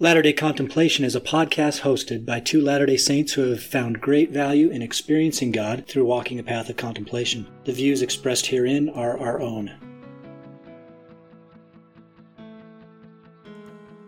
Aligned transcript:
Latter 0.00 0.22
day 0.22 0.32
Contemplation 0.32 1.04
is 1.04 1.16
a 1.16 1.20
podcast 1.20 1.80
hosted 1.80 2.24
by 2.24 2.38
two 2.38 2.60
Latter 2.60 2.86
day 2.86 2.96
Saints 2.96 3.32
who 3.32 3.50
have 3.50 3.60
found 3.60 4.00
great 4.00 4.30
value 4.30 4.70
in 4.70 4.80
experiencing 4.80 5.50
God 5.50 5.88
through 5.88 6.04
walking 6.04 6.38
a 6.38 6.44
path 6.44 6.68
of 6.68 6.76
contemplation. 6.76 7.48
The 7.64 7.72
views 7.72 8.00
expressed 8.00 8.46
herein 8.46 8.90
are 8.90 9.18
our 9.18 9.40
own. 9.40 9.74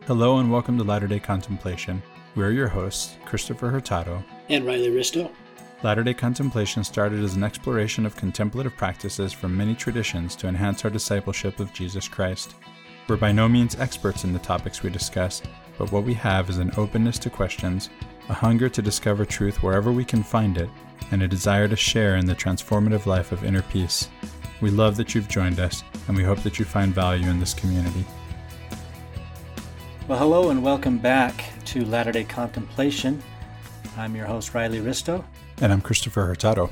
Hello 0.06 0.38
and 0.38 0.52
welcome 0.52 0.78
to 0.78 0.84
Latter 0.84 1.08
day 1.08 1.18
Contemplation. 1.18 2.00
We're 2.36 2.52
your 2.52 2.68
hosts, 2.68 3.16
Christopher 3.24 3.70
Hurtado 3.70 4.22
and 4.48 4.64
Riley 4.64 4.90
Risto. 4.90 5.28
Latter 5.82 6.04
day 6.04 6.14
Contemplation 6.14 6.84
started 6.84 7.18
as 7.24 7.34
an 7.34 7.42
exploration 7.42 8.06
of 8.06 8.14
contemplative 8.14 8.76
practices 8.76 9.32
from 9.32 9.56
many 9.56 9.74
traditions 9.74 10.36
to 10.36 10.46
enhance 10.46 10.84
our 10.84 10.90
discipleship 10.92 11.58
of 11.58 11.72
Jesus 11.72 12.06
Christ. 12.06 12.54
We're 13.08 13.16
by 13.16 13.32
no 13.32 13.48
means 13.48 13.74
experts 13.74 14.22
in 14.22 14.32
the 14.32 14.38
topics 14.38 14.84
we 14.84 14.90
discuss, 14.90 15.42
but 15.80 15.92
what 15.92 16.04
we 16.04 16.12
have 16.12 16.50
is 16.50 16.58
an 16.58 16.70
openness 16.76 17.18
to 17.18 17.30
questions, 17.30 17.88
a 18.28 18.34
hunger 18.34 18.68
to 18.68 18.82
discover 18.82 19.24
truth 19.24 19.62
wherever 19.62 19.90
we 19.90 20.04
can 20.04 20.22
find 20.22 20.58
it, 20.58 20.68
and 21.10 21.22
a 21.22 21.26
desire 21.26 21.66
to 21.66 21.74
share 21.74 22.16
in 22.16 22.26
the 22.26 22.34
transformative 22.34 23.06
life 23.06 23.32
of 23.32 23.44
inner 23.44 23.62
peace. 23.62 24.10
We 24.60 24.68
love 24.68 24.94
that 24.98 25.14
you've 25.14 25.26
joined 25.26 25.58
us, 25.58 25.82
and 26.06 26.14
we 26.14 26.22
hope 26.22 26.42
that 26.42 26.58
you 26.58 26.66
find 26.66 26.94
value 26.94 27.30
in 27.30 27.40
this 27.40 27.54
community. 27.54 28.04
Well, 30.06 30.18
hello 30.18 30.50
and 30.50 30.62
welcome 30.62 30.98
back 30.98 31.44
to 31.64 31.82
Latter 31.86 32.12
day 32.12 32.24
Contemplation. 32.24 33.22
I'm 33.96 34.14
your 34.14 34.26
host, 34.26 34.52
Riley 34.52 34.80
Risto. 34.80 35.24
And 35.62 35.72
I'm 35.72 35.80
Christopher 35.80 36.26
Hurtado. 36.26 36.68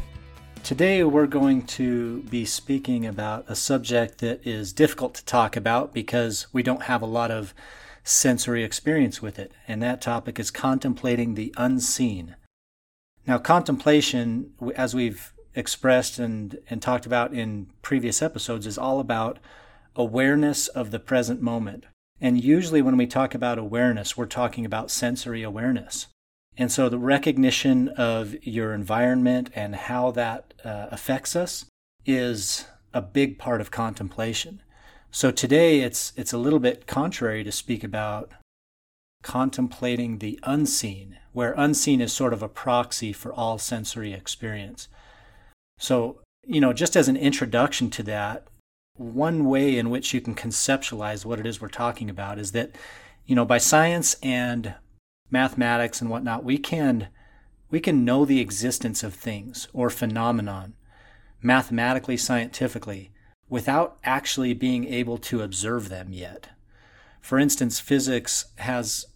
Today, 0.64 1.02
we're 1.02 1.26
going 1.26 1.62
to 1.78 2.24
be 2.24 2.44
speaking 2.44 3.06
about 3.06 3.46
a 3.48 3.54
subject 3.54 4.18
that 4.18 4.46
is 4.46 4.74
difficult 4.74 5.14
to 5.14 5.24
talk 5.24 5.56
about 5.56 5.94
because 5.94 6.46
we 6.52 6.62
don't 6.62 6.82
have 6.82 7.00
a 7.00 7.06
lot 7.06 7.30
of 7.30 7.54
sensory 8.08 8.64
experience 8.64 9.20
with 9.20 9.38
it, 9.38 9.52
and 9.66 9.82
that 9.82 10.00
topic 10.00 10.38
is 10.38 10.50
contemplating 10.50 11.34
the 11.34 11.54
unseen. 11.58 12.36
Now, 13.26 13.38
contemplation, 13.38 14.54
as 14.74 14.94
we've 14.94 15.32
expressed 15.54 16.18
and, 16.18 16.58
and 16.70 16.80
talked 16.80 17.04
about 17.04 17.34
in 17.34 17.66
previous 17.82 18.22
episodes, 18.22 18.66
is 18.66 18.78
all 18.78 19.00
about 19.00 19.38
awareness 19.94 20.68
of 20.68 20.90
the 20.90 20.98
present 20.98 21.42
moment. 21.42 21.84
And 22.20 22.42
usually, 22.42 22.80
when 22.80 22.96
we 22.96 23.06
talk 23.06 23.34
about 23.34 23.58
awareness, 23.58 24.16
we're 24.16 24.26
talking 24.26 24.64
about 24.64 24.90
sensory 24.90 25.42
awareness. 25.42 26.06
And 26.56 26.72
so, 26.72 26.88
the 26.88 26.98
recognition 26.98 27.88
of 27.90 28.34
your 28.42 28.72
environment 28.72 29.50
and 29.54 29.74
how 29.74 30.12
that 30.12 30.54
uh, 30.64 30.86
affects 30.90 31.36
us 31.36 31.66
is 32.06 32.64
a 32.94 33.02
big 33.02 33.38
part 33.38 33.60
of 33.60 33.70
contemplation. 33.70 34.62
So 35.10 35.30
today 35.30 35.80
it's 35.80 36.12
it's 36.16 36.32
a 36.32 36.38
little 36.38 36.58
bit 36.58 36.86
contrary 36.86 37.42
to 37.42 37.52
speak 37.52 37.82
about 37.82 38.30
contemplating 39.22 40.18
the 40.18 40.38
unseen, 40.42 41.16
where 41.32 41.54
unseen 41.56 42.00
is 42.00 42.12
sort 42.12 42.32
of 42.32 42.42
a 42.42 42.48
proxy 42.48 43.12
for 43.12 43.32
all 43.32 43.58
sensory 43.58 44.12
experience. 44.12 44.88
So, 45.78 46.20
you 46.44 46.60
know, 46.60 46.72
just 46.72 46.96
as 46.96 47.08
an 47.08 47.16
introduction 47.16 47.90
to 47.90 48.02
that, 48.04 48.46
one 48.94 49.46
way 49.46 49.78
in 49.78 49.90
which 49.90 50.12
you 50.12 50.20
can 50.20 50.34
conceptualize 50.34 51.24
what 51.24 51.40
it 51.40 51.46
is 51.46 51.60
we're 51.60 51.68
talking 51.68 52.10
about 52.10 52.38
is 52.38 52.52
that, 52.52 52.72
you 53.26 53.34
know, 53.34 53.44
by 53.44 53.58
science 53.58 54.16
and 54.22 54.74
mathematics 55.30 56.00
and 56.00 56.10
whatnot, 56.10 56.44
we 56.44 56.58
can 56.58 57.08
we 57.70 57.80
can 57.80 58.04
know 58.04 58.24
the 58.24 58.40
existence 58.40 59.02
of 59.02 59.14
things 59.14 59.68
or 59.72 59.90
phenomenon 59.90 60.74
mathematically, 61.40 62.16
scientifically, 62.16 63.12
without 63.48 63.98
actually 64.04 64.54
being 64.54 64.84
able 64.86 65.18
to 65.18 65.42
observe 65.42 65.88
them 65.88 66.12
yet. 66.12 66.50
For 67.20 67.38
instance, 67.38 67.80
physics 67.80 68.46
has 68.56 69.06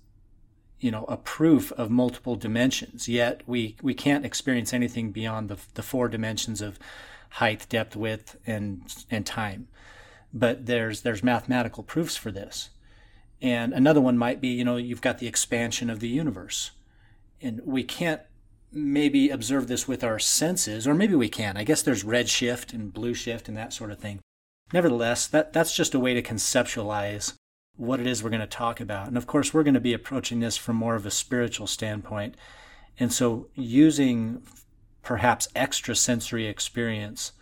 you 0.80 0.90
know 0.90 1.04
a 1.04 1.16
proof 1.16 1.70
of 1.72 1.90
multiple 1.90 2.34
dimensions 2.34 3.08
yet 3.08 3.40
we 3.46 3.76
we 3.82 3.94
can't 3.94 4.26
experience 4.26 4.72
anything 4.72 5.12
beyond 5.12 5.48
the, 5.48 5.56
the 5.74 5.82
four 5.82 6.08
dimensions 6.08 6.60
of 6.60 6.76
height 7.32 7.66
depth 7.68 7.96
width 7.96 8.36
and 8.46 8.82
and 9.10 9.24
time. 9.24 9.68
But 10.34 10.66
there's 10.66 11.02
there's 11.02 11.22
mathematical 11.22 11.82
proofs 11.82 12.16
for 12.16 12.30
this. 12.30 12.70
And 13.40 13.72
another 13.72 14.00
one 14.00 14.18
might 14.18 14.40
be 14.40 14.48
you 14.48 14.64
know 14.64 14.76
you've 14.76 15.00
got 15.00 15.18
the 15.18 15.26
expansion 15.26 15.88
of 15.88 16.00
the 16.00 16.08
universe. 16.08 16.72
And 17.40 17.60
we 17.64 17.82
can't 17.82 18.20
maybe 18.72 19.30
observe 19.30 19.66
this 19.66 19.86
with 19.86 20.02
our 20.02 20.18
senses, 20.18 20.86
or 20.86 20.94
maybe 20.94 21.14
we 21.14 21.28
can. 21.28 21.56
I 21.56 21.64
guess 21.64 21.82
there's 21.82 22.04
red 22.04 22.28
shift 22.28 22.72
and 22.72 22.92
blue 22.92 23.14
shift 23.14 23.48
and 23.48 23.56
that 23.56 23.72
sort 23.72 23.90
of 23.90 23.98
thing. 23.98 24.20
Nevertheless, 24.72 25.26
that, 25.26 25.52
that's 25.52 25.76
just 25.76 25.94
a 25.94 26.00
way 26.00 26.14
to 26.14 26.22
conceptualize 26.22 27.34
what 27.76 28.00
it 28.00 28.06
is 28.06 28.22
we're 28.22 28.30
going 28.30 28.40
to 28.40 28.46
talk 28.46 28.80
about. 28.80 29.08
And 29.08 29.16
of 29.16 29.26
course, 29.26 29.52
we're 29.52 29.62
going 29.62 29.74
to 29.74 29.80
be 29.80 29.92
approaching 29.92 30.40
this 30.40 30.56
from 30.56 30.76
more 30.76 30.94
of 30.94 31.06
a 31.06 31.10
spiritual 31.10 31.66
standpoint. 31.66 32.36
And 32.98 33.12
so, 33.12 33.48
using 33.54 34.42
perhaps 35.02 35.48
extra 35.54 35.96
sensory 35.96 36.46
experience 36.46 37.32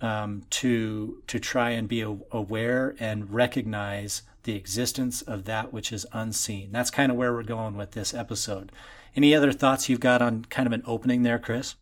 um, 0.00 0.42
to 0.50 1.22
to 1.26 1.38
try 1.38 1.70
and 1.70 1.88
be 1.88 2.00
aware 2.00 2.94
and 2.98 3.32
recognize 3.32 4.22
the 4.42 4.54
existence 4.54 5.22
of 5.22 5.44
that 5.44 5.72
which 5.72 5.92
is 5.92 6.06
unseen. 6.12 6.70
That's 6.72 6.90
kind 6.90 7.10
of 7.10 7.16
where 7.16 7.32
we're 7.32 7.42
going 7.42 7.76
with 7.76 7.92
this 7.92 8.12
episode. 8.12 8.70
Any 9.16 9.34
other 9.34 9.52
thoughts 9.52 9.88
you've 9.88 10.00
got 10.00 10.22
on 10.22 10.44
kind 10.46 10.66
of 10.66 10.72
an 10.72 10.82
opening 10.86 11.22
there, 11.22 11.38
Chris? 11.38 11.76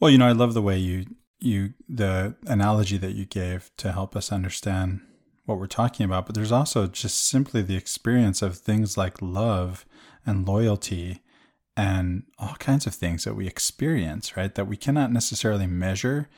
Well, 0.00 0.10
you 0.10 0.18
know, 0.18 0.26
I 0.26 0.32
love 0.32 0.54
the 0.54 0.62
way 0.62 0.78
you 0.78 1.06
you 1.38 1.72
the 1.88 2.34
analogy 2.46 2.98
that 2.98 3.14
you 3.14 3.24
gave 3.24 3.70
to 3.78 3.92
help 3.92 4.14
us 4.14 4.30
understand 4.30 5.00
what 5.46 5.58
we're 5.58 5.66
talking 5.66 6.04
about, 6.04 6.26
but 6.26 6.34
there's 6.34 6.52
also 6.52 6.86
just 6.86 7.26
simply 7.26 7.62
the 7.62 7.76
experience 7.76 8.42
of 8.42 8.58
things 8.58 8.96
like 8.96 9.22
love 9.22 9.86
and 10.26 10.46
loyalty 10.46 11.22
and 11.76 12.24
all 12.38 12.54
kinds 12.58 12.86
of 12.86 12.94
things 12.94 13.24
that 13.24 13.34
we 13.34 13.46
experience, 13.46 14.36
right? 14.36 14.54
That 14.54 14.66
we 14.66 14.76
cannot 14.76 15.12
necessarily 15.12 15.66
measure, 15.66 16.28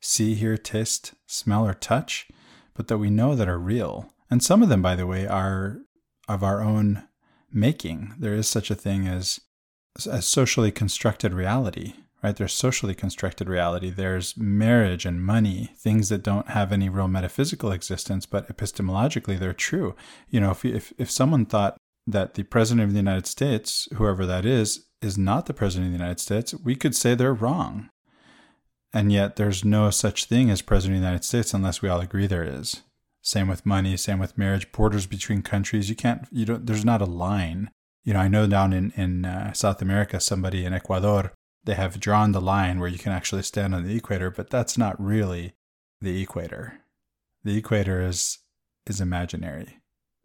see, 0.00 0.34
hear, 0.34 0.58
taste, 0.58 1.14
smell, 1.26 1.66
or 1.66 1.74
touch, 1.74 2.28
but 2.74 2.88
that 2.88 2.98
we 2.98 3.08
know 3.08 3.34
that 3.34 3.48
are 3.48 3.58
real. 3.58 4.12
And 4.30 4.42
some 4.42 4.62
of 4.62 4.68
them, 4.68 4.82
by 4.82 4.94
the 4.94 5.06
way, 5.06 5.26
are 5.26 5.78
of 6.28 6.42
our 6.42 6.60
own 6.60 7.04
making. 7.54 8.14
There 8.18 8.34
is 8.34 8.48
such 8.48 8.70
a 8.70 8.74
thing 8.74 9.06
as 9.06 9.40
a 10.06 10.20
socially 10.20 10.72
constructed 10.72 11.32
reality, 11.32 11.94
right? 12.22 12.34
There's 12.34 12.52
socially 12.52 12.94
constructed 12.94 13.48
reality. 13.48 13.90
There's 13.90 14.36
marriage 14.36 15.06
and 15.06 15.24
money, 15.24 15.70
things 15.76 16.08
that 16.08 16.22
don't 16.22 16.48
have 16.48 16.72
any 16.72 16.88
real 16.88 17.08
metaphysical 17.08 17.70
existence, 17.70 18.26
but 18.26 18.48
epistemologically 18.48 19.38
they're 19.38 19.52
true. 19.52 19.94
You 20.28 20.40
know, 20.40 20.50
if, 20.50 20.64
if, 20.64 20.92
if 20.98 21.10
someone 21.10 21.46
thought 21.46 21.76
that 22.06 22.34
the 22.34 22.42
president 22.42 22.84
of 22.84 22.92
the 22.92 22.98
United 22.98 23.26
States, 23.26 23.88
whoever 23.94 24.26
that 24.26 24.44
is, 24.44 24.86
is 25.00 25.16
not 25.16 25.46
the 25.46 25.54
president 25.54 25.88
of 25.88 25.92
the 25.92 25.98
United 25.98 26.20
States, 26.20 26.54
we 26.54 26.74
could 26.74 26.94
say 26.94 27.14
they're 27.14 27.32
wrong. 27.32 27.88
And 28.92 29.12
yet 29.12 29.36
there's 29.36 29.64
no 29.64 29.90
such 29.90 30.26
thing 30.26 30.50
as 30.50 30.62
president 30.62 30.96
of 30.96 31.02
the 31.02 31.06
United 31.06 31.24
States 31.24 31.52
unless 31.52 31.82
we 31.82 31.88
all 31.88 32.00
agree 32.00 32.26
there 32.26 32.44
is. 32.44 32.82
Same 33.24 33.48
with 33.48 33.64
money, 33.64 33.96
same 33.96 34.18
with 34.18 34.36
marriage, 34.36 34.70
borders 34.70 35.06
between 35.06 35.40
countries. 35.40 35.88
You 35.88 35.96
can't, 35.96 36.28
you 36.30 36.44
don't, 36.44 36.66
there's 36.66 36.84
not 36.84 37.00
a 37.00 37.06
line. 37.06 37.70
You 38.04 38.12
know, 38.12 38.20
I 38.20 38.28
know 38.28 38.46
down 38.46 38.74
in, 38.74 38.92
in 38.96 39.24
uh, 39.24 39.54
South 39.54 39.80
America, 39.80 40.20
somebody 40.20 40.66
in 40.66 40.74
Ecuador, 40.74 41.32
they 41.64 41.72
have 41.72 41.98
drawn 41.98 42.32
the 42.32 42.40
line 42.40 42.78
where 42.78 42.88
you 42.88 42.98
can 42.98 43.12
actually 43.12 43.42
stand 43.42 43.74
on 43.74 43.86
the 43.86 43.96
equator, 43.96 44.30
but 44.30 44.50
that's 44.50 44.76
not 44.76 45.02
really 45.02 45.54
the 46.02 46.20
equator. 46.20 46.80
The 47.42 47.56
equator 47.56 48.02
is, 48.02 48.40
is 48.86 49.00
imaginary. 49.00 49.78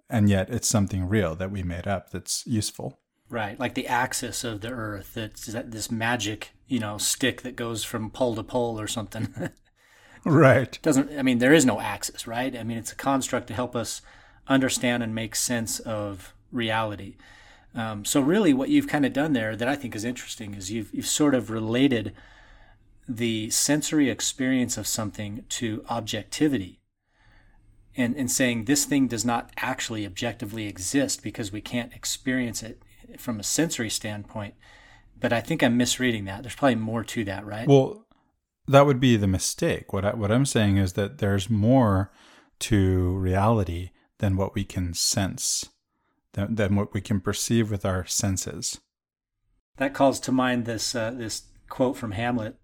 And 0.10 0.30
yet 0.30 0.50
it's 0.50 0.68
something 0.68 1.08
real 1.08 1.36
that 1.36 1.52
we 1.52 1.64
made 1.64 1.88
up 1.88 2.10
that's 2.10 2.46
useful. 2.46 3.00
Right, 3.30 3.58
like 3.58 3.76
the 3.76 3.88
axis 3.88 4.44
of 4.44 4.60
the 4.60 4.72
Earth. 4.72 5.16
It's 5.16 5.46
this 5.46 5.90
magic, 5.90 6.50
you 6.68 6.80
know, 6.80 6.98
stick 6.98 7.44
that 7.44 7.56
goes 7.56 7.86
from 7.86 8.10
pole 8.10 8.36
to 8.36 8.44
pole 8.44 8.78
or 8.78 8.88
something. 8.88 9.34
Right. 10.26 10.78
Doesn't 10.82 11.18
I 11.18 11.22
mean 11.22 11.40
there 11.40 11.54
is 11.54 11.66
no 11.66 11.80
axis, 11.80 12.28
right? 12.28 12.56
I 12.56 12.64
mean 12.64 12.78
it's 12.78 12.92
a 12.92 12.96
construct 12.96 13.48
to 13.48 13.54
help 13.54 13.76
us 13.76 14.02
understand 14.48 15.04
and 15.04 15.14
make 15.14 15.36
sense 15.36 15.80
of 15.80 16.34
reality. 16.52 17.16
Um, 17.76 18.04
so 18.04 18.20
really, 18.20 18.54
what 18.54 18.70
you've 18.70 18.88
kind 18.88 19.06
of 19.06 19.14
done 19.14 19.34
there 19.34 19.56
that 19.56 19.68
I 19.68 19.76
think 19.76 19.96
is 19.96 20.04
interesting 20.04 20.56
is 20.56 20.72
you've 20.72 20.94
you've 20.94 21.08
sort 21.08 21.36
of 21.36 21.50
related 21.50 22.14
the 23.08 23.50
sensory 23.50 24.10
experience 24.10 24.78
of 24.78 24.88
something 24.88 25.46
to 25.50 25.86
objectivity, 25.90 26.80
and 27.96 28.16
and 28.16 28.32
saying 28.32 28.66
this 28.66 28.86
thing 28.86 29.08
does 29.08 29.24
not 29.24 29.52
actually 29.58 30.06
objectively 30.06 30.68
exist 30.68 31.22
because 31.22 31.52
we 31.52 31.62
can't 31.62 31.94
experience 31.94 32.64
it 32.64 32.82
from 33.18 33.40
a 33.40 33.44
sensory 33.44 33.90
standpoint. 33.90 34.56
But 35.20 35.34
I 35.34 35.42
think 35.42 35.62
I'm 35.62 35.78
misreading 35.78 36.26
that. 36.26 36.42
There's 36.44 36.56
probably 36.56 36.76
more 36.76 37.04
to 37.04 37.24
that, 37.26 37.46
right? 37.46 37.68
Well, 37.68 38.06
that 38.70 38.86
would 38.86 39.00
be 39.00 39.18
the 39.18 39.28
mistake. 39.28 39.92
What 39.92 40.06
I, 40.06 40.14
what 40.14 40.32
I'm 40.32 40.46
saying 40.46 40.78
is 40.78 40.94
that 40.94 41.18
there's 41.18 41.50
more 41.50 42.12
to 42.60 43.18
reality 43.18 43.90
than 44.20 44.38
what 44.38 44.54
we 44.54 44.64
can 44.64 44.94
sense, 44.94 45.70
than, 46.34 46.56
than 46.56 46.76
what 46.76 46.94
we 46.94 47.02
can 47.02 47.20
perceive 47.20 47.72
with 47.72 47.84
our 47.86 48.06
senses. 48.06 48.80
That 49.78 49.94
calls 49.94 50.20
to 50.22 50.32
mind 50.32 50.66
this 50.66 50.94
uh, 50.94 51.12
this 51.12 51.44
quote 51.68 51.98
from 51.98 52.12
Hamlet: 52.12 52.58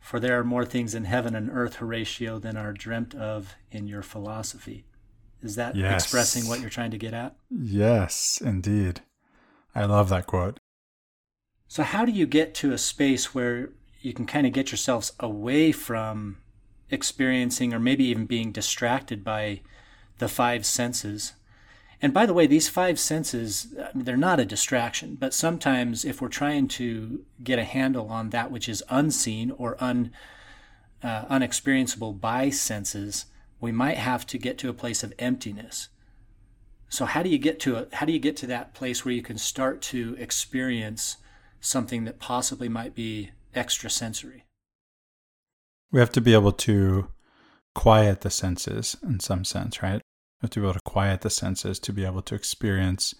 "For 0.00 0.18
there 0.18 0.38
are 0.38 0.44
more 0.44 0.64
things 0.64 0.94
in 0.94 1.04
heaven 1.04 1.34
and 1.34 1.50
earth, 1.52 1.76
Horatio, 1.76 2.38
than 2.38 2.56
are 2.56 2.72
dreamt 2.72 3.14
of 3.14 3.54
in 3.70 3.86
your 3.86 4.02
philosophy." 4.02 4.86
Is 5.42 5.56
that 5.56 5.74
yes. 5.74 6.04
expressing 6.04 6.48
what 6.48 6.60
you're 6.60 6.70
trying 6.70 6.92
to 6.92 6.98
get 6.98 7.12
at? 7.12 7.34
Yes, 7.50 8.40
indeed. 8.42 9.00
I 9.74 9.86
love 9.86 10.08
that 10.10 10.26
quote. 10.26 10.60
So, 11.66 11.82
how 11.82 12.04
do 12.04 12.12
you 12.12 12.26
get 12.26 12.54
to 12.56 12.72
a 12.72 12.78
space 12.78 13.34
where 13.34 13.70
you 14.04 14.12
can 14.12 14.26
kind 14.26 14.46
of 14.46 14.52
get 14.52 14.70
yourselves 14.70 15.12
away 15.20 15.72
from 15.72 16.38
experiencing 16.90 17.72
or 17.72 17.78
maybe 17.78 18.04
even 18.04 18.26
being 18.26 18.52
distracted 18.52 19.24
by 19.24 19.60
the 20.18 20.28
five 20.28 20.66
senses? 20.66 21.34
And 22.00 22.12
by 22.12 22.26
the 22.26 22.34
way, 22.34 22.48
these 22.48 22.68
five 22.68 22.98
senses, 22.98 23.74
they're 23.94 24.16
not 24.16 24.40
a 24.40 24.44
distraction, 24.44 25.14
but 25.14 25.32
sometimes 25.32 26.04
if 26.04 26.20
we're 26.20 26.28
trying 26.28 26.66
to 26.68 27.24
get 27.44 27.60
a 27.60 27.64
handle 27.64 28.08
on 28.08 28.30
that 28.30 28.50
which 28.50 28.68
is 28.68 28.82
unseen 28.88 29.52
or 29.52 29.76
un, 29.78 30.10
uh, 31.02 31.24
unexperienceable 31.26 32.20
by 32.20 32.50
senses, 32.50 33.26
we 33.60 33.70
might 33.70 33.98
have 33.98 34.26
to 34.26 34.38
get 34.38 34.58
to 34.58 34.68
a 34.68 34.74
place 34.74 35.04
of 35.04 35.14
emptiness. 35.20 35.88
So 36.88 37.04
how 37.04 37.22
do 37.22 37.30
you 37.30 37.38
get 37.38 37.60
to 37.60 37.76
a, 37.76 37.86
how 37.92 38.04
do 38.04 38.12
you 38.12 38.18
get 38.18 38.36
to 38.38 38.46
that 38.48 38.74
place 38.74 39.04
where 39.04 39.14
you 39.14 39.22
can 39.22 39.38
start 39.38 39.80
to 39.82 40.16
experience 40.18 41.18
something 41.60 42.04
that 42.04 42.18
possibly 42.18 42.68
might 42.68 42.96
be 42.96 43.30
extrasensory? 43.54 44.44
We 45.90 46.00
have 46.00 46.12
to 46.12 46.20
be 46.20 46.32
able 46.32 46.52
to 46.52 47.08
quiet 47.74 48.22
the 48.22 48.30
senses 48.30 48.96
in 49.02 49.20
some 49.20 49.44
sense, 49.44 49.82
right? 49.82 50.00
We 50.40 50.46
have 50.46 50.50
to 50.50 50.60
be 50.60 50.66
able 50.66 50.74
to 50.74 50.80
quiet 50.80 51.20
the 51.20 51.30
senses 51.30 51.78
to 51.80 51.92
be 51.92 52.04
able 52.04 52.22
to 52.22 52.34
experience, 52.34 53.14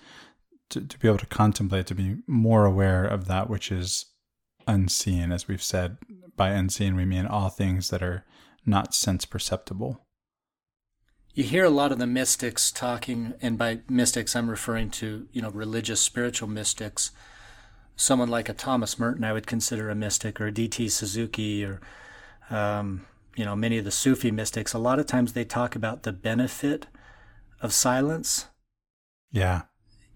to, 0.71 0.81
to 0.81 0.99
be 0.99 1.09
able 1.09 1.19
to 1.19 1.27
contemplate, 1.27 1.87
to 1.87 1.95
be 1.95 2.17
more 2.27 2.65
aware 2.65 3.05
of 3.05 3.27
that 3.27 3.49
which 3.49 3.71
is 3.71 4.07
unseen. 4.67 5.33
As 5.33 5.49
we've 5.49 5.63
said, 5.63 5.99
by 6.37 6.51
unseen, 6.51 6.97
we 6.97 7.05
mean 7.05 7.27
all 7.27 7.49
things 7.49 7.91
that 7.91 8.03
are 8.03 8.25
not 8.65 8.95
sense 8.95 9.25
perceptible. 9.25 10.07
You 11.35 11.45
hear 11.45 11.65
a 11.65 11.71
lot 11.71 11.93
of 11.93 11.99
the 11.99 12.07
mystics 12.07 12.71
talking, 12.71 13.35
and 13.41 13.57
by 13.57 13.81
mystics, 13.89 14.37
I'm 14.37 14.51
referring 14.51 14.91
to, 14.91 15.29
you 15.33 15.41
know, 15.41 15.51
religious, 15.51 16.01
spiritual 16.01 16.49
mystics. 16.49 17.11
Someone 17.97 18.29
like 18.29 18.49
a 18.49 18.55
Thomas 18.55 18.99
Merton, 18.99 19.25
I 19.25 19.33
would 19.33 19.47
consider 19.47 19.91
a 19.91 19.95
mystic, 19.95 20.41
or 20.41 20.47
a 20.47 20.53
D.T. 20.53 20.89
Suzuki, 20.89 21.65
or, 21.65 21.81
um, 22.51 23.07
you 23.37 23.45
know, 23.45 23.55
many 23.55 23.79
of 23.79 23.85
the 23.85 23.91
Sufi 23.91 24.31
mystics. 24.31 24.73
A 24.73 24.79
lot 24.79 24.99
of 24.99 25.07
times 25.07 25.33
they 25.33 25.45
talk 25.45 25.77
about 25.77 26.03
the 26.03 26.13
benefit 26.13 26.87
of 27.61 27.73
silence. 27.73 28.47
Yeah. 29.31 29.63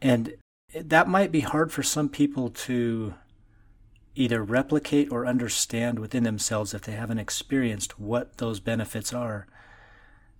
And 0.03 0.35
that 0.75 1.09
might 1.09 1.33
be 1.33 1.41
hard 1.41 1.73
for 1.73 1.83
some 1.83 2.09
people 2.09 2.51
to 2.51 3.15
either 4.15 4.43
replicate 4.43 5.13
or 5.13 5.27
understand 5.27 5.99
within 5.99 6.25
themselves 6.25 6.75
if 6.75 6.83
they 6.83 6.93
haven't 6.93 7.19
experienced 7.19 8.01
what 8.01 8.39
those 8.39 8.61
benefits 8.61 9.13
are. 9.13 9.47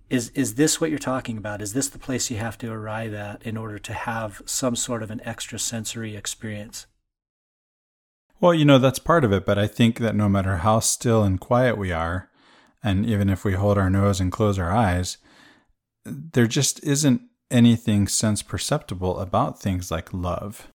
Is 0.09 0.29
is 0.29 0.55
this 0.55 0.79
what 0.79 0.89
you're 0.89 0.99
talking 0.99 1.37
about? 1.37 1.61
Is 1.61 1.73
this 1.73 1.89
the 1.89 1.99
place 1.99 2.31
you 2.31 2.37
have 2.37 2.57
to 2.59 2.71
arrive 2.71 3.13
at 3.13 3.43
in 3.43 3.57
order 3.57 3.77
to 3.77 3.93
have 3.93 4.41
some 4.45 4.75
sort 4.75 5.03
of 5.03 5.11
an 5.11 5.21
extrasensory 5.21 6.15
experience? 6.15 6.87
Well, 8.39 8.53
you 8.53 8.65
know, 8.65 8.77
that's 8.77 8.99
part 8.99 9.23
of 9.23 9.31
it, 9.31 9.45
but 9.45 9.57
I 9.57 9.65
think 9.67 9.99
that 9.99 10.15
no 10.15 10.29
matter 10.29 10.57
how 10.57 10.79
still 10.79 11.23
and 11.23 11.39
quiet 11.39 11.77
we 11.77 11.91
are, 11.91 12.29
and 12.83 13.05
even 13.05 13.29
if 13.29 13.43
we 13.43 13.53
hold 13.53 13.77
our 13.77 13.89
nose 13.89 14.19
and 14.19 14.31
close 14.31 14.59
our 14.59 14.71
eyes, 14.71 15.17
there 16.05 16.47
just 16.47 16.83
isn't 16.83 17.21
anything 17.49 18.07
sense 18.07 18.43
perceptible 18.43 19.19
about 19.19 19.59
things 19.59 19.89
like 19.89 20.13
love 20.13 20.67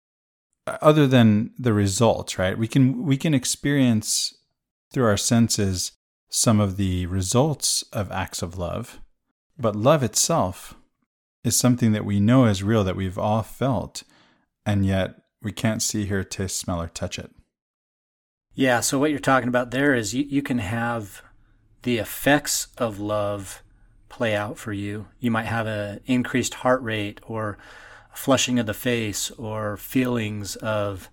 uh, 0.66 0.78
other 0.80 1.06
than 1.06 1.52
the 1.58 1.72
results, 1.72 2.38
right? 2.38 2.58
We 2.58 2.66
can 2.66 3.04
we 3.04 3.16
can 3.16 3.34
experience 3.34 4.34
through 4.92 5.06
our 5.06 5.16
senses 5.16 5.92
some 6.30 6.60
of 6.60 6.76
the 6.76 7.06
results 7.06 7.84
of 7.92 8.10
acts 8.10 8.42
of 8.42 8.58
love, 8.58 9.00
but 9.58 9.76
love 9.76 10.02
itself 10.02 10.74
is 11.44 11.56
something 11.56 11.92
that 11.92 12.04
we 12.04 12.20
know 12.20 12.46
is 12.46 12.62
real 12.62 12.84
that 12.84 12.96
we've 12.96 13.18
all 13.18 13.42
felt, 13.42 14.02
and 14.64 14.86
yet 14.86 15.14
we 15.42 15.52
can't 15.52 15.82
see, 15.82 16.06
hear, 16.06 16.24
taste, 16.24 16.58
smell, 16.58 16.80
or 16.80 16.88
touch 16.88 17.18
it. 17.18 17.30
Yeah, 18.54 18.80
so 18.80 18.98
what 18.98 19.10
you're 19.10 19.18
talking 19.18 19.48
about 19.48 19.70
there 19.70 19.94
is 19.94 20.14
you, 20.14 20.24
you 20.24 20.42
can 20.42 20.58
have 20.58 21.22
the 21.82 21.98
effects 21.98 22.68
of 22.76 23.00
love 23.00 23.62
play 24.08 24.34
out 24.34 24.58
for 24.58 24.72
you. 24.72 25.08
You 25.20 25.30
might 25.30 25.46
have 25.46 25.66
an 25.66 26.00
increased 26.06 26.54
heart 26.54 26.82
rate 26.82 27.20
or 27.22 27.56
flushing 28.12 28.58
of 28.58 28.66
the 28.66 28.74
face 28.74 29.30
or 29.32 29.78
feelings 29.78 30.56
of, 30.56 31.08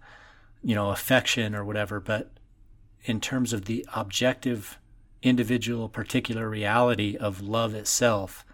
you 0.62 0.75
know, 0.75 0.89
affection 0.89 1.56
or 1.56 1.63
whatever. 1.63 2.01
But 2.01 2.31
in 3.06 3.21
terms 3.21 3.53
of 3.53 3.65
the 3.65 3.85
objective, 3.94 4.77
individual, 5.21 5.88
particular 5.88 6.50
reality 6.50 7.15
of 7.15 7.42
love 7.42 7.74
itself, 7.74 8.45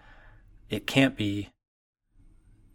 it 0.69 0.85
can't 0.85 1.17
be 1.17 1.49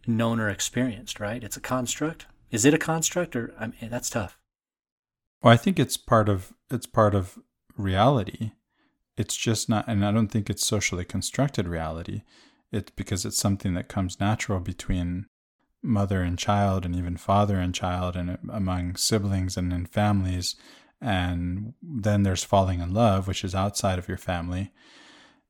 known 0.05 0.41
or 0.41 0.49
experienced, 0.49 1.21
right? 1.21 1.41
It's 1.41 1.57
a 1.57 1.61
construct. 1.61 2.25
Is 2.51 2.65
it 2.65 2.73
a 2.73 2.77
construct 2.77 3.33
or 3.35 3.53
I 3.57 3.67
mean 3.67 3.89
that's 3.89 4.09
tough. 4.09 4.40
Well, 5.41 5.53
I 5.53 5.57
think 5.57 5.79
it's 5.79 5.97
part 5.97 6.29
of 6.29 6.53
it's 6.69 6.85
part 6.85 7.15
of 7.15 7.39
reality. 7.77 8.51
It's 9.17 9.35
just 9.35 9.69
not 9.69 9.85
and 9.87 10.05
I 10.05 10.11
don't 10.11 10.29
think 10.29 10.49
it's 10.49 10.65
socially 10.65 11.05
constructed 11.05 11.67
reality. 11.67 12.21
It's 12.71 12.91
because 12.91 13.25
it's 13.25 13.37
something 13.37 13.73
that 13.73 13.89
comes 13.89 14.19
natural 14.19 14.59
between 14.59 15.25
mother 15.83 16.21
and 16.21 16.37
child, 16.37 16.85
and 16.85 16.95
even 16.95 17.17
father 17.17 17.57
and 17.57 17.73
child, 17.73 18.15
and 18.15 18.31
uh, 18.31 18.37
among 18.51 18.95
siblings 18.95 19.57
and 19.57 19.73
in 19.73 19.85
families. 19.85 20.55
And 21.01 21.73
then 21.81 22.23
there's 22.23 22.43
falling 22.43 22.79
in 22.79 22.93
love, 22.93 23.27
which 23.27 23.43
is 23.43 23.55
outside 23.55 23.97
of 23.97 24.07
your 24.07 24.17
family 24.17 24.71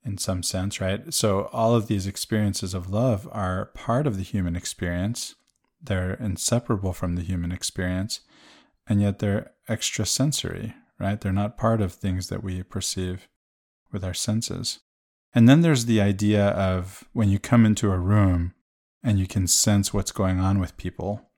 in 0.03 0.17
some 0.17 0.41
sense, 0.41 0.81
right? 0.81 1.13
So 1.13 1.49
all 1.51 1.75
of 1.75 1.87
these 1.87 2.07
experiences 2.07 2.73
of 2.73 2.89
love 2.89 3.27
are 3.31 3.65
part 3.75 4.07
of 4.07 4.17
the 4.17 4.23
human 4.23 4.55
experience. 4.55 5.35
They're 5.83 6.13
inseparable 6.13 6.93
from 6.93 7.15
the 7.15 7.21
human 7.23 7.51
experience, 7.51 8.21
and 8.87 9.01
yet 9.01 9.19
they're 9.19 9.51
extrasensory, 9.71 10.75
right? 10.99 11.19
They're 11.19 11.31
not 11.31 11.57
part 11.57 11.81
of 11.81 11.93
things 11.93 12.27
that 12.27 12.43
we 12.43 12.61
perceive 12.63 13.27
with 13.91 14.03
our 14.03 14.13
senses. 14.13 14.79
And 15.33 15.47
then 15.47 15.61
there's 15.61 15.85
the 15.85 16.01
idea 16.01 16.49
of 16.49 17.05
when 17.13 17.29
you 17.29 17.39
come 17.39 17.65
into 17.65 17.91
a 17.91 17.97
room 17.97 18.53
and 19.03 19.17
you 19.17 19.27
can 19.27 19.47
sense 19.47 19.93
what's 19.93 20.11
going 20.11 20.39
on 20.39 20.59
with 20.59 20.77
people 20.77 21.31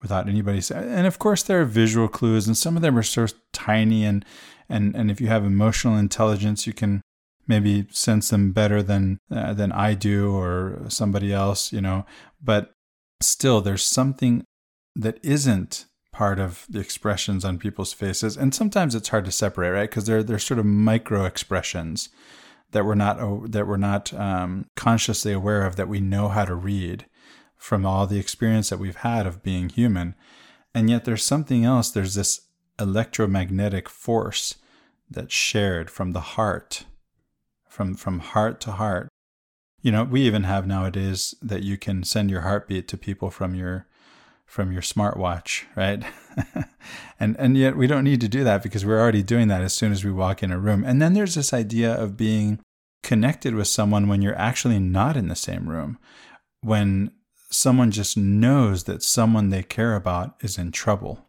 without 0.00 0.28
anybody 0.28 0.60
saying. 0.60 0.88
And 0.88 1.06
of 1.06 1.18
course, 1.18 1.42
there 1.42 1.60
are 1.60 1.66
visual 1.66 2.08
clues, 2.08 2.46
and 2.46 2.56
some 2.56 2.76
of 2.76 2.82
them 2.82 2.96
are 2.96 3.02
so 3.02 3.26
tiny. 3.52 4.04
And 4.04 4.24
and 4.68 4.94
and 4.94 5.10
if 5.10 5.20
you 5.20 5.26
have 5.26 5.44
emotional 5.44 5.96
intelligence, 5.96 6.66
you 6.66 6.72
can 6.72 7.02
maybe 7.46 7.86
sense 7.90 8.30
them 8.30 8.52
better 8.52 8.82
than 8.82 9.18
uh, 9.30 9.52
than 9.52 9.72
I 9.72 9.94
do 9.94 10.34
or 10.34 10.84
somebody 10.88 11.32
else, 11.32 11.72
you 11.72 11.80
know. 11.80 12.06
But 12.42 12.72
still, 13.20 13.60
there's 13.60 13.84
something 13.84 14.44
that 14.96 15.18
isn't 15.22 15.86
part 16.12 16.38
of 16.38 16.66
the 16.68 16.80
expressions 16.80 17.44
on 17.44 17.58
people's 17.58 17.92
faces, 17.92 18.36
and 18.36 18.54
sometimes 18.54 18.94
it's 18.94 19.08
hard 19.08 19.24
to 19.24 19.32
separate, 19.32 19.70
right? 19.70 19.90
Because 19.90 20.06
they're 20.06 20.22
they're 20.22 20.38
sort 20.38 20.60
of 20.60 20.66
micro 20.66 21.24
expressions 21.24 22.08
that 22.72 22.84
we're 22.84 22.94
not 22.94 23.52
that 23.52 23.66
we're 23.66 23.76
not 23.76 24.12
um, 24.14 24.66
consciously 24.76 25.32
aware 25.32 25.66
of 25.66 25.76
that 25.76 25.88
we 25.88 26.00
know 26.00 26.28
how 26.28 26.44
to 26.44 26.54
read 26.54 27.06
from 27.60 27.84
all 27.84 28.06
the 28.06 28.18
experience 28.18 28.70
that 28.70 28.78
we've 28.78 28.96
had 28.96 29.26
of 29.26 29.42
being 29.42 29.68
human. 29.68 30.14
And 30.74 30.88
yet 30.88 31.04
there's 31.04 31.22
something 31.22 31.64
else. 31.64 31.90
There's 31.90 32.14
this 32.14 32.40
electromagnetic 32.78 33.86
force 33.88 34.54
that's 35.10 35.34
shared 35.34 35.90
from 35.90 36.12
the 36.12 36.20
heart, 36.20 36.84
from, 37.68 37.94
from 37.94 38.20
heart 38.20 38.60
to 38.62 38.72
heart. 38.72 39.08
You 39.82 39.92
know, 39.92 40.04
we 40.04 40.22
even 40.22 40.44
have 40.44 40.66
nowadays 40.66 41.34
that 41.42 41.62
you 41.62 41.76
can 41.76 42.02
send 42.02 42.30
your 42.30 42.42
heartbeat 42.42 42.88
to 42.88 42.96
people 42.96 43.30
from 43.30 43.54
your 43.54 43.86
from 44.50 44.72
your 44.72 44.82
smartwatch, 44.82 45.62
right? 45.76 46.02
and 47.20 47.36
and 47.38 47.56
yet 47.56 47.76
we 47.76 47.86
don't 47.86 48.02
need 48.02 48.20
to 48.20 48.28
do 48.28 48.42
that 48.42 48.64
because 48.64 48.84
we're 48.84 49.00
already 49.00 49.22
doing 49.22 49.46
that 49.46 49.62
as 49.62 49.72
soon 49.72 49.92
as 49.92 50.04
we 50.04 50.10
walk 50.10 50.42
in 50.42 50.50
a 50.50 50.58
room. 50.58 50.82
And 50.84 51.00
then 51.00 51.14
there's 51.14 51.36
this 51.36 51.52
idea 51.52 51.94
of 51.94 52.16
being 52.16 52.58
connected 53.04 53.54
with 53.54 53.68
someone 53.68 54.08
when 54.08 54.22
you're 54.22 54.36
actually 54.36 54.80
not 54.80 55.16
in 55.16 55.28
the 55.28 55.36
same 55.36 55.68
room. 55.68 56.00
When 56.62 57.12
someone 57.48 57.92
just 57.92 58.16
knows 58.16 58.84
that 58.84 59.04
someone 59.04 59.50
they 59.50 59.62
care 59.62 59.94
about 59.94 60.34
is 60.40 60.58
in 60.58 60.72
trouble. 60.72 61.28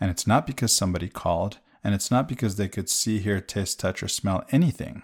And 0.00 0.10
it's 0.10 0.26
not 0.26 0.46
because 0.46 0.74
somebody 0.74 1.08
called, 1.08 1.58
and 1.84 1.94
it's 1.94 2.10
not 2.10 2.26
because 2.26 2.56
they 2.56 2.68
could 2.68 2.88
see, 2.88 3.18
hear, 3.18 3.40
taste, 3.40 3.80
touch, 3.80 4.02
or 4.02 4.08
smell 4.08 4.44
anything. 4.50 5.02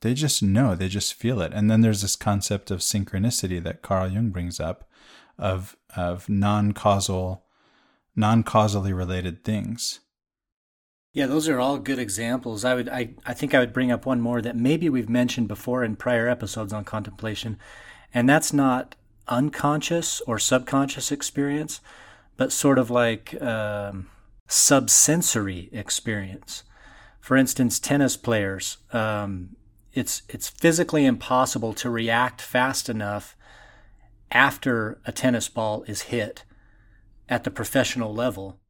They 0.00 0.14
just 0.14 0.42
know, 0.42 0.74
they 0.74 0.88
just 0.88 1.12
feel 1.12 1.42
it. 1.42 1.52
And 1.52 1.70
then 1.70 1.82
there's 1.82 2.00
this 2.00 2.16
concept 2.16 2.70
of 2.70 2.80
synchronicity 2.80 3.62
that 3.62 3.82
Carl 3.82 4.08
Jung 4.08 4.30
brings 4.30 4.58
up 4.58 4.88
of, 5.40 5.76
of 5.96 6.28
non 6.28 6.72
causal, 6.72 7.44
non 8.14 8.44
causally 8.44 8.92
related 8.92 9.42
things. 9.42 10.00
Yeah, 11.12 11.26
those 11.26 11.48
are 11.48 11.58
all 11.58 11.78
good 11.78 11.98
examples. 11.98 12.64
I 12.64 12.74
would 12.74 12.88
I, 12.88 13.14
I 13.26 13.34
think 13.34 13.52
I 13.52 13.58
would 13.58 13.72
bring 13.72 13.90
up 13.90 14.06
one 14.06 14.20
more 14.20 14.40
that 14.40 14.56
maybe 14.56 14.88
we've 14.88 15.08
mentioned 15.08 15.48
before 15.48 15.82
in 15.82 15.96
prior 15.96 16.28
episodes 16.28 16.72
on 16.72 16.84
contemplation, 16.84 17.58
and 18.14 18.28
that's 18.28 18.52
not 18.52 18.94
unconscious 19.26 20.20
or 20.22 20.38
subconscious 20.38 21.10
experience, 21.10 21.80
but 22.36 22.52
sort 22.52 22.78
of 22.78 22.90
like 22.90 23.40
um, 23.42 24.08
subsensory 24.46 25.68
experience. 25.72 26.62
For 27.20 27.36
instance, 27.36 27.80
tennis 27.80 28.16
players, 28.16 28.78
um, 28.92 29.56
it's 29.92 30.22
it's 30.28 30.48
physically 30.48 31.06
impossible 31.06 31.72
to 31.74 31.90
react 31.90 32.40
fast 32.40 32.88
enough 32.88 33.36
after 34.30 35.00
a 35.06 35.12
tennis 35.12 35.48
ball 35.48 35.82
is 35.84 36.02
hit 36.02 36.44
at 37.28 37.44
the 37.44 37.50
professional 37.50 38.14
level 38.14 38.60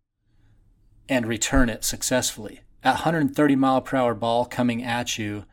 and 1.09 1.27
return 1.27 1.69
it 1.69 1.85
successfully. 1.85 2.61
A 2.83 2.91
130 2.91 3.57
mile 3.57 3.81
per 3.81 3.97
hour 3.97 4.15
ball 4.15 4.47
coming 4.47 4.83
at 4.83 5.19
you, 5.19 5.45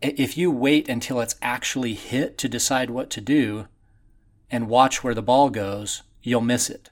if 0.00 0.36
you 0.36 0.50
wait 0.50 0.88
until 0.88 1.20
it's 1.20 1.36
actually 1.42 1.94
hit 1.94 2.38
to 2.38 2.48
decide 2.48 2.90
what 2.90 3.10
to 3.10 3.20
do 3.20 3.66
and 4.50 4.68
watch 4.68 5.02
where 5.02 5.14
the 5.14 5.22
ball 5.22 5.50
goes, 5.50 6.02
you'll 6.22 6.40
miss 6.40 6.70
it. 6.70 6.90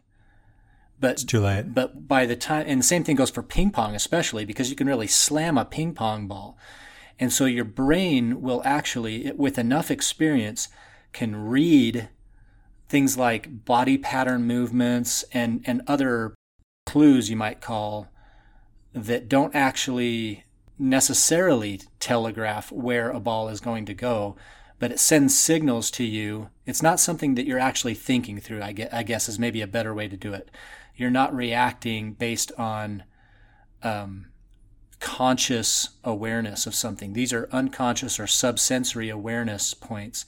But 1.00 1.12
it's 1.12 1.24
too 1.24 1.40
late. 1.40 1.74
But 1.74 2.08
by 2.08 2.26
the 2.26 2.36
time, 2.36 2.66
and 2.66 2.80
the 2.80 2.84
same 2.84 3.04
thing 3.04 3.16
goes 3.16 3.30
for 3.30 3.42
ping 3.42 3.70
pong, 3.70 3.94
especially 3.94 4.44
because 4.44 4.70
you 4.70 4.76
can 4.76 4.86
really 4.86 5.06
slam 5.06 5.58
a 5.58 5.64
ping 5.64 5.94
pong 5.94 6.26
ball. 6.26 6.58
And 7.18 7.32
so 7.32 7.44
your 7.44 7.64
brain 7.64 8.42
will 8.42 8.62
actually, 8.64 9.30
with 9.32 9.58
enough 9.58 9.90
experience, 9.90 10.68
can 11.14 11.48
read 11.48 12.10
things 12.88 13.16
like 13.16 13.64
body 13.64 13.96
pattern 13.96 14.44
movements 14.44 15.24
and, 15.32 15.62
and 15.64 15.80
other 15.86 16.34
clues 16.84 17.30
you 17.30 17.36
might 17.36 17.62
call 17.62 18.08
that 18.92 19.28
don't 19.28 19.54
actually 19.54 20.44
necessarily 20.78 21.80
telegraph 21.98 22.70
where 22.70 23.10
a 23.10 23.20
ball 23.20 23.48
is 23.48 23.60
going 23.60 23.86
to 23.86 23.94
go, 23.94 24.36
but 24.78 24.92
it 24.92 25.00
sends 25.00 25.38
signals 25.38 25.90
to 25.90 26.04
you. 26.04 26.50
It's 26.66 26.82
not 26.82 27.00
something 27.00 27.36
that 27.36 27.46
you're 27.46 27.58
actually 27.58 27.94
thinking 27.94 28.38
through, 28.38 28.62
I 28.62 28.72
guess, 28.72 28.92
I 28.92 29.02
guess 29.02 29.28
is 29.28 29.38
maybe 29.38 29.62
a 29.62 29.66
better 29.66 29.94
way 29.94 30.08
to 30.08 30.16
do 30.16 30.34
it. 30.34 30.50
You're 30.96 31.10
not 31.10 31.34
reacting 31.34 32.12
based 32.12 32.52
on 32.58 33.04
um, 33.82 34.26
conscious 35.00 35.90
awareness 36.04 36.66
of 36.66 36.74
something. 36.74 37.12
These 37.12 37.32
are 37.32 37.48
unconscious 37.50 38.20
or 38.20 38.26
subsensory 38.26 39.08
awareness 39.08 39.74
points 39.74 40.26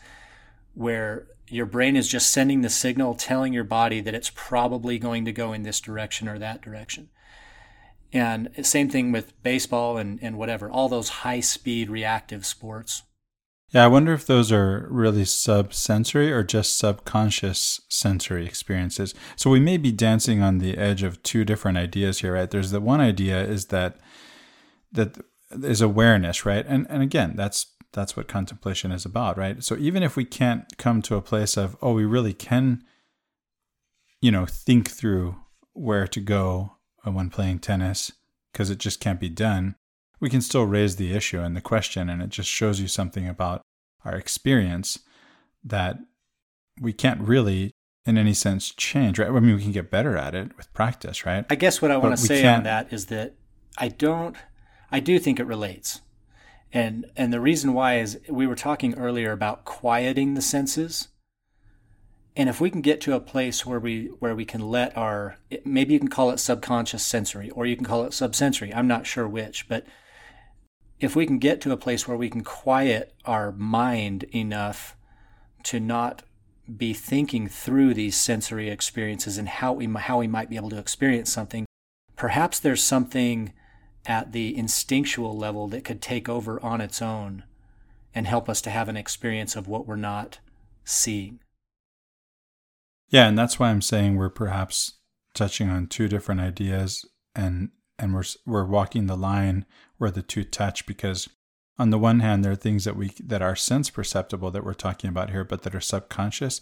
where 0.76 1.26
your 1.49 1.66
brain 1.66 1.97
is 1.97 2.06
just 2.06 2.30
sending 2.30 2.61
the 2.61 2.68
signal 2.68 3.14
telling 3.14 3.52
your 3.52 3.64
body 3.64 4.00
that 4.00 4.14
it's 4.14 4.30
probably 4.35 4.99
going 4.99 5.25
to 5.25 5.33
go 5.33 5.52
in 5.52 5.62
this 5.62 5.80
direction 5.80 6.28
or 6.28 6.38
that 6.38 6.61
direction. 6.61 7.09
And 8.12 8.50
same 8.62 8.88
thing 8.88 9.11
with 9.11 9.40
baseball 9.42 9.97
and, 9.97 10.18
and 10.23 10.38
whatever, 10.38 10.71
all 10.71 10.88
those 10.88 11.09
high 11.09 11.40
speed 11.40 11.88
reactive 11.88 12.45
sports. 12.45 13.02
Yeah, 13.71 13.85
I 13.85 13.88
wonder 13.88 14.12
if 14.12 14.26
those 14.26 14.52
are 14.52 14.87
really 14.90 15.25
subsensory 15.25 16.30
or 16.30 16.45
just 16.45 16.76
subconscious 16.76 17.80
sensory 17.88 18.47
experiences. 18.47 19.12
So 19.35 19.50
we 19.50 19.59
may 19.59 19.76
be 19.76 19.92
dancing 19.92 20.40
on 20.40 20.59
the 20.59 20.78
edge 20.78 21.02
of 21.02 21.23
two 21.23 21.45
different 21.45 21.78
ideas 21.78 22.21
here, 22.21 22.35
right? 22.35 22.50
There's 22.50 22.71
the 22.71 22.80
one 22.80 23.00
idea 23.00 23.42
is 23.42 23.66
that 23.66 23.99
that 24.92 25.18
is 25.50 25.80
awareness, 25.80 26.47
right? 26.47 26.64
And 26.68 26.87
and 26.88 27.02
again, 27.02 27.35
that's 27.35 27.66
that's 27.93 28.16
what 28.16 28.28
contemplation 28.28 28.93
is 28.93 29.05
about, 29.05 29.38
right? 29.38 29.62
So 29.62 29.76
even 29.76 30.02
if 30.02 30.16
we 30.16 30.25
can't 30.25 30.64
come 30.76 31.02
to 31.02 31.16
a 31.16 31.23
place 31.23 31.57
of 31.57 31.76
oh, 31.81 31.93
we 31.93 32.05
really 32.05 32.33
can 32.33 32.83
you 34.21 34.31
know, 34.31 34.47
think 34.47 34.90
through 34.90 35.37
where 35.73 36.07
to 36.07 36.21
go 36.21 36.73
when 37.05 37.31
playing 37.31 37.61
tennis 37.61 38.11
because 38.52 38.71
it 38.71 38.78
just 38.78 38.99
can't 39.00 39.21
be 39.21 39.28
done, 39.28 39.76
we 40.19 40.31
can 40.31 40.40
still 40.40 40.64
raise 40.64 40.97
the 40.97 41.12
issue 41.12 41.40
and 41.40 41.55
the 41.55 41.61
question, 41.61 42.09
and 42.09 42.23
it 42.23 42.31
just 42.31 42.49
shows 42.49 42.81
you 42.81 42.88
something 42.88 43.28
about 43.28 43.62
our 44.05 44.16
experience 44.16 44.99
that 45.62 45.99
we 46.81 46.93
can't 46.93 47.21
really, 47.21 47.71
in 48.07 48.16
any 48.16 48.33
sense, 48.33 48.73
change. 48.73 49.19
Right? 49.19 49.28
I 49.28 49.40
mean, 49.40 49.55
we 49.55 49.62
can 49.62 49.73
get 49.73 49.90
better 49.90 50.16
at 50.16 50.35
it 50.35 50.57
with 50.57 50.73
practice, 50.73 51.26
right? 51.26 51.45
I 51.50 51.55
guess 51.55 51.83
what 51.83 51.90
I 51.90 51.97
want 51.97 52.16
to 52.16 52.23
say 52.25 52.47
on 52.47 52.62
that 52.62 52.93
is 52.93 53.07
that 53.07 53.35
I 53.78 53.88
don't, 53.88 54.37
I 54.90 55.00
do 55.00 55.19
think 55.19 55.38
it 55.38 55.45
relates, 55.45 56.00
and 56.76 57.06
and 57.16 57.33
the 57.33 57.40
reason 57.40 57.73
why 57.73 57.99
is 58.00 58.21
we 58.28 58.47
were 58.47 58.54
talking 58.54 58.99
earlier 58.99 59.33
about 59.33 59.64
quieting 59.64 60.35
the 60.35 60.42
senses. 60.42 61.09
And 62.37 62.50
if 62.50 62.61
we 62.61 62.68
can 62.68 62.83
get 62.83 63.00
to 63.00 63.14
a 63.14 63.21
place 63.21 63.64
where 63.64 63.80
we 63.80 64.09
where 64.18 64.35
we 64.35 64.45
can 64.45 64.61
let 64.61 64.95
our 64.95 65.38
maybe 65.64 65.95
you 65.95 65.99
can 65.99 66.09
call 66.09 66.30
it 66.30 66.38
subconscious 66.38 67.02
sensory 67.02 67.49
or 67.49 67.64
you 67.64 67.76
can 67.76 67.87
call 67.87 68.04
it 68.04 68.12
subsensory 68.12 68.75
i'm 68.75 68.87
not 68.87 69.06
sure 69.06 69.26
which 69.26 69.66
but 69.68 69.87
if 71.00 71.16
we 71.16 71.25
can 71.25 71.38
get 71.38 71.62
to 71.62 71.73
a 71.73 71.78
place 71.78 72.06
where 72.06 72.16
we 72.16 72.28
can 72.28 72.45
quiet 72.45 73.14
our 73.25 73.52
mind 73.52 74.25
enough 74.35 74.97
to 75.62 75.80
not 75.80 76.25
be 76.76 76.92
thinking 76.92 77.49
through 77.49 77.95
these 77.95 78.16
sensory 78.16 78.68
experiences 78.68 79.38
and 79.38 79.49
how 79.49 79.73
we 79.73 79.87
how 79.87 80.18
we 80.18 80.26
might 80.26 80.50
be 80.50 80.56
able 80.56 80.71
to 80.71 80.78
experience 80.78 81.33
something 81.33 81.64
perhaps 82.16 82.61
there's 82.61 82.83
something 82.83 83.54
at 84.06 84.32
the 84.32 84.56
instinctual 84.56 85.36
level 85.36 85.68
that 85.68 85.84
could 85.84 86.00
take 86.00 86.28
over 86.28 86.62
on 86.64 86.80
its 86.80 87.02
own 87.02 87.44
and 88.14 88.26
help 88.26 88.48
us 88.48 88.62
to 88.62 88.70
have 88.70 88.88
an 88.88 88.96
experience 88.96 89.56
of 89.56 89.68
what 89.68 89.86
we're 89.86 89.96
not 89.96 90.38
seeing. 90.84 91.40
Yeah, 93.08 93.28
and 93.28 93.36
that's 93.36 93.58
why 93.58 93.70
I'm 93.70 93.82
saying 93.82 94.16
we're 94.16 94.30
perhaps 94.30 94.94
touching 95.34 95.68
on 95.68 95.86
two 95.86 96.08
different 96.08 96.40
ideas 96.40 97.04
and 97.34 97.70
and 97.98 98.14
we're 98.14 98.25
we're 98.46 98.64
walking 98.64 99.06
the 99.06 99.16
line 99.16 99.66
where 99.98 100.10
the 100.10 100.22
two 100.22 100.44
touch 100.44 100.86
because 100.86 101.28
on 101.78 101.90
the 101.90 101.98
one 101.98 102.20
hand 102.20 102.44
there 102.44 102.52
are 102.52 102.56
things 102.56 102.84
that 102.84 102.96
we 102.96 103.12
that 103.22 103.42
are 103.42 103.54
sense 103.54 103.90
perceptible 103.90 104.50
that 104.50 104.64
we're 104.64 104.75
talking 104.75 105.10
about 105.10 105.30
here 105.30 105.44
but 105.44 105.62
that 105.62 105.75
are 105.75 105.80
subconscious. 105.80 106.60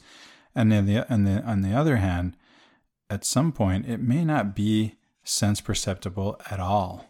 And 0.54 0.70
then 0.72 0.86
the 0.86 1.12
and 1.12 1.26
the 1.26 1.42
on 1.42 1.62
the 1.62 1.72
other 1.72 1.96
hand 1.96 2.36
at 3.08 3.24
some 3.24 3.52
point 3.52 3.86
it 3.86 4.00
may 4.00 4.24
not 4.24 4.56
be 4.56 4.96
sense 5.22 5.60
perceptible 5.60 6.40
at 6.50 6.60
all 6.60 7.06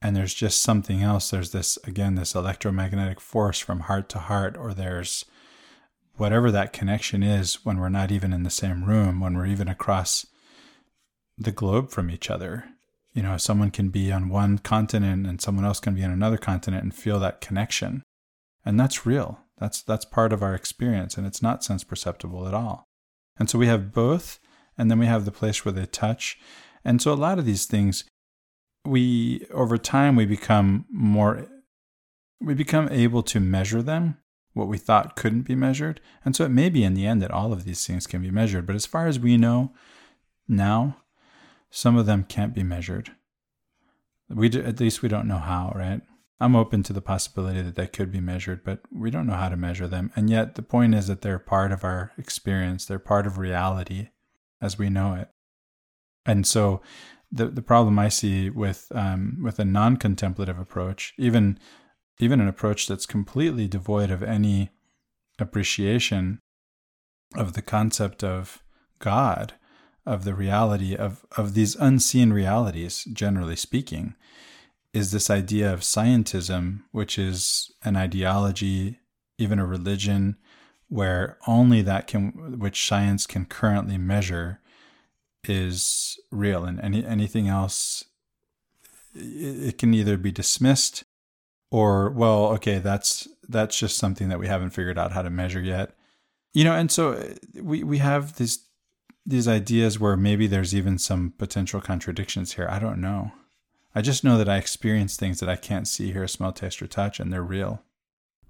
and 0.00 0.14
there's 0.14 0.34
just 0.34 0.62
something 0.62 1.02
else 1.02 1.30
there's 1.30 1.50
this 1.50 1.78
again 1.84 2.14
this 2.14 2.34
electromagnetic 2.34 3.20
force 3.20 3.58
from 3.58 3.80
heart 3.80 4.08
to 4.08 4.18
heart 4.18 4.56
or 4.56 4.72
there's 4.72 5.24
whatever 6.18 6.50
that 6.50 6.72
connection 6.72 7.22
is 7.22 7.64
when 7.64 7.78
we're 7.78 7.88
not 7.88 8.10
even 8.10 8.32
in 8.32 8.42
the 8.42 8.50
same 8.50 8.84
room, 8.84 9.20
when 9.20 9.36
we're 9.36 9.46
even 9.46 9.68
across 9.68 10.26
the 11.36 11.52
globe 11.52 11.90
from 11.90 12.10
each 12.10 12.28
other. 12.28 12.64
You 13.14 13.22
know, 13.22 13.36
someone 13.36 13.70
can 13.70 13.88
be 13.88 14.12
on 14.12 14.28
one 14.28 14.58
continent 14.58 15.26
and 15.26 15.40
someone 15.40 15.64
else 15.64 15.80
can 15.80 15.94
be 15.94 16.04
on 16.04 16.10
another 16.10 16.36
continent 16.36 16.82
and 16.82 16.94
feel 16.94 17.18
that 17.20 17.40
connection. 17.40 18.02
And 18.64 18.78
that's 18.78 19.06
real. 19.06 19.40
That's 19.58 19.82
that's 19.82 20.04
part 20.04 20.32
of 20.32 20.42
our 20.42 20.54
experience 20.54 21.16
and 21.16 21.26
it's 21.26 21.42
not 21.42 21.64
sense 21.64 21.84
perceptible 21.84 22.46
at 22.46 22.54
all. 22.54 22.84
And 23.38 23.48
so 23.48 23.58
we 23.58 23.66
have 23.66 23.92
both 23.92 24.38
and 24.76 24.90
then 24.90 24.98
we 24.98 25.06
have 25.06 25.24
the 25.24 25.32
place 25.32 25.64
where 25.64 25.72
they 25.72 25.86
touch. 25.86 26.38
And 26.84 27.00
so 27.00 27.12
a 27.12 27.14
lot 27.14 27.38
of 27.38 27.44
these 27.44 27.66
things 27.66 28.04
we 28.84 29.46
over 29.52 29.76
time 29.76 30.16
we 30.16 30.24
become 30.24 30.86
more 30.90 31.46
we 32.40 32.54
become 32.54 32.88
able 32.90 33.22
to 33.22 33.40
measure 33.40 33.82
them 33.82 34.16
what 34.58 34.68
we 34.68 34.76
thought 34.76 35.16
couldn't 35.16 35.42
be 35.42 35.54
measured. 35.54 36.00
And 36.24 36.36
so 36.36 36.44
it 36.44 36.50
may 36.50 36.68
be 36.68 36.84
in 36.84 36.94
the 36.94 37.06
end 37.06 37.22
that 37.22 37.30
all 37.30 37.52
of 37.52 37.64
these 37.64 37.86
things 37.86 38.06
can 38.06 38.20
be 38.20 38.30
measured. 38.30 38.66
But 38.66 38.76
as 38.76 38.86
far 38.86 39.06
as 39.06 39.18
we 39.18 39.36
know 39.36 39.72
now, 40.46 40.98
some 41.70 41.96
of 41.96 42.06
them 42.06 42.24
can't 42.24 42.54
be 42.54 42.62
measured. 42.62 43.12
We 44.28 44.48
do, 44.48 44.62
at 44.62 44.80
least 44.80 45.00
we 45.00 45.08
don't 45.08 45.28
know 45.28 45.38
how, 45.38 45.72
right? 45.74 46.02
I'm 46.40 46.54
open 46.54 46.82
to 46.84 46.92
the 46.92 47.00
possibility 47.00 47.62
that 47.62 47.74
they 47.74 47.86
could 47.86 48.12
be 48.12 48.20
measured, 48.20 48.62
but 48.62 48.80
we 48.92 49.10
don't 49.10 49.26
know 49.26 49.34
how 49.34 49.48
to 49.48 49.56
measure 49.56 49.88
them. 49.88 50.12
And 50.14 50.30
yet 50.30 50.54
the 50.54 50.62
point 50.62 50.94
is 50.94 51.06
that 51.08 51.22
they're 51.22 51.38
part 51.38 51.72
of 51.72 51.82
our 51.82 52.12
experience. 52.18 52.84
They're 52.84 52.98
part 52.98 53.26
of 53.26 53.38
reality 53.38 54.10
as 54.60 54.78
we 54.78 54.90
know 54.90 55.14
it. 55.14 55.28
And 56.26 56.46
so 56.46 56.82
the 57.30 57.46
the 57.46 57.62
problem 57.62 57.98
I 57.98 58.08
see 58.08 58.50
with 58.50 58.90
um, 58.94 59.38
with 59.42 59.58
a 59.58 59.64
non-contemplative 59.64 60.58
approach, 60.58 61.14
even 61.18 61.58
even 62.20 62.40
an 62.40 62.48
approach 62.48 62.86
that's 62.86 63.06
completely 63.06 63.68
devoid 63.68 64.10
of 64.10 64.22
any 64.22 64.70
appreciation 65.38 66.40
of 67.36 67.52
the 67.52 67.62
concept 67.62 68.24
of 68.24 68.62
God, 68.98 69.54
of 70.04 70.24
the 70.24 70.34
reality 70.34 70.96
of, 70.96 71.24
of 71.36 71.54
these 71.54 71.76
unseen 71.76 72.32
realities, 72.32 73.04
generally 73.12 73.56
speaking, 73.56 74.14
is 74.92 75.12
this 75.12 75.30
idea 75.30 75.72
of 75.72 75.80
scientism, 75.80 76.82
which 76.92 77.18
is 77.18 77.70
an 77.84 77.96
ideology, 77.96 78.98
even 79.36 79.58
a 79.58 79.66
religion, 79.66 80.36
where 80.88 81.36
only 81.46 81.82
that 81.82 82.06
can, 82.06 82.58
which 82.58 82.86
science 82.86 83.26
can 83.26 83.44
currently 83.44 83.98
measure, 83.98 84.60
is 85.44 86.18
real, 86.30 86.64
and 86.64 86.80
any 86.80 87.04
anything 87.04 87.48
else, 87.48 88.04
it, 89.14 89.78
can 89.78 89.94
either 89.94 90.16
be 90.16 90.32
dismissed 90.32 91.04
or 91.70 92.10
well 92.10 92.46
okay 92.46 92.78
that's 92.78 93.28
that's 93.48 93.78
just 93.78 93.98
something 93.98 94.30
that 94.30 94.38
we 94.38 94.46
haven't 94.46 94.70
figured 94.70 94.98
out 94.98 95.12
how 95.12 95.22
to 95.22 95.30
measure 95.30 95.60
yet. 95.60 95.92
You 96.54 96.64
know 96.64 96.74
and 96.74 96.90
so 96.90 97.12
uh, 97.12 97.34
we 97.62 97.82
we 97.82 97.98
have 97.98 98.36
these 98.36 98.64
these 99.26 99.46
ideas 99.48 99.98
where 100.00 100.16
maybe 100.16 100.46
there's 100.46 100.74
even 100.74 100.98
some 100.98 101.34
potential 101.36 101.80
contradictions 101.80 102.54
here. 102.54 102.66
I 102.70 102.78
don't 102.78 103.00
know. 103.00 103.32
I 103.94 104.00
just 104.00 104.24
know 104.24 104.38
that 104.38 104.48
i 104.48 104.58
experience 104.58 105.16
things 105.16 105.40
that 105.40 105.48
i 105.48 105.56
can't 105.56 105.88
see 105.88 106.12
hear 106.12 106.28
smell 106.28 106.52
taste 106.52 106.80
or 106.80 106.86
touch 106.86 107.18
and 107.18 107.32
they're 107.32 107.42
real 107.42 107.82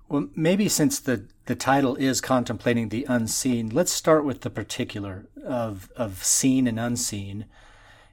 well 0.08 0.28
maybe 0.34 0.68
since 0.68 0.98
the 0.98 1.24
the 1.46 1.54
title 1.54 1.96
is 1.96 2.20
contemplating 2.20 2.88
the 2.88 3.06
unseen 3.08 3.68
let's 3.68 3.92
start 3.92 4.24
with 4.24 4.42
the 4.42 4.50
particular 4.50 5.26
of 5.44 5.90
of 5.96 6.24
seen 6.24 6.66
and 6.66 6.78
unseen 6.78 7.44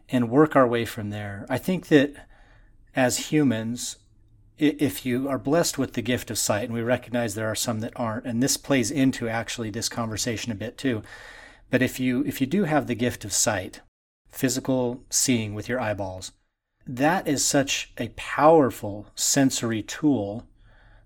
and 0.09 0.29
work 0.29 0.55
our 0.55 0.67
way 0.67 0.85
from 0.85 1.09
there 1.09 1.45
i 1.49 1.57
think 1.57 1.87
that 1.87 2.13
as 2.95 3.31
humans 3.31 3.97
if 4.57 5.05
you 5.05 5.27
are 5.27 5.37
blessed 5.37 5.77
with 5.77 5.93
the 5.93 6.01
gift 6.01 6.31
of 6.31 6.37
sight, 6.37 6.65
and 6.65 6.73
we 6.73 6.81
recognize 6.81 7.35
there 7.35 7.51
are 7.51 7.55
some 7.55 7.81
that 7.81 7.93
aren't, 7.95 8.25
and 8.25 8.41
this 8.41 8.57
plays 8.57 8.89
into 8.89 9.27
actually 9.27 9.69
this 9.69 9.89
conversation 9.89 10.51
a 10.51 10.55
bit 10.55 10.77
too. 10.77 11.03
But 11.69 11.81
if 11.81 11.99
you 11.99 12.23
if 12.25 12.39
you 12.39 12.47
do 12.47 12.63
have 12.63 12.87
the 12.87 12.95
gift 12.95 13.25
of 13.25 13.33
sight, 13.33 13.81
physical 14.29 15.03
seeing 15.09 15.53
with 15.53 15.67
your 15.67 15.79
eyeballs, 15.79 16.31
that 16.87 17.27
is 17.27 17.43
such 17.43 17.91
a 17.97 18.09
powerful 18.15 19.07
sensory 19.15 19.81
tool 19.83 20.45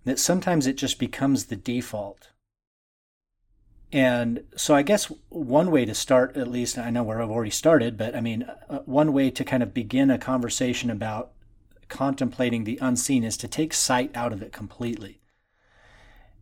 that 0.05 0.19
sometimes 0.19 0.67
it 0.67 0.77
just 0.77 0.99
becomes 0.99 1.45
the 1.45 1.55
default. 1.55 2.29
And 3.91 4.43
so 4.55 4.75
I 4.75 4.83
guess 4.83 5.11
one 5.29 5.71
way 5.71 5.85
to 5.85 5.95
start, 5.95 6.37
at 6.37 6.47
least 6.47 6.77
I 6.77 6.91
know 6.91 7.03
where 7.03 7.21
I've 7.21 7.31
already 7.31 7.51
started, 7.51 7.97
but 7.97 8.15
I 8.15 8.21
mean, 8.21 8.43
uh, 8.69 8.79
one 8.85 9.13
way 9.13 9.31
to 9.31 9.43
kind 9.43 9.63
of 9.63 9.73
begin 9.73 10.11
a 10.11 10.19
conversation 10.19 10.89
about 10.89 11.31
contemplating 11.87 12.63
the 12.63 12.77
unseen 12.81 13.23
is 13.23 13.35
to 13.37 13.47
take 13.47 13.73
sight 13.73 14.11
out 14.15 14.31
of 14.31 14.43
it 14.43 14.51
completely. 14.51 15.19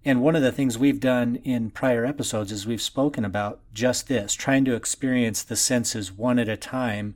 And 0.03 0.21
one 0.21 0.35
of 0.35 0.41
the 0.41 0.51
things 0.51 0.77
we've 0.77 0.99
done 0.99 1.37
in 1.37 1.69
prior 1.69 2.05
episodes 2.05 2.51
is 2.51 2.67
we've 2.67 2.81
spoken 2.81 3.25
about 3.25 3.59
just 3.73 4.07
this, 4.07 4.33
trying 4.33 4.65
to 4.65 4.75
experience 4.75 5.43
the 5.43 5.55
senses 5.55 6.11
one 6.11 6.39
at 6.39 6.49
a 6.49 6.57
time 6.57 7.15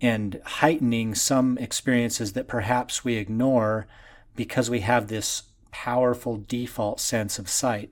and 0.00 0.40
heightening 0.44 1.14
some 1.14 1.56
experiences 1.58 2.32
that 2.32 2.48
perhaps 2.48 3.04
we 3.04 3.16
ignore 3.16 3.86
because 4.34 4.68
we 4.68 4.80
have 4.80 5.08
this 5.08 5.44
powerful 5.72 6.36
default 6.36 7.00
sense 7.00 7.40
of 7.40 7.48
sight. 7.48 7.90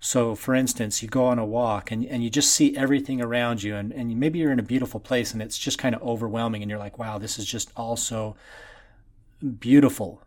So, 0.00 0.34
for 0.34 0.54
instance, 0.54 1.02
you 1.02 1.08
go 1.08 1.26
on 1.26 1.38
a 1.38 1.44
walk 1.44 1.90
and, 1.90 2.06
and 2.06 2.22
you 2.22 2.30
just 2.30 2.52
see 2.52 2.76
everything 2.76 3.20
around 3.20 3.62
you, 3.62 3.74
and, 3.74 3.92
and 3.92 4.18
maybe 4.18 4.38
you're 4.38 4.52
in 4.52 4.60
a 4.60 4.62
beautiful 4.62 5.00
place 5.00 5.32
and 5.32 5.42
it's 5.42 5.58
just 5.58 5.78
kind 5.78 5.94
of 5.94 6.02
overwhelming, 6.02 6.62
and 6.62 6.70
you're 6.70 6.78
like, 6.78 6.98
wow, 6.98 7.18
this 7.18 7.38
is 7.38 7.44
just 7.44 7.70
all 7.76 7.96
so 7.96 8.36
beautiful. 9.58 10.22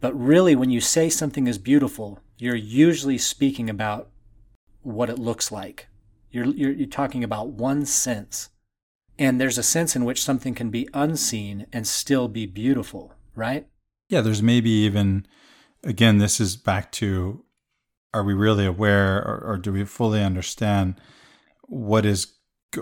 But 0.00 0.12
really, 0.20 0.54
when 0.54 0.70
you 0.70 0.80
say 0.80 1.08
something 1.08 1.46
is 1.46 1.58
beautiful, 1.58 2.18
you're 2.36 2.54
usually 2.54 3.16
speaking 3.16 3.70
about 3.70 4.08
what 4.82 5.08
it 5.08 5.18
looks 5.18 5.50
like. 5.50 5.86
You're, 6.30 6.46
you're, 6.46 6.72
you're 6.72 6.88
talking 6.88 7.24
about 7.24 7.48
one 7.48 7.86
sense. 7.86 8.50
And 9.18 9.40
there's 9.40 9.56
a 9.56 9.62
sense 9.62 9.96
in 9.96 10.04
which 10.04 10.22
something 10.22 10.54
can 10.54 10.68
be 10.70 10.88
unseen 10.92 11.66
and 11.72 11.86
still 11.86 12.28
be 12.28 12.44
beautiful, 12.44 13.14
right? 13.34 13.66
Yeah, 14.08 14.20
there's 14.20 14.42
maybe 14.42 14.70
even, 14.70 15.26
again, 15.86 16.18
this 16.18 16.40
is 16.40 16.56
back 16.56 16.92
to 16.92 17.42
are 18.12 18.24
we 18.24 18.34
really 18.34 18.66
aware 18.66 19.18
or, 19.18 19.42
or 19.46 19.56
do 19.58 19.72
we 19.72 19.84
fully 19.84 20.22
understand 20.22 21.00
what 21.62 22.06
is 22.06 22.32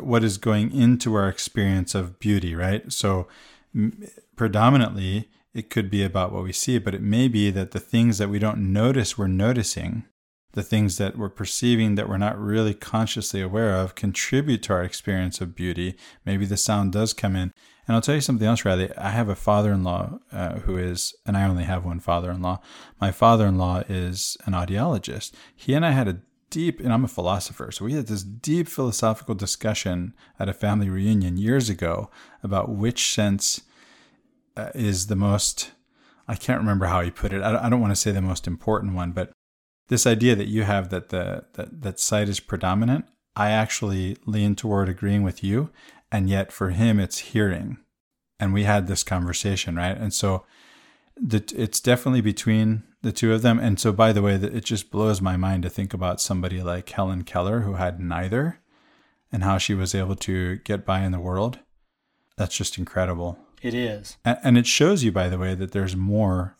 what 0.00 0.24
is 0.24 0.38
going 0.38 0.72
into 0.72 1.14
our 1.14 1.28
experience 1.28 1.94
of 1.94 2.18
beauty, 2.18 2.54
right? 2.54 2.90
So, 2.92 3.28
m- 3.74 4.08
predominantly, 4.36 5.28
it 5.52 5.70
could 5.70 5.90
be 5.90 6.02
about 6.02 6.32
what 6.32 6.42
we 6.42 6.52
see, 6.52 6.78
but 6.78 6.94
it 6.94 7.02
may 7.02 7.28
be 7.28 7.50
that 7.50 7.70
the 7.70 7.80
things 7.80 8.18
that 8.18 8.28
we 8.28 8.38
don't 8.40 8.72
notice 8.72 9.16
we're 9.16 9.28
noticing, 9.28 10.04
the 10.52 10.64
things 10.64 10.98
that 10.98 11.16
we're 11.16 11.28
perceiving 11.28 11.94
that 11.94 12.08
we're 12.08 12.18
not 12.18 12.38
really 12.38 12.74
consciously 12.74 13.40
aware 13.40 13.76
of, 13.76 13.94
contribute 13.94 14.62
to 14.64 14.72
our 14.72 14.82
experience 14.82 15.40
of 15.40 15.54
beauty. 15.54 15.94
Maybe 16.24 16.44
the 16.44 16.56
sound 16.56 16.92
does 16.92 17.12
come 17.12 17.36
in. 17.36 17.52
And 17.86 17.94
I'll 17.94 18.00
tell 18.00 18.14
you 18.14 18.20
something 18.20 18.46
else, 18.46 18.64
Riley. 18.64 18.90
I 18.96 19.10
have 19.10 19.28
a 19.28 19.34
father 19.34 19.72
in 19.72 19.84
law 19.84 20.18
uh, 20.32 20.60
who 20.60 20.76
is, 20.76 21.14
and 21.26 21.36
I 21.36 21.46
only 21.46 21.64
have 21.64 21.84
one 21.84 22.00
father 22.00 22.30
in 22.30 22.40
law. 22.40 22.60
My 23.00 23.10
father 23.10 23.46
in 23.46 23.58
law 23.58 23.82
is 23.88 24.36
an 24.46 24.54
audiologist. 24.54 25.32
He 25.54 25.74
and 25.74 25.84
I 25.84 25.90
had 25.90 26.08
a 26.08 26.20
deep, 26.50 26.80
and 26.80 26.92
I'm 26.92 27.04
a 27.04 27.08
philosopher, 27.08 27.70
so 27.70 27.84
we 27.84 27.94
had 27.94 28.06
this 28.06 28.22
deep 28.22 28.68
philosophical 28.68 29.34
discussion 29.34 30.14
at 30.38 30.48
a 30.48 30.54
family 30.54 30.88
reunion 30.88 31.36
years 31.36 31.68
ago 31.68 32.10
about 32.42 32.70
which 32.70 33.12
sense 33.12 33.62
uh, 34.56 34.70
is 34.74 35.08
the 35.08 35.16
most 35.16 35.72
I 36.26 36.36
can't 36.36 36.60
remember 36.60 36.86
how 36.86 37.02
he 37.02 37.10
put 37.10 37.32
it. 37.32 37.42
I 37.42 37.68
don't 37.68 37.80
want 37.80 37.90
to 37.90 38.00
say 38.00 38.10
the 38.10 38.22
most 38.22 38.46
important 38.46 38.94
one, 38.94 39.12
but 39.12 39.32
this 39.88 40.06
idea 40.06 40.34
that 40.36 40.48
you 40.48 40.62
have 40.62 40.88
that 40.88 41.10
the 41.10 41.44
that, 41.54 41.82
that 41.82 42.00
sight 42.00 42.28
is 42.28 42.40
predominant, 42.40 43.04
I 43.36 43.50
actually 43.50 44.16
lean 44.24 44.54
toward 44.54 44.88
agreeing 44.88 45.22
with 45.22 45.44
you, 45.44 45.70
and 46.14 46.30
yet 46.30 46.52
for 46.52 46.70
him 46.70 47.00
it's 47.00 47.18
hearing. 47.18 47.76
And 48.38 48.54
we 48.54 48.62
had 48.62 48.86
this 48.86 49.02
conversation, 49.02 49.74
right? 49.74 49.96
And 49.96 50.14
so 50.14 50.44
the, 51.20 51.42
it's 51.56 51.80
definitely 51.80 52.20
between 52.20 52.84
the 53.02 53.10
two 53.10 53.32
of 53.32 53.42
them. 53.42 53.58
And 53.58 53.80
so, 53.80 53.92
by 53.92 54.12
the 54.12 54.22
way, 54.22 54.34
it 54.36 54.64
just 54.64 54.92
blows 54.92 55.20
my 55.20 55.36
mind 55.36 55.64
to 55.64 55.68
think 55.68 55.92
about 55.92 56.20
somebody 56.20 56.62
like 56.62 56.88
Helen 56.88 57.24
Keller 57.24 57.60
who 57.60 57.74
had 57.74 57.98
neither, 57.98 58.60
and 59.32 59.42
how 59.42 59.58
she 59.58 59.74
was 59.74 59.92
able 59.92 60.14
to 60.14 60.58
get 60.58 60.84
by 60.84 61.00
in 61.00 61.10
the 61.10 61.18
world. 61.18 61.58
That's 62.36 62.56
just 62.56 62.78
incredible. 62.78 63.36
It 63.60 63.74
is. 63.74 64.16
And 64.24 64.56
it 64.56 64.68
shows 64.68 65.02
you, 65.02 65.10
by 65.10 65.28
the 65.28 65.38
way, 65.38 65.56
that 65.56 65.72
there's 65.72 65.96
more 65.96 66.56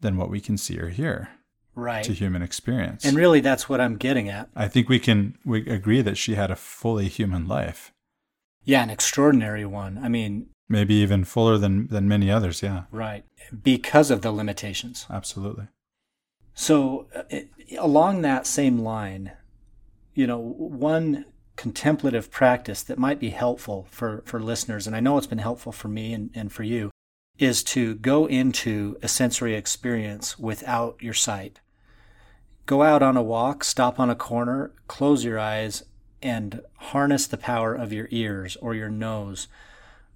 than 0.00 0.18
what 0.18 0.28
we 0.28 0.42
can 0.42 0.58
see 0.58 0.78
or 0.78 0.90
hear. 0.90 1.30
Right. 1.74 2.04
To 2.04 2.12
human 2.12 2.42
experience. 2.42 3.06
And 3.06 3.16
really, 3.16 3.40
that's 3.40 3.66
what 3.66 3.80
I'm 3.80 3.96
getting 3.96 4.28
at. 4.28 4.50
I 4.54 4.68
think 4.68 4.90
we 4.90 4.98
can 4.98 5.38
we 5.46 5.66
agree 5.66 6.02
that 6.02 6.18
she 6.18 6.34
had 6.34 6.50
a 6.50 6.56
fully 6.56 7.08
human 7.08 7.48
life. 7.48 7.92
Yeah, 8.64 8.82
an 8.82 8.90
extraordinary 8.90 9.64
one. 9.64 9.98
I 10.02 10.08
mean, 10.08 10.48
maybe 10.68 10.94
even 10.94 11.24
fuller 11.24 11.58
than 11.58 11.88
than 11.88 12.08
many 12.08 12.30
others. 12.30 12.62
Yeah. 12.62 12.84
Right. 12.90 13.24
Because 13.62 14.10
of 14.10 14.22
the 14.22 14.32
limitations. 14.32 15.06
Absolutely. 15.10 15.68
So, 16.54 17.06
uh, 17.14 17.40
along 17.78 18.22
that 18.22 18.46
same 18.46 18.78
line, 18.78 19.32
you 20.14 20.26
know, 20.26 20.38
one 20.38 21.24
contemplative 21.56 22.30
practice 22.30 22.82
that 22.82 22.98
might 22.98 23.20
be 23.20 23.30
helpful 23.30 23.86
for, 23.90 24.22
for 24.24 24.40
listeners, 24.40 24.86
and 24.86 24.96
I 24.96 25.00
know 25.00 25.18
it's 25.18 25.26
been 25.26 25.38
helpful 25.38 25.72
for 25.72 25.88
me 25.88 26.12
and, 26.12 26.30
and 26.34 26.52
for 26.52 26.62
you, 26.62 26.90
is 27.38 27.62
to 27.64 27.94
go 27.96 28.26
into 28.26 28.96
a 29.02 29.08
sensory 29.08 29.54
experience 29.54 30.38
without 30.38 30.96
your 31.00 31.14
sight. 31.14 31.60
Go 32.66 32.82
out 32.82 33.02
on 33.02 33.16
a 33.16 33.22
walk, 33.22 33.64
stop 33.64 34.00
on 34.00 34.10
a 34.10 34.14
corner, 34.14 34.72
close 34.86 35.24
your 35.24 35.38
eyes, 35.38 35.84
and 36.22 36.62
harness 36.76 37.26
the 37.26 37.36
power 37.36 37.74
of 37.74 37.92
your 37.92 38.08
ears 38.10 38.56
or 38.56 38.74
your 38.74 38.90
nose. 38.90 39.48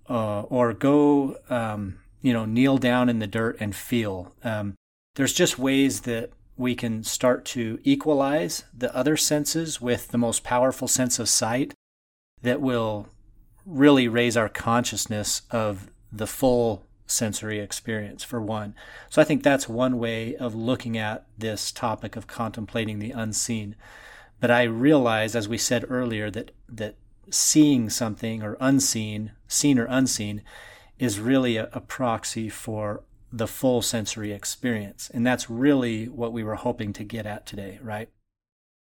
Uh, 0.07 0.43
or 0.43 0.75
go, 0.75 1.39
um, 1.49 1.97
you 2.21 2.31
know, 2.31 2.45
kneel 2.45 2.77
down 2.77 3.09
in 3.09 3.21
the 3.21 3.27
dirt 3.27 3.57
and 3.59 3.75
feel. 3.75 4.35
Um, 4.45 4.75
there's 5.15 5.33
just 5.33 5.59
ways 5.59 6.03
that 6.03 6.31
we 6.57 6.75
can 6.75 7.03
start 7.05 7.45
to 7.47 7.79
equalize 7.85 8.65
the 8.77 8.95
other 8.95 9.17
senses 9.17 9.81
with 9.81 10.09
the 10.09 10.19
most 10.19 10.45
powerful 10.45 10.89
sense 10.89 11.19
of 11.19 11.29
sight 11.29 11.73
that 12.43 12.61
will 12.61 13.09
really 13.65 14.09
raise 14.09 14.37
our 14.37 14.49
consciousness 14.49 15.43
of 15.51 15.89
the 16.13 16.27
full 16.27 16.85
sensory 17.07 17.59
experience, 17.59 18.23
for 18.23 18.41
one. 18.41 18.75
So 19.11 19.21
I 19.21 19.25
think 19.25 19.43
that's 19.43 19.69
one 19.69 19.99
way 19.99 20.37
of 20.37 20.55
looking 20.55 20.97
at 20.97 21.27
this 21.37 21.73
topic 21.73 22.17
of 22.17 22.27
contemplating 22.27 22.99
the 22.99 23.11
unseen. 23.11 23.75
But 24.41 24.51
I 24.51 24.65
realize, 24.65 25.35
as 25.35 25.49
we 25.49 25.59
said 25.59 25.85
earlier, 25.89 26.31
that, 26.31 26.51
that 26.69 26.97
seeing 27.31 27.89
something 27.89 28.43
or 28.43 28.57
unseen, 28.61 29.33
seen 29.49 29.79
or 29.79 29.87
unseen, 29.89 30.43
is 30.99 31.21
really 31.21 31.57
a, 31.57 31.69
a 31.73 31.81
proxy 31.81 32.49
for 32.49 33.03
the 33.33 33.47
full 33.49 33.83
sensory 33.83 34.33
experience. 34.33 35.11
And 35.13 35.27
that's 35.27 35.51
really 35.51 36.09
what 36.09 36.33
we 36.33 36.45
were 36.45 36.55
hoping 36.55 36.93
to 36.95 37.05
get 37.05 37.27
at 37.27 37.47
today, 37.47 37.79
right? 37.83 38.09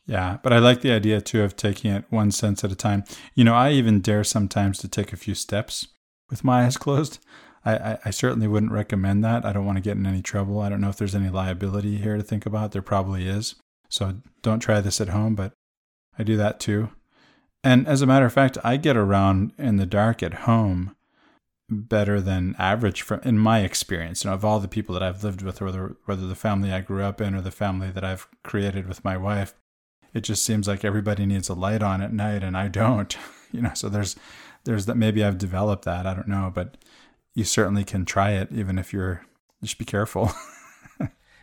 Yeah, 0.05 0.37
but 0.41 0.53
I 0.53 0.59
like 0.59 0.81
the 0.81 0.93
idea 0.93 1.19
too 1.19 1.43
of 1.43 1.57
taking 1.57 1.91
it 1.91 2.05
one 2.09 2.31
sense 2.31 2.63
at 2.63 2.71
a 2.71 2.75
time. 2.75 3.03
You 3.35 3.43
know, 3.43 3.53
I 3.53 3.71
even 3.71 3.99
dare 3.99 4.23
sometimes 4.23 4.77
to 4.79 4.87
take 4.87 5.11
a 5.11 5.17
few 5.17 5.35
steps 5.35 5.87
with 6.29 6.45
my 6.45 6.65
eyes 6.65 6.77
closed. 6.77 7.19
I, 7.65 7.75
I, 7.75 7.99
I 8.05 8.09
certainly 8.11 8.47
wouldn't 8.47 8.71
recommend 8.71 9.23
that. 9.25 9.45
I 9.45 9.51
don't 9.51 9.65
want 9.65 9.77
to 9.77 9.83
get 9.83 9.97
in 9.97 10.05
any 10.05 10.21
trouble. 10.21 10.61
I 10.61 10.69
don't 10.69 10.79
know 10.79 10.89
if 10.89 10.97
there's 10.97 11.15
any 11.15 11.29
liability 11.29 11.97
here 11.97 12.15
to 12.15 12.23
think 12.23 12.45
about. 12.45 12.71
There 12.71 12.81
probably 12.81 13.27
is. 13.27 13.55
So 13.89 14.15
don't 14.41 14.59
try 14.59 14.81
this 14.81 15.01
at 15.01 15.09
home, 15.09 15.35
but 15.35 15.53
I 16.17 16.23
do 16.23 16.37
that 16.37 16.59
too. 16.59 16.89
And 17.63 17.87
as 17.87 18.01
a 18.01 18.05
matter 18.05 18.25
of 18.25 18.33
fact, 18.33 18.57
I 18.63 18.77
get 18.77 18.97
around 18.97 19.51
in 19.57 19.77
the 19.77 19.85
dark 19.85 20.21
at 20.23 20.33
home 20.33 20.95
better 21.69 22.21
than 22.21 22.55
average 22.57 23.01
from 23.01 23.19
in 23.23 23.37
my 23.37 23.59
experience 23.59 24.23
you 24.23 24.29
know 24.29 24.33
of 24.33 24.45
all 24.45 24.59
the 24.59 24.69
people 24.69 24.93
that 24.93 25.03
i've 25.03 25.21
lived 25.21 25.41
with 25.41 25.59
whether 25.59 25.97
whether 26.05 26.25
the 26.25 26.35
family 26.35 26.71
i 26.71 26.79
grew 26.79 27.03
up 27.03 27.19
in 27.19 27.35
or 27.35 27.41
the 27.41 27.51
family 27.51 27.91
that 27.91 28.05
i've 28.05 28.25
created 28.41 28.87
with 28.87 29.03
my 29.03 29.17
wife 29.17 29.53
it 30.13 30.21
just 30.21 30.45
seems 30.45 30.65
like 30.65 30.85
everybody 30.85 31.25
needs 31.25 31.49
a 31.49 31.53
light 31.53 31.83
on 31.83 32.01
at 32.01 32.13
night 32.13 32.41
and 32.41 32.55
i 32.55 32.69
don't 32.69 33.17
you 33.51 33.61
know 33.61 33.73
so 33.73 33.89
there's 33.89 34.15
there's 34.63 34.85
that 34.85 34.95
maybe 34.95 35.21
i've 35.23 35.37
developed 35.37 35.83
that 35.83 36.07
i 36.07 36.13
don't 36.13 36.27
know 36.27 36.49
but 36.53 36.77
you 37.35 37.43
certainly 37.43 37.83
can 37.83 38.05
try 38.05 38.31
it 38.31 38.47
even 38.53 38.79
if 38.79 38.93
you're 38.93 39.25
just 39.61 39.77
be 39.77 39.83
careful 39.83 40.31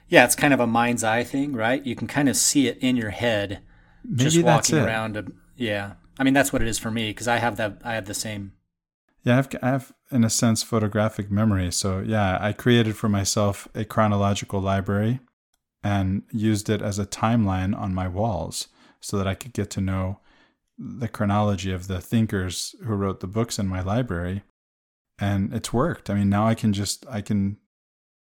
yeah 0.08 0.24
it's 0.24 0.36
kind 0.36 0.54
of 0.54 0.60
a 0.60 0.66
mind's 0.66 1.04
eye 1.04 1.24
thing 1.24 1.52
right 1.52 1.84
you 1.86 1.94
can 1.94 2.06
kind 2.06 2.28
of 2.28 2.36
see 2.36 2.68
it 2.68 2.78
in 2.78 2.96
your 2.96 3.10
head 3.10 3.60
maybe 4.04 4.24
just 4.24 4.42
walking 4.42 4.78
around 4.78 5.16
a, 5.16 5.24
yeah 5.56 5.94
i 6.18 6.24
mean 6.24 6.34
that's 6.34 6.52
what 6.52 6.62
it 6.62 6.68
is 6.68 6.78
for 6.78 6.90
me 6.90 7.10
because 7.10 7.28
i 7.28 7.38
have 7.38 7.56
that 7.56 7.80
i 7.84 7.94
have 7.94 8.06
the 8.06 8.14
same 8.14 8.52
yeah, 9.24 9.38
I've, 9.38 9.48
I 9.62 9.68
have, 9.68 9.92
in 10.10 10.22
a 10.22 10.30
sense, 10.30 10.62
photographic 10.62 11.30
memory. 11.30 11.72
So, 11.72 12.00
yeah, 12.00 12.38
I 12.40 12.52
created 12.52 12.96
for 12.96 13.08
myself 13.08 13.66
a 13.74 13.84
chronological 13.84 14.60
library 14.60 15.20
and 15.82 16.22
used 16.30 16.68
it 16.68 16.82
as 16.82 16.98
a 16.98 17.06
timeline 17.06 17.76
on 17.76 17.94
my 17.94 18.06
walls 18.06 18.68
so 19.00 19.16
that 19.16 19.26
I 19.26 19.34
could 19.34 19.54
get 19.54 19.70
to 19.70 19.80
know 19.80 20.20
the 20.78 21.08
chronology 21.08 21.72
of 21.72 21.86
the 21.86 22.00
thinkers 22.00 22.74
who 22.84 22.94
wrote 22.94 23.20
the 23.20 23.26
books 23.26 23.58
in 23.58 23.66
my 23.66 23.80
library. 23.80 24.42
And 25.18 25.54
it's 25.54 25.72
worked. 25.72 26.10
I 26.10 26.14
mean, 26.14 26.28
now 26.28 26.46
I 26.46 26.54
can 26.54 26.72
just, 26.72 27.06
I 27.08 27.22
can 27.22 27.56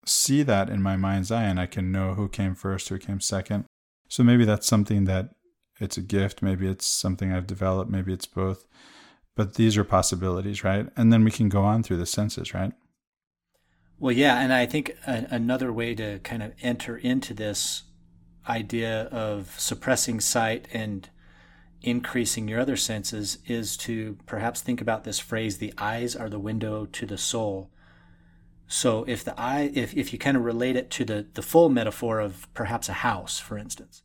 see 0.09 0.43
that 0.43 0.69
in 0.69 0.81
my 0.81 0.95
mind's 0.95 1.31
eye 1.31 1.43
and 1.43 1.59
I 1.59 1.65
can 1.65 1.91
know 1.91 2.13
who 2.13 2.27
came 2.27 2.55
first, 2.55 2.89
who 2.89 2.97
came 2.97 3.19
second. 3.19 3.65
So 4.07 4.23
maybe 4.23 4.45
that's 4.45 4.67
something 4.67 5.05
that 5.05 5.29
it's 5.79 5.97
a 5.97 6.01
gift, 6.01 6.41
maybe 6.41 6.67
it's 6.67 6.85
something 6.85 7.31
I've 7.31 7.47
developed, 7.47 7.91
maybe 7.91 8.11
it's 8.11 8.25
both. 8.25 8.65
But 9.35 9.53
these 9.53 9.77
are 9.77 9.83
possibilities, 9.83 10.63
right? 10.63 10.87
And 10.97 11.13
then 11.13 11.23
we 11.23 11.31
can 11.31 11.47
go 11.47 11.61
on 11.61 11.83
through 11.83 11.97
the 11.97 12.05
senses, 12.05 12.53
right? 12.53 12.73
Well, 13.97 14.11
yeah, 14.11 14.39
and 14.39 14.51
I 14.51 14.65
think 14.65 14.95
a- 15.07 15.27
another 15.29 15.71
way 15.71 15.95
to 15.95 16.19
kind 16.19 16.43
of 16.43 16.53
enter 16.61 16.97
into 16.97 17.33
this 17.33 17.83
idea 18.47 19.03
of 19.03 19.55
suppressing 19.57 20.19
sight 20.19 20.67
and 20.73 21.09
increasing 21.81 22.47
your 22.47 22.59
other 22.59 22.75
senses 22.75 23.37
is 23.45 23.77
to 23.77 24.17
perhaps 24.25 24.61
think 24.61 24.81
about 24.81 25.03
this 25.03 25.19
phrase 25.19 25.57
the 25.57 25.73
eyes 25.77 26.15
are 26.15 26.29
the 26.29 26.39
window 26.39 26.85
to 26.85 27.05
the 27.05 27.17
soul 27.17 27.71
so 28.69 29.03
if 29.07 29.25
the 29.25 29.37
eye 29.37 29.69
if, 29.73 29.93
if 29.97 30.13
you 30.13 30.19
kind 30.19 30.37
of 30.37 30.45
relate 30.45 30.77
it 30.77 30.89
to 30.89 31.03
the, 31.03 31.25
the 31.33 31.41
full 31.41 31.67
metaphor 31.67 32.19
of 32.19 32.47
perhaps 32.53 32.87
a 32.87 32.93
house 32.93 33.37
for 33.37 33.57
instance 33.57 34.03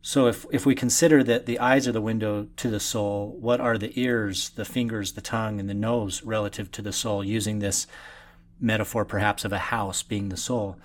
so 0.00 0.26
if, 0.26 0.44
if 0.50 0.66
we 0.66 0.74
consider 0.74 1.22
that 1.22 1.46
the 1.46 1.58
eyes 1.60 1.86
are 1.86 1.92
the 1.92 2.00
window 2.00 2.48
to 2.56 2.68
the 2.68 2.80
soul 2.80 3.36
what 3.40 3.60
are 3.60 3.78
the 3.78 3.92
ears 4.00 4.50
the 4.50 4.64
fingers 4.64 5.12
the 5.12 5.20
tongue 5.20 5.60
and 5.60 5.68
the 5.68 5.74
nose 5.74 6.24
relative 6.24 6.72
to 6.72 6.82
the 6.82 6.92
soul 6.92 7.22
using 7.22 7.60
this 7.60 7.86
metaphor 8.58 9.04
perhaps 9.04 9.44
of 9.44 9.52
a 9.52 9.58
house 9.58 10.02
being 10.02 10.28
the 10.28 10.36
soul 10.36 10.76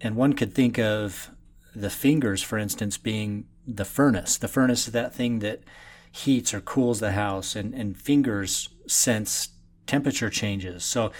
and 0.00 0.14
one 0.14 0.34
could 0.34 0.54
think 0.54 0.78
of 0.78 1.30
the 1.74 1.90
fingers 1.90 2.42
for 2.42 2.58
instance 2.58 2.96
being 2.96 3.46
the 3.66 3.84
furnace. 3.84 4.36
The 4.36 4.48
furnace 4.48 4.86
is 4.86 4.92
that 4.92 5.14
thing 5.14 5.38
that 5.40 5.62
heats 6.10 6.52
or 6.52 6.60
cools 6.60 7.00
the 7.00 7.12
house, 7.12 7.56
and, 7.56 7.74
and 7.74 7.96
fingers 7.96 8.68
sense 8.86 9.48
temperature 9.86 10.30
changes. 10.30 10.84
So 10.84 11.12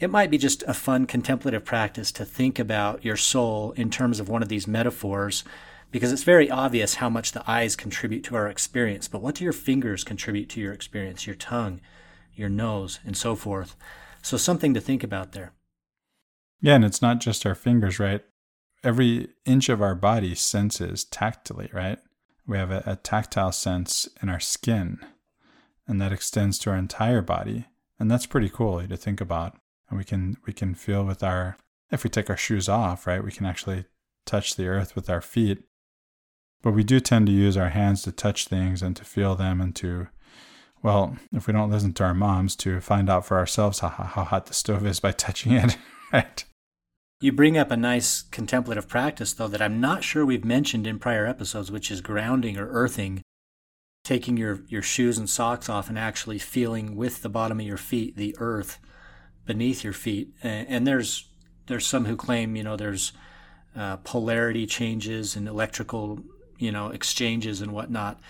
it 0.00 0.10
might 0.10 0.30
be 0.30 0.38
just 0.38 0.62
a 0.64 0.74
fun 0.74 1.06
contemplative 1.06 1.64
practice 1.64 2.10
to 2.12 2.24
think 2.24 2.58
about 2.58 3.04
your 3.04 3.16
soul 3.16 3.72
in 3.72 3.90
terms 3.90 4.18
of 4.18 4.28
one 4.28 4.42
of 4.42 4.48
these 4.48 4.66
metaphors 4.66 5.44
because 5.90 6.12
it's 6.12 6.22
very 6.22 6.50
obvious 6.50 6.96
how 6.96 7.10
much 7.10 7.32
the 7.32 7.48
eyes 7.50 7.76
contribute 7.76 8.24
to 8.24 8.36
our 8.36 8.48
experience. 8.48 9.08
But 9.08 9.22
what 9.22 9.34
do 9.34 9.44
your 9.44 9.52
fingers 9.52 10.04
contribute 10.04 10.48
to 10.50 10.60
your 10.60 10.72
experience, 10.72 11.26
your 11.26 11.36
tongue, 11.36 11.80
your 12.34 12.48
nose, 12.48 13.00
and 13.04 13.16
so 13.16 13.34
forth? 13.34 13.76
So 14.22 14.36
something 14.36 14.72
to 14.74 14.80
think 14.80 15.02
about 15.02 15.32
there. 15.32 15.52
Yeah, 16.60 16.74
and 16.74 16.84
it's 16.84 17.02
not 17.02 17.20
just 17.20 17.44
our 17.44 17.54
fingers, 17.54 17.98
right? 17.98 18.22
every 18.82 19.28
inch 19.44 19.68
of 19.68 19.82
our 19.82 19.94
body 19.94 20.34
senses 20.34 21.04
tactily, 21.04 21.68
right? 21.72 21.98
We 22.46 22.56
have 22.56 22.70
a, 22.70 22.82
a, 22.86 22.96
tactile 22.96 23.52
sense 23.52 24.08
in 24.22 24.28
our 24.28 24.40
skin, 24.40 24.98
and 25.86 26.00
that 26.00 26.12
extends 26.12 26.58
to 26.60 26.70
our 26.70 26.76
entire 26.76 27.22
body. 27.22 27.66
And 27.98 28.10
that's 28.10 28.26
pretty 28.26 28.48
cool 28.48 28.86
to 28.86 28.96
think 28.96 29.20
about. 29.20 29.58
And 29.90 29.98
we 29.98 30.04
can 30.04 30.36
we 30.46 30.52
can 30.52 30.74
feel 30.74 31.04
with 31.04 31.22
our 31.22 31.56
if 31.90 32.04
we 32.04 32.10
take 32.10 32.30
our 32.30 32.36
shoes 32.36 32.68
off, 32.68 33.06
right, 33.06 33.22
we 33.22 33.32
can 33.32 33.44
actually 33.44 33.84
touch 34.24 34.56
the 34.56 34.68
earth 34.68 34.94
with 34.94 35.10
our 35.10 35.20
feet. 35.20 35.64
But 36.62 36.72
we 36.72 36.84
do 36.84 37.00
tend 37.00 37.26
to 37.26 37.32
use 37.32 37.56
our 37.56 37.70
hands 37.70 38.02
to 38.02 38.12
touch 38.12 38.46
things 38.46 38.82
and 38.82 38.94
to 38.96 39.04
feel 39.04 39.34
them 39.34 39.60
and 39.60 39.74
to 39.76 40.08
well, 40.82 41.16
if 41.32 41.46
we 41.46 41.52
don't 41.52 41.70
listen 41.70 41.92
to 41.94 42.04
our 42.04 42.14
moms, 42.14 42.56
to 42.56 42.80
find 42.80 43.10
out 43.10 43.26
for 43.26 43.36
ourselves 43.36 43.80
how, 43.80 43.88
how 43.88 44.24
hot 44.24 44.46
the 44.46 44.54
stove 44.54 44.86
is 44.86 45.00
by 45.00 45.12
touching 45.12 45.52
it, 45.52 45.76
right? 46.12 46.44
You 47.20 47.32
bring 47.32 47.58
up 47.58 47.70
a 47.70 47.76
nice 47.76 48.22
contemplative 48.22 48.88
practice, 48.88 49.34
though, 49.34 49.48
that 49.48 49.60
I'm 49.60 49.78
not 49.78 50.04
sure 50.04 50.24
we've 50.24 50.44
mentioned 50.44 50.86
in 50.86 50.98
prior 50.98 51.26
episodes, 51.26 51.70
which 51.70 51.90
is 51.90 52.00
grounding 52.00 52.56
or 52.56 52.70
earthing, 52.70 53.20
taking 54.04 54.38
your, 54.38 54.62
your 54.68 54.80
shoes 54.80 55.18
and 55.18 55.28
socks 55.28 55.68
off 55.68 55.90
and 55.90 55.98
actually 55.98 56.38
feeling 56.38 56.96
with 56.96 57.20
the 57.20 57.28
bottom 57.28 57.60
of 57.60 57.66
your 57.66 57.76
feet 57.76 58.16
the 58.16 58.34
earth 58.38 58.78
beneath 59.50 59.82
your 59.82 59.92
feet. 59.92 60.32
And, 60.44 60.68
and 60.68 60.86
there's 60.86 61.26
there's 61.66 61.84
some 61.84 62.04
who 62.04 62.14
claim, 62.14 62.54
you 62.54 62.62
know, 62.62 62.76
there's 62.76 63.12
uh, 63.74 63.96
polarity 63.96 64.64
changes 64.64 65.34
and 65.34 65.48
electrical, 65.48 66.20
you 66.58 66.70
know, 66.70 66.90
exchanges 66.90 67.60
and 67.60 67.72
whatnot. 67.72 68.20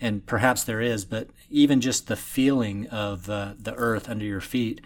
And 0.00 0.24
perhaps 0.24 0.64
there 0.64 0.80
is, 0.80 1.04
but 1.04 1.28
even 1.50 1.82
just 1.82 2.06
the 2.06 2.16
feeling 2.16 2.86
of 2.88 3.28
uh, 3.28 3.52
the 3.58 3.74
earth 3.74 4.08
under 4.08 4.24
your 4.24 4.40
feet, 4.40 4.80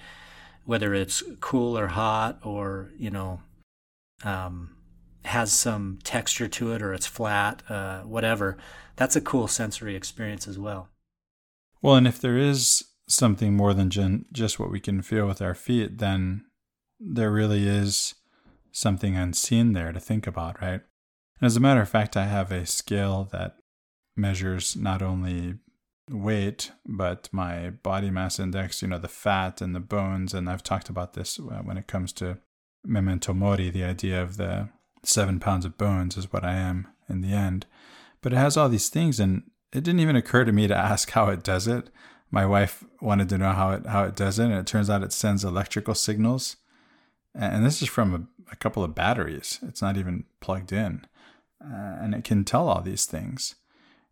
whether 0.65 0.95
it's 0.95 1.23
cool 1.39 1.79
or 1.79 1.87
hot 1.87 2.41
or, 2.43 2.91
you 2.99 3.11
know, 3.11 3.41
um, 4.25 4.75
has 5.25 5.53
some 5.53 6.01
texture 6.03 6.49
to 6.49 6.73
it 6.73 6.83
or 6.83 6.93
it's 6.93 7.07
flat, 7.07 7.63
uh, 7.69 8.01
whatever, 8.01 8.57
that's 8.97 9.15
a 9.15 9.21
cool 9.21 9.47
sensory 9.47 9.95
experience 9.95 10.49
as 10.49 10.59
well. 10.59 10.89
Well, 11.81 11.95
and 11.95 12.09
if 12.09 12.21
there 12.21 12.39
is 12.39 12.85
something 13.09 13.55
more 13.55 13.75
than 13.75 13.91
gen- 13.91 14.25
just 14.33 14.59
what 14.59 14.71
we 14.71 14.81
can 14.81 15.03
feel 15.03 15.27
with 15.27 15.43
our 15.43 15.55
feet, 15.55 15.99
then 15.99 16.45
there 16.99 17.31
really 17.31 17.67
is 17.67 18.15
something 18.73 19.17
unseen 19.17 19.73
there 19.73 19.93
to 19.93 20.01
think 20.01 20.27
about, 20.27 20.61
right? 20.61 20.81
And 21.41 21.47
as 21.47 21.57
a 21.57 21.61
matter 21.61 21.81
of 21.81 21.89
fact, 21.89 22.17
I 22.17 22.27
have 22.27 22.51
a 22.51 22.67
scale 22.67 23.29
that 23.33 23.57
measures 24.17 24.77
not 24.77 25.03
only 25.03 25.55
weight, 26.11 26.71
but 26.87 27.29
my 27.33 27.71
body 27.71 28.11
mass 28.11 28.39
index, 28.39 28.83
you 28.83 28.89
know, 28.89 28.99
the 28.99 29.09
fat 29.09 29.61
and 29.61 29.75
the 29.75 29.81
bones. 29.81 30.35
And 30.35 30.49
I've 30.49 30.63
talked 30.63 30.89
about 30.89 31.15
this 31.15 31.39
uh, 31.39 31.63
when 31.63 31.77
it 31.77 31.87
comes 31.87 32.13
to 32.15 32.39
memento 32.85 33.33
mori, 33.33 33.71
the 33.71 33.85
idea 33.85 34.23
of 34.23 34.37
the 34.37 34.69
seven 35.03 35.41
pounds 35.41 35.65
of 35.65 35.79
bones 35.79 36.17
is 36.17 36.33
what 36.33 36.45
I 36.45 36.55
am 36.55 36.89
in 37.09 37.21
the 37.21 37.33
end. 37.33 37.67
But 38.21 38.33
it 38.33 38.37
has 38.37 38.57
all 38.57 38.69
these 38.69 38.89
things, 38.89 39.21
and 39.21 39.43
it 39.73 39.85
didn't 39.85 40.01
even 40.01 40.17
occur 40.17 40.45
to 40.45 40.53
me 40.53 40.67
to 40.67 40.77
ask 40.77 41.11
how 41.11 41.29
it 41.29 41.43
does 41.43 41.67
it. 41.67 41.91
My 42.35 42.47
wife 42.47 42.83
wanted 43.01 43.29
to 43.29 43.39
know 43.39 43.53
how 43.53 43.71
it 43.71 43.87
how 43.87 44.03
it 44.03 44.17
does 44.17 44.41
it, 44.41 44.47
and 44.47 44.55
it 44.55 44.67
turns 44.67 44.91
out 44.91 45.05
it 45.05 45.13
sends 45.13 45.45
electrical 45.45 45.95
signals. 45.95 46.57
And 47.33 47.65
this 47.65 47.81
is 47.81 47.89
from 47.89 48.13
a, 48.13 48.51
a 48.51 48.57
couple 48.57 48.83
of 48.83 48.93
batteries. 48.93 49.61
It's 49.63 49.81
not 49.81 49.97
even 49.97 50.25
plugged 50.41 50.73
in, 50.73 51.07
uh, 51.65 51.99
and 52.03 52.13
it 52.13 52.25
can 52.25 52.43
tell 52.43 52.69
all 52.69 52.81
these 52.81 53.05
things. 53.05 53.55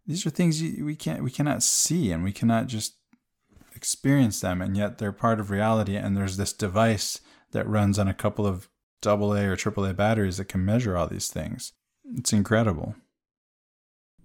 These 0.06 0.24
are 0.24 0.30
things 0.30 0.62
we 0.62 0.94
can't 0.94 1.24
we 1.24 1.32
cannot 1.32 1.64
see, 1.64 2.12
and 2.12 2.22
we 2.22 2.30
cannot 2.30 2.68
just 2.68 2.94
experience 3.74 4.40
them, 4.40 4.62
and 4.62 4.76
yet 4.76 4.98
they're 4.98 5.10
part 5.10 5.40
of 5.40 5.50
reality. 5.50 5.96
And 5.96 6.16
there's 6.16 6.36
this 6.36 6.52
device 6.52 7.20
that 7.50 7.66
runs 7.66 7.98
on 7.98 8.06
a 8.06 8.14
couple 8.14 8.46
of 8.46 8.68
AA 9.04 9.50
or 9.50 9.56
AAA 9.56 9.96
batteries 9.96 10.36
that 10.36 10.44
can 10.44 10.64
measure 10.64 10.96
all 10.96 11.08
these 11.08 11.26
things. 11.26 11.72
It's 12.16 12.32
incredible. 12.32 12.94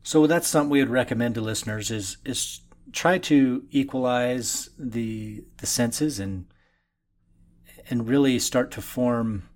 So 0.04 0.28
that's 0.28 0.48
something 0.48 0.70
we 0.70 0.82
would 0.82 0.92
recommend 0.92 1.34
to 1.34 1.42
listeners 1.42 1.90
is 1.90 2.18
is 2.24 2.62
try 2.92 3.18
to 3.18 3.66
equalize 3.72 4.70
the 4.78 5.44
the 5.58 5.66
senses 5.66 6.20
and 6.20 6.46
and 7.90 8.08
really 8.08 8.40
start 8.40 8.72
to 8.72 8.82
form 8.82 9.50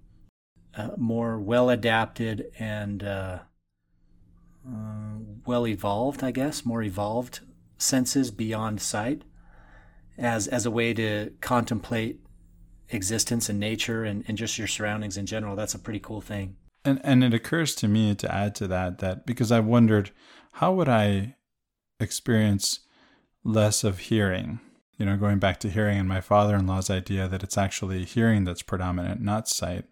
uh, 0.76 0.92
more 0.98 1.40
well 1.40 1.70
adapted 1.70 2.52
and 2.58 3.04
uh, 3.04 3.40
uh, 4.68 5.18
well 5.46 5.68
evolved, 5.68 6.24
I 6.24 6.32
guess, 6.32 6.66
more 6.66 6.84
evolved 6.84 7.42
senses 7.78 8.32
beyond 8.32 8.82
sight 8.82 9.24
as 10.18 10.48
as 10.48 10.66
a 10.66 10.72
way 10.72 10.94
to 10.94 11.32
contemplate 11.42 12.20
existence 12.90 13.50
and 13.50 13.60
nature 13.60 14.04
and, 14.04 14.24
and 14.28 14.38
just 14.38 14.58
your 14.58 14.68
surroundings 14.68 15.18
in 15.18 15.26
general. 15.26 15.56
That's 15.56 15.74
a 15.74 15.80
pretty 15.80 16.00
cool 16.00 16.22
thing. 16.22 16.58
And 16.86 17.02
and 17.04 17.24
it 17.24 17.34
occurs 17.34 17.76
to 17.76 17.88
me 17.88 18.16
to 18.16 18.34
add 18.34 18.56
to 18.56 18.68
that 18.68 19.00
that 19.00 19.26
because 19.26 19.52
I 19.52 19.60
wondered 19.60 20.12
how 20.54 20.74
would 20.74 20.90
I 20.90 21.36
experience 22.00 22.80
less 23.44 23.84
of 23.84 24.00
hearing? 24.00 24.60
You 24.98 25.06
know, 25.06 25.18
going 25.18 25.40
back 25.40 25.60
to 25.62 25.70
hearing 25.70 25.98
and 25.98 26.08
my 26.08 26.22
father-in-law's 26.22 26.90
idea 26.90 27.28
that 27.28 27.44
it's 27.44 27.58
actually 27.58 28.06
hearing 28.06 28.44
that's 28.44 28.62
predominant, 28.62 29.22
not 29.22 29.48
sight. 29.48 29.86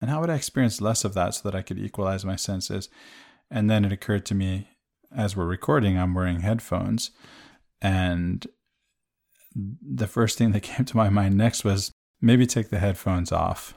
And 0.00 0.10
how 0.10 0.20
would 0.20 0.30
I 0.30 0.34
experience 0.36 0.80
less 0.80 1.04
of 1.04 1.14
that 1.14 1.34
so 1.34 1.48
that 1.48 1.56
I 1.56 1.62
could 1.62 1.78
equalize 1.78 2.24
my 2.24 2.36
senses? 2.36 2.88
And 3.50 3.68
then 3.70 3.84
it 3.84 3.92
occurred 3.92 4.26
to 4.26 4.34
me 4.34 4.68
as 5.14 5.36
we're 5.36 5.46
recording, 5.46 5.98
I'm 5.98 6.14
wearing 6.14 6.40
headphones. 6.40 7.10
And 7.80 8.46
the 9.54 10.06
first 10.06 10.38
thing 10.38 10.52
that 10.52 10.60
came 10.62 10.86
to 10.86 10.96
my 10.96 11.08
mind 11.08 11.36
next 11.36 11.64
was 11.64 11.92
maybe 12.20 12.46
take 12.46 12.70
the 12.70 12.78
headphones 12.78 13.32
off, 13.32 13.74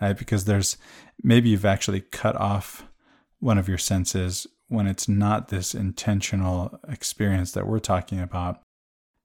right? 0.00 0.16
Because 0.16 0.44
there's 0.44 0.76
maybe 1.22 1.50
you've 1.50 1.64
actually 1.64 2.00
cut 2.00 2.36
off 2.36 2.84
one 3.38 3.58
of 3.58 3.68
your 3.68 3.78
senses 3.78 4.46
when 4.74 4.86
it's 4.86 5.08
not 5.08 5.48
this 5.48 5.74
intentional 5.74 6.78
experience 6.88 7.52
that 7.52 7.66
we're 7.66 7.78
talking 7.78 8.20
about. 8.20 8.60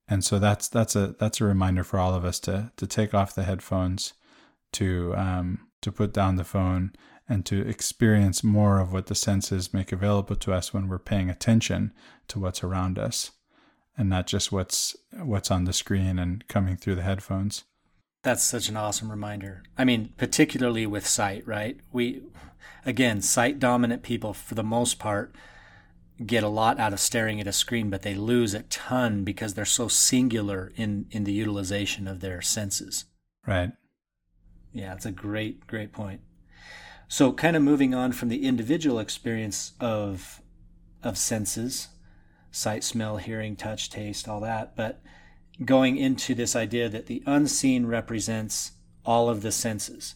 And 0.08 0.24
so 0.24 0.38
that's 0.38 0.68
that's 0.68 0.96
a 0.96 1.14
that's 1.18 1.40
a 1.40 1.44
reminder 1.44 1.84
for 1.84 1.98
all 1.98 2.14
of 2.14 2.24
us 2.24 2.40
to 2.40 2.72
to 2.76 2.86
take 2.86 3.14
off 3.14 3.34
the 3.34 3.44
headphones, 3.44 4.14
to 4.72 5.14
um, 5.16 5.68
to 5.82 5.92
put 5.92 6.12
down 6.12 6.36
the 6.36 6.44
phone, 6.44 6.92
and 7.28 7.46
to 7.46 7.60
experience 7.68 8.42
more 8.42 8.80
of 8.80 8.92
what 8.92 9.06
the 9.06 9.14
senses 9.14 9.72
make 9.72 9.92
available 9.92 10.36
to 10.36 10.52
us 10.52 10.74
when 10.74 10.88
we're 10.88 10.98
paying 10.98 11.30
attention 11.30 11.92
to 12.28 12.40
what's 12.40 12.64
around 12.64 12.98
us, 12.98 13.30
and 13.96 14.08
not 14.08 14.26
just 14.26 14.50
what's 14.50 14.96
what's 15.12 15.50
on 15.50 15.64
the 15.64 15.72
screen 15.72 16.18
and 16.18 16.46
coming 16.48 16.76
through 16.76 16.96
the 16.96 17.02
headphones. 17.02 17.64
That's 18.22 18.42
such 18.42 18.68
an 18.68 18.76
awesome 18.76 19.10
reminder. 19.10 19.62
I 19.78 19.84
mean, 19.84 20.12
particularly 20.16 20.86
with 20.86 21.06
sight, 21.06 21.46
right? 21.46 21.78
We, 21.90 22.22
again, 22.84 23.22
sight 23.22 23.58
dominant 23.58 24.02
people, 24.02 24.34
for 24.34 24.54
the 24.54 24.62
most 24.62 24.98
part, 24.98 25.34
get 26.24 26.44
a 26.44 26.48
lot 26.48 26.78
out 26.78 26.92
of 26.92 27.00
staring 27.00 27.40
at 27.40 27.46
a 27.46 27.52
screen, 27.52 27.88
but 27.88 28.02
they 28.02 28.14
lose 28.14 28.52
a 28.52 28.62
ton 28.64 29.24
because 29.24 29.54
they're 29.54 29.64
so 29.64 29.88
singular 29.88 30.70
in, 30.76 31.06
in 31.10 31.24
the 31.24 31.32
utilization 31.32 32.06
of 32.06 32.20
their 32.20 32.42
senses. 32.42 33.06
Right. 33.46 33.72
Yeah, 34.72 34.92
it's 34.92 35.06
a 35.06 35.12
great, 35.12 35.66
great 35.66 35.92
point. 35.92 36.20
So, 37.08 37.32
kind 37.32 37.56
of 37.56 37.62
moving 37.62 37.92
on 37.92 38.12
from 38.12 38.28
the 38.28 38.46
individual 38.46 39.00
experience 39.00 39.72
of 39.80 40.40
of 41.02 41.16
senses, 41.16 41.88
sight, 42.52 42.84
smell, 42.84 43.16
hearing, 43.16 43.56
touch, 43.56 43.90
taste, 43.90 44.28
all 44.28 44.40
that, 44.40 44.76
but 44.76 45.02
going 45.64 45.96
into 45.96 46.34
this 46.34 46.56
idea 46.56 46.88
that 46.88 47.06
the 47.06 47.22
unseen 47.26 47.86
represents 47.86 48.72
all 49.04 49.28
of 49.28 49.42
the 49.42 49.52
senses. 49.52 50.14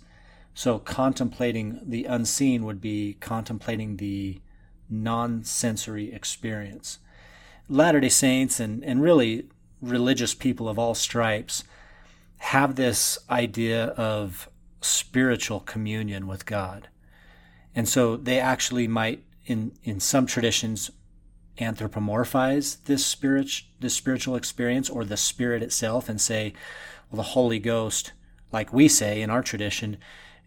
So, 0.55 0.79
contemplating 0.79 1.81
the 1.85 2.05
unseen 2.05 2.65
would 2.65 2.81
be 2.81 3.17
contemplating 3.21 3.97
the 3.97 4.41
non 4.89 5.43
sensory 5.45 6.13
experience. 6.13 6.99
Latter 7.69 8.01
day 8.01 8.09
Saints 8.09 8.61
and, 8.61 8.85
and 8.85 9.03
really 9.03 9.49
religious 9.81 10.35
people 10.35 10.69
of 10.69 10.79
all 10.79 10.95
stripes 10.95 11.65
have 12.39 12.77
this 12.77 13.19
idea 13.31 13.87
of 13.87 14.49
spiritual 14.81 15.61
communion 15.61 16.27
with 16.27 16.47
God. 16.47 16.89
And 17.75 17.89
so 17.89 18.17
they 18.17 18.39
actually 18.39 18.87
might, 18.87 19.25
in, 19.47 19.73
in 19.83 19.99
some 19.99 20.27
traditions, 20.27 20.91
anthropomorphize 21.59 22.83
this 22.85 23.05
spirit, 23.05 23.63
this 23.81 23.95
spiritual 23.95 24.37
experience 24.37 24.91
or 24.91 25.05
the 25.05 25.17
spirit 25.17 25.63
itself 25.63 26.09
and 26.09 26.21
say, 26.21 26.53
well, 27.11 27.19
the 27.19 27.31
Holy 27.31 27.59
Ghost, 27.59 28.13
like 28.53 28.73
we 28.73 28.89
say 28.89 29.23
in 29.23 29.31
our 29.31 29.43
tradition, 29.43 29.97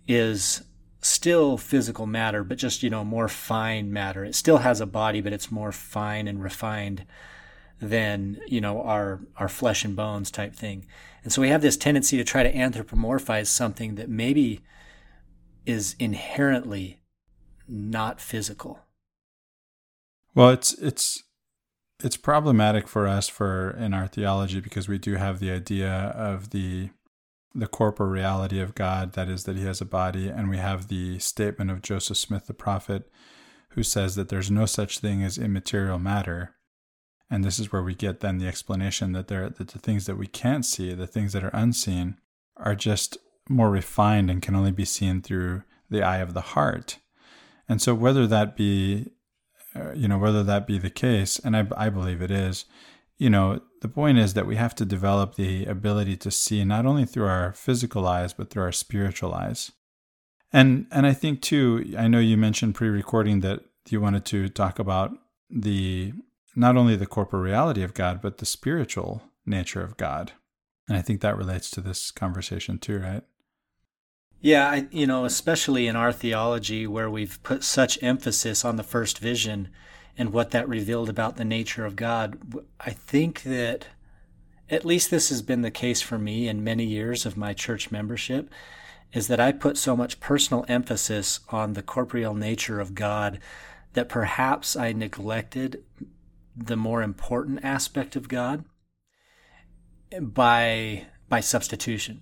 is 0.08 0.63
still 1.02 1.58
physical 1.58 2.06
matter, 2.06 2.43
but 2.43 2.58
just, 2.58 2.84
you 2.84 2.89
know, 2.89 3.04
more 3.04 3.28
fine 3.28 3.91
matter. 3.91 4.26
It 4.26 4.36
still 4.36 4.58
has 4.58 4.82
a 4.82 4.86
body, 4.86 5.22
but 5.22 5.34
it's 5.34 5.52
more 5.52 5.72
fine 5.72 6.28
and 6.28 6.43
refined 6.43 7.06
than, 7.80 8.41
you 8.48 8.60
know, 8.60 8.82
our, 8.82 9.22
our 9.38 9.48
flesh 9.48 9.86
and 9.86 9.96
bones 9.96 10.32
type 10.32 10.54
thing. 10.54 10.86
And 11.24 11.32
so 11.32 11.41
we 11.41 11.50
have 11.50 11.62
this 11.62 11.78
tendency 11.78 12.17
to 12.17 12.24
try 12.24 12.43
to 12.43 12.54
anthropomorphize 12.54 13.48
something 13.48 13.96
that 13.96 14.10
maybe 14.10 14.62
is 15.65 15.96
inherently 16.00 17.02
not 17.67 18.20
physical. 18.20 18.80
Well, 20.38 20.52
it's, 20.52 20.73
it's, 20.73 21.23
it's 22.04 22.15
problematic 22.15 22.88
for 22.88 23.08
us 23.08 23.28
for 23.28 23.71
in 23.71 23.95
our 23.95 24.06
theology 24.06 24.60
because 24.60 24.88
we 24.88 25.00
do 25.00 25.15
have 25.15 25.39
the 25.39 25.50
idea 25.50 25.91
of 25.91 26.52
the 26.52 26.91
the 27.56 27.65
corporeal 27.65 28.12
reality 28.12 28.60
of 28.60 28.76
God, 28.76 29.13
that 29.13 29.30
is, 29.30 29.45
that 29.45 29.58
he 29.58 29.65
has 29.65 29.82
a 29.82 29.86
body, 29.86 30.28
and 30.28 30.47
we 30.47 30.58
have 30.58 30.89
the 30.89 31.17
statement 31.17 31.71
of 31.71 31.82
Joseph 31.82 32.17
Smith 32.17 32.45
the 32.45 32.54
prophet, 32.54 33.10
who 33.69 33.82
says 33.82 34.13
that 34.13 34.30
there's 34.30 34.52
no 34.52 34.67
such 34.67 35.00
thing 35.00 35.23
as 35.23 35.39
immaterial 35.39 35.97
matter. 35.97 36.54
And 37.32 37.43
this 37.43 37.58
is 37.58 37.71
where 37.71 37.82
we 37.82 37.95
get 37.95 38.19
then 38.19 38.38
the 38.38 38.47
explanation 38.47 39.13
that 39.13 39.30
there 39.30 39.50
that 39.50 39.69
the 39.69 39.80
things 39.80 40.06
that 40.06 40.19
we 40.19 40.28
can't 40.28 40.63
see, 40.63 40.93
the 40.93 41.08
things 41.08 41.34
that 41.34 41.43
are 41.43 41.52
unseen, 41.52 42.17
are 42.58 42.76
just 42.76 43.17
more 43.50 43.71
refined 43.71 44.30
and 44.30 44.43
can 44.43 44.54
only 44.54 44.71
be 44.71 44.86
seen 44.86 45.23
through 45.23 45.63
the 45.89 46.04
eye 46.04 46.19
of 46.19 46.36
the 46.36 46.41
heart. 46.54 47.00
And 47.67 47.82
so 47.82 47.95
whether 47.95 48.28
that 48.28 48.56
be 48.56 49.08
Uh, 49.78 49.94
you 49.94 50.08
know 50.08 50.18
whether 50.18 50.44
that 50.44 50.66
be 50.66 50.78
the 50.78 50.90
case 50.90 51.40
and 51.40 51.56
I, 51.56 51.68
I 51.76 51.90
believe 51.90 52.22
it 52.22 52.32
is 52.32 52.66
you 53.18 53.30
know, 53.30 53.62
the 53.82 53.88
point 53.88 54.20
is 54.20 54.34
that 54.36 54.46
we 54.46 54.56
have 54.56 54.76
to 54.76 54.86
develop 54.86 55.36
the 55.36 55.66
ability 55.66 56.18
to 56.18 56.32
see 56.32 56.63
not 56.63 56.86
only 56.86 57.06
through 57.06 57.28
our 57.28 57.52
physical 57.54 58.08
eyes, 58.08 58.34
but 58.34 58.50
through 58.50 58.63
our 58.63 58.72
spiritual 58.72 59.34
eyes. 59.34 59.72
And 60.54 60.88
and 60.92 61.06
I 61.06 61.13
think 61.13 61.42
too, 61.42 61.94
I 61.98 62.08
know 62.08 62.20
you 62.20 62.38
mentioned 62.38 62.76
pre-recording 62.76 63.42
that 63.42 63.62
you 63.90 64.00
wanted 64.00 64.26
to 64.26 64.50
talk 64.50 64.80
about 64.80 65.12
the 65.50 66.13
not 66.56 66.78
only 66.78 66.96
the 66.96 67.06
corporeal 67.06 67.44
reality 67.44 67.84
of 67.84 67.94
God, 67.94 68.22
but 68.22 68.38
the 68.38 68.46
spiritual 68.46 69.24
nature 69.46 69.82
of 69.82 69.98
God. 69.98 70.34
And 70.88 70.98
I 70.98 71.02
think 71.02 71.22
that 71.22 71.38
relates 71.38 71.70
to 71.72 71.82
this 71.82 72.12
conversation 72.12 72.78
too, 72.78 73.00
right? 73.00 73.24
Yeah, 74.39 74.69
I, 74.69 74.88
you 74.91 75.08
know, 75.08 75.26
especially 75.26 75.88
in 75.88 75.95
our 75.95 76.12
theology 76.12 76.86
where 76.86 77.10
we've 77.10 77.41
put 77.41 77.63
such 77.63 78.02
emphasis 78.04 78.63
on 78.63 78.76
the 78.76 78.84
first 78.84 79.17
vision, 79.19 79.69
and 80.17 80.32
what 80.32 80.52
that 80.52 80.67
revealed 80.67 81.10
about 81.10 81.38
the 81.38 81.45
nature 81.45 81.86
of 81.86 81.95
God, 81.95 82.39
I 82.80 82.91
think 82.91 83.43
that 83.43 83.88
at 84.69 84.86
least 84.86 85.10
this 85.10 85.30
has 85.30 85.41
been 85.41 85.62
the 85.62 85.71
case 85.71 86.02
for 86.02 86.17
me 86.17 86.47
in 86.47 86.63
many 86.63 86.84
years 86.84 87.26
of 87.26 87.38
my 87.38 87.54
church 87.54 87.91
membership, 87.91 88.50
is 89.13 89.28
that 89.28 89.39
I 89.39 89.52
put 89.52 89.78
so 89.78 89.95
much 89.95 90.19
personal 90.19 90.65
emphasis 90.67 91.39
on 91.50 91.73
the 91.73 91.84
corporeal 91.84 92.34
nature 92.34 92.80
of 92.80 92.95
God 92.95 93.39
that 93.93 94.10
perhaps 94.10 94.76
I 94.76 94.91
neglected 94.91 95.84
the 96.56 96.76
more 96.76 97.02
important 97.02 97.63
aspect 97.63 98.15
of 98.15 98.28
God 98.28 98.65
by 100.19 101.08
by 101.30 101.41
substitution 101.41 102.21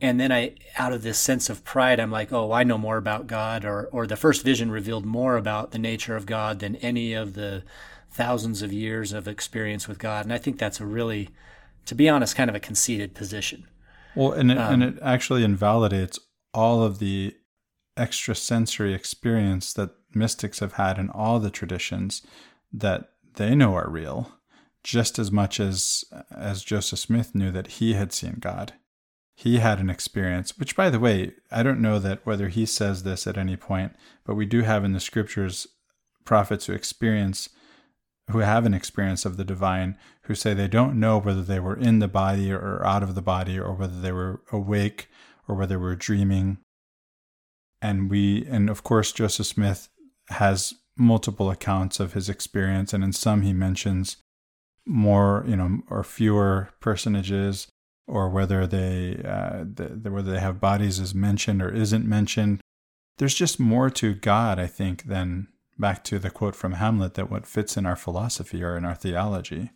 and 0.00 0.20
then 0.20 0.30
I, 0.30 0.54
out 0.76 0.92
of 0.92 1.02
this 1.02 1.18
sense 1.18 1.48
of 1.48 1.64
pride, 1.64 1.98
I'm 1.98 2.10
like, 2.10 2.32
oh, 2.32 2.52
I 2.52 2.64
know 2.64 2.76
more 2.76 2.98
about 2.98 3.26
God, 3.26 3.64
or 3.64 3.88
or 3.92 4.06
the 4.06 4.16
first 4.16 4.42
vision 4.42 4.70
revealed 4.70 5.06
more 5.06 5.36
about 5.36 5.70
the 5.70 5.78
nature 5.78 6.16
of 6.16 6.26
God 6.26 6.58
than 6.58 6.76
any 6.76 7.14
of 7.14 7.34
the 7.34 7.62
thousands 8.10 8.62
of 8.62 8.72
years 8.72 9.12
of 9.12 9.26
experience 9.26 9.88
with 9.88 9.98
God. 9.98 10.24
And 10.24 10.32
I 10.32 10.38
think 10.38 10.58
that's 10.58 10.80
a 10.80 10.86
really, 10.86 11.30
to 11.86 11.94
be 11.94 12.08
honest, 12.08 12.36
kind 12.36 12.50
of 12.50 12.56
a 12.56 12.60
conceited 12.60 13.14
position. 13.14 13.66
Well, 14.14 14.32
and 14.32 14.50
it, 14.50 14.58
um, 14.58 14.74
and 14.74 14.82
it 14.82 15.02
actually 15.02 15.44
invalidates 15.44 16.18
all 16.52 16.82
of 16.82 16.98
the 16.98 17.34
extrasensory 17.98 18.92
experience 18.92 19.72
that 19.74 19.90
mystics 20.14 20.60
have 20.60 20.74
had 20.74 20.98
in 20.98 21.08
all 21.10 21.38
the 21.38 21.50
traditions 21.50 22.22
that 22.72 23.10
they 23.34 23.54
know 23.54 23.74
are 23.74 23.88
real, 23.88 24.32
just 24.82 25.18
as 25.18 25.32
much 25.32 25.58
as 25.58 26.04
as 26.30 26.62
Joseph 26.62 26.98
Smith 26.98 27.34
knew 27.34 27.50
that 27.50 27.66
he 27.66 27.94
had 27.94 28.12
seen 28.12 28.36
God 28.40 28.74
he 29.38 29.58
had 29.58 29.78
an 29.78 29.90
experience, 29.90 30.56
which, 30.58 30.74
by 30.74 30.88
the 30.88 30.98
way, 30.98 31.32
I 31.52 31.62
don't 31.62 31.82
know 31.82 31.98
that 31.98 32.24
whether 32.24 32.48
he 32.48 32.64
says 32.64 33.02
this 33.02 33.26
at 33.26 33.36
any 33.36 33.54
point, 33.54 33.92
but 34.24 34.34
we 34.34 34.46
do 34.46 34.62
have 34.62 34.82
in 34.82 34.94
the 34.94 34.98
scriptures 34.98 35.66
prophets 36.24 36.66
who 36.66 36.72
experience, 36.72 37.50
who 38.30 38.38
have 38.38 38.64
an 38.64 38.72
experience 38.72 39.26
of 39.26 39.36
the 39.36 39.44
divine, 39.44 39.98
who 40.22 40.34
say 40.34 40.54
they 40.54 40.68
don't 40.68 40.98
know 40.98 41.18
whether 41.18 41.42
they 41.42 41.60
were 41.60 41.76
in 41.76 41.98
the 41.98 42.08
body 42.08 42.50
or 42.50 42.84
out 42.84 43.02
of 43.02 43.14
the 43.14 43.22
body, 43.22 43.58
or 43.58 43.74
whether 43.74 44.00
they 44.00 44.10
were 44.10 44.40
awake 44.50 45.10
or 45.46 45.54
whether 45.54 45.74
they 45.74 45.80
were 45.80 45.94
dreaming. 45.94 46.56
And 47.82 48.10
we, 48.10 48.46
and 48.46 48.70
of 48.70 48.82
course, 48.82 49.12
Joseph 49.12 49.46
Smith 49.46 49.90
has 50.30 50.72
multiple 50.96 51.50
accounts 51.50 52.00
of 52.00 52.14
his 52.14 52.30
experience, 52.30 52.94
and 52.94 53.04
in 53.04 53.12
some 53.12 53.42
he 53.42 53.52
mentions 53.52 54.16
more, 54.86 55.44
you 55.46 55.56
know, 55.56 55.82
or 55.90 56.02
fewer 56.02 56.70
personages 56.80 57.68
or 58.06 58.28
whether 58.28 58.66
they 58.66 59.20
uh, 59.24 59.64
the, 59.64 60.10
whether 60.10 60.32
they 60.32 60.40
have 60.40 60.60
bodies 60.60 60.98
is 60.98 61.14
mentioned 61.14 61.62
or 61.62 61.70
isn't 61.70 62.06
mentioned. 62.06 62.60
There's 63.18 63.34
just 63.34 63.58
more 63.58 63.90
to 63.90 64.14
God, 64.14 64.58
I 64.58 64.66
think, 64.66 65.04
than 65.04 65.48
back 65.78 66.04
to 66.04 66.18
the 66.18 66.30
quote 66.30 66.54
from 66.54 66.72
Hamlet 66.72 67.14
that 67.14 67.30
what 67.30 67.46
fits 67.46 67.76
in 67.76 67.86
our 67.86 67.96
philosophy 67.96 68.62
or 68.62 68.76
in 68.76 68.84
our 68.84 68.94
theology. 68.94 69.70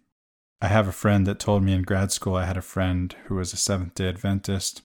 I 0.62 0.68
have 0.68 0.86
a 0.86 0.92
friend 0.92 1.26
that 1.26 1.38
told 1.38 1.62
me 1.62 1.72
in 1.72 1.82
grad 1.82 2.12
school. 2.12 2.34
I 2.34 2.44
had 2.44 2.58
a 2.58 2.62
friend 2.62 3.14
who 3.24 3.36
was 3.36 3.52
a 3.52 3.56
Seventh 3.56 3.94
Day 3.94 4.08
Adventist. 4.08 4.82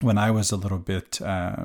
When 0.00 0.18
I 0.18 0.30
was 0.30 0.52
a 0.52 0.56
little 0.56 0.78
bit, 0.78 1.20
uh, 1.20 1.64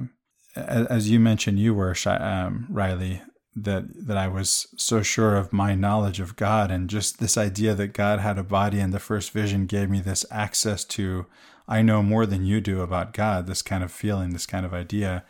as 0.55 1.09
you 1.09 1.19
mentioned, 1.19 1.59
you 1.59 1.73
were 1.73 1.95
um, 2.07 2.67
Riley 2.69 3.21
that 3.55 3.85
that 4.07 4.17
I 4.17 4.27
was 4.27 4.67
so 4.75 5.01
sure 5.01 5.35
of 5.35 5.53
my 5.53 5.75
knowledge 5.75 6.19
of 6.19 6.35
God 6.35 6.71
and 6.71 6.89
just 6.89 7.19
this 7.19 7.37
idea 7.37 7.73
that 7.75 7.93
God 7.93 8.19
had 8.19 8.37
a 8.37 8.43
body 8.43 8.79
and 8.79 8.93
the 8.93 8.99
first 8.99 9.31
vision 9.31 9.65
gave 9.65 9.89
me 9.89 10.01
this 10.01 10.25
access 10.29 10.83
to 10.85 11.25
I 11.67 11.81
know 11.81 12.03
more 12.03 12.25
than 12.25 12.45
you 12.45 12.59
do 12.61 12.81
about 12.81 13.13
God 13.13 13.47
this 13.47 13.61
kind 13.61 13.83
of 13.83 13.91
feeling 13.91 14.31
this 14.31 14.45
kind 14.45 14.65
of 14.65 14.73
idea. 14.73 15.23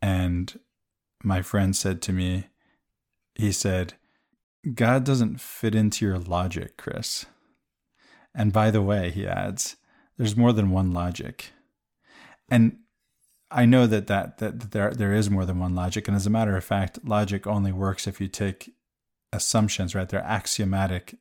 And 0.00 0.58
my 1.22 1.42
friend 1.42 1.74
said 1.74 2.00
to 2.02 2.12
me 2.12 2.46
he 3.34 3.50
said 3.50 3.94
God 4.74 5.04
doesn't 5.04 5.40
fit 5.40 5.74
into 5.74 6.04
your 6.04 6.18
logic 6.18 6.76
Chris. 6.76 7.26
And 8.32 8.52
by 8.52 8.70
the 8.70 8.82
way 8.82 9.10
he 9.10 9.26
adds 9.26 9.76
there's 10.16 10.36
more 10.36 10.52
than 10.52 10.70
one 10.70 10.92
logic. 10.92 11.52
And 12.48 12.78
I 13.50 13.64
know 13.64 13.86
that, 13.86 14.06
that 14.06 14.38
that 14.38 14.70
there 14.70 14.92
there 14.92 15.12
is 15.12 15.28
more 15.28 15.44
than 15.44 15.58
one 15.58 15.74
logic, 15.74 16.06
and 16.06 16.16
as 16.16 16.26
a 16.26 16.30
matter 16.30 16.56
of 16.56 16.64
fact, 16.64 17.04
logic 17.04 17.46
only 17.46 17.72
works 17.72 18.06
if 18.06 18.20
you 18.20 18.28
take 18.28 18.74
assumptions, 19.32 19.94
right? 19.94 20.08
They're 20.08 20.22
axiomatic 20.22 21.16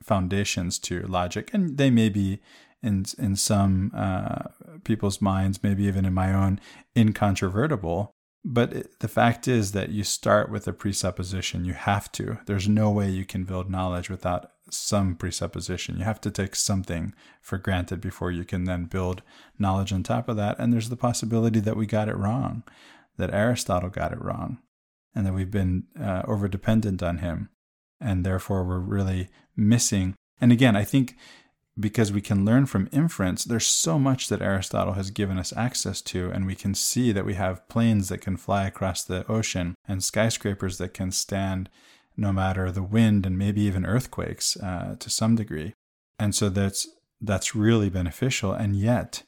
foundations 0.00 0.78
to 0.80 1.02
logic, 1.02 1.50
and 1.52 1.76
they 1.76 1.90
may 1.90 2.08
be 2.08 2.40
in 2.82 3.04
in 3.18 3.36
some 3.36 3.92
uh, 3.94 4.44
people's 4.84 5.20
minds, 5.20 5.62
maybe 5.62 5.84
even 5.84 6.04
in 6.04 6.14
my 6.14 6.32
own, 6.32 6.60
incontrovertible. 6.96 8.14
But 8.44 8.72
it, 8.72 9.00
the 9.00 9.08
fact 9.08 9.48
is 9.48 9.72
that 9.72 9.90
you 9.90 10.04
start 10.04 10.50
with 10.50 10.68
a 10.68 10.72
presupposition. 10.72 11.64
You 11.64 11.74
have 11.74 12.10
to. 12.12 12.38
There's 12.46 12.68
no 12.68 12.90
way 12.90 13.10
you 13.10 13.24
can 13.24 13.44
build 13.44 13.70
knowledge 13.70 14.08
without 14.08 14.52
some 14.70 15.16
presupposition. 15.16 15.98
You 15.98 16.04
have 16.04 16.20
to 16.22 16.30
take 16.30 16.54
something 16.54 17.14
for 17.40 17.58
granted 17.58 18.00
before 18.00 18.30
you 18.30 18.44
can 18.44 18.64
then 18.64 18.84
build 18.84 19.22
knowledge 19.58 19.92
on 19.92 20.02
top 20.02 20.28
of 20.28 20.36
that. 20.36 20.58
And 20.58 20.72
there's 20.72 20.88
the 20.88 20.96
possibility 20.96 21.60
that 21.60 21.76
we 21.76 21.86
got 21.86 22.08
it 22.08 22.16
wrong, 22.16 22.62
that 23.16 23.34
Aristotle 23.34 23.90
got 23.90 24.12
it 24.12 24.22
wrong, 24.22 24.58
and 25.14 25.26
that 25.26 25.34
we've 25.34 25.50
been 25.50 25.84
uh, 26.00 26.22
over 26.26 26.48
dependent 26.48 27.02
on 27.02 27.18
him. 27.18 27.48
And 28.00 28.24
therefore, 28.24 28.64
we're 28.64 28.78
really 28.78 29.28
missing. 29.56 30.14
And 30.40 30.52
again, 30.52 30.76
I 30.76 30.84
think 30.84 31.16
because 31.78 32.10
we 32.12 32.20
can 32.20 32.44
learn 32.44 32.66
from 32.66 32.88
inference. 32.92 33.44
There's 33.44 33.66
so 33.66 33.98
much 33.98 34.28
that 34.28 34.42
Aristotle 34.42 34.94
has 34.94 35.10
given 35.10 35.38
us 35.38 35.52
access 35.56 36.02
to, 36.02 36.30
and 36.30 36.46
we 36.46 36.54
can 36.54 36.74
see 36.74 37.12
that 37.12 37.24
we 37.24 37.34
have 37.34 37.68
planes 37.68 38.08
that 38.08 38.20
can 38.20 38.36
fly 38.36 38.66
across 38.66 39.04
the 39.04 39.26
ocean 39.30 39.74
and 39.86 40.02
skyscrapers 40.02 40.78
that 40.78 40.94
can 40.94 41.12
stand 41.12 41.68
no 42.16 42.32
matter 42.32 42.72
the 42.72 42.82
wind 42.82 43.24
and 43.24 43.38
maybe 43.38 43.60
even 43.62 43.86
earthquakes 43.86 44.56
uh, 44.56 44.96
to 44.98 45.08
some 45.08 45.36
degree. 45.36 45.74
And 46.18 46.34
so 46.34 46.48
that's 46.48 46.88
that's 47.20 47.54
really 47.54 47.90
beneficial. 47.90 48.52
And 48.52 48.76
yet, 48.76 49.22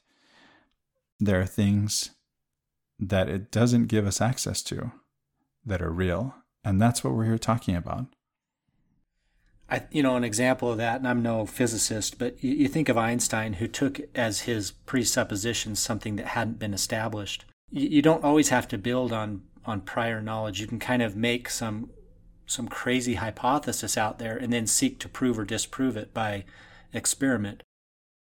there 1.19 1.41
are 1.41 1.45
things 1.45 2.11
that 2.99 3.29
it 3.29 3.51
doesn't 3.51 3.87
give 3.87 4.05
us 4.05 4.21
access 4.21 4.61
to 4.63 4.91
that 5.65 5.81
are 5.81 5.91
real, 5.91 6.35
and 6.63 6.81
that's 6.81 7.03
what 7.03 7.13
we're 7.13 7.25
here 7.25 7.37
talking 7.37 7.75
about. 7.75 8.07
I, 9.71 9.83
you 9.89 10.03
know, 10.03 10.17
an 10.17 10.25
example 10.25 10.69
of 10.69 10.77
that, 10.79 10.97
and 10.97 11.07
I'm 11.07 11.23
no 11.23 11.45
physicist, 11.45 12.19
but 12.19 12.43
you, 12.43 12.51
you 12.51 12.67
think 12.67 12.89
of 12.89 12.97
Einstein, 12.97 13.53
who 13.53 13.67
took 13.67 14.01
as 14.13 14.41
his 14.41 14.71
presupposition 14.71 15.77
something 15.77 16.17
that 16.17 16.27
hadn't 16.27 16.59
been 16.59 16.73
established. 16.73 17.45
You, 17.71 17.87
you 17.87 18.01
don't 18.01 18.23
always 18.23 18.49
have 18.49 18.67
to 18.69 18.77
build 18.77 19.13
on 19.13 19.43
on 19.65 19.81
prior 19.81 20.21
knowledge. 20.21 20.59
You 20.59 20.67
can 20.67 20.79
kind 20.79 21.01
of 21.01 21.15
make 21.15 21.49
some 21.49 21.89
some 22.45 22.67
crazy 22.67 23.15
hypothesis 23.15 23.97
out 23.97 24.19
there 24.19 24.35
and 24.35 24.51
then 24.51 24.67
seek 24.67 24.99
to 24.99 25.07
prove 25.07 25.39
or 25.39 25.45
disprove 25.45 25.95
it 25.95 26.13
by 26.13 26.43
experiment. 26.91 27.63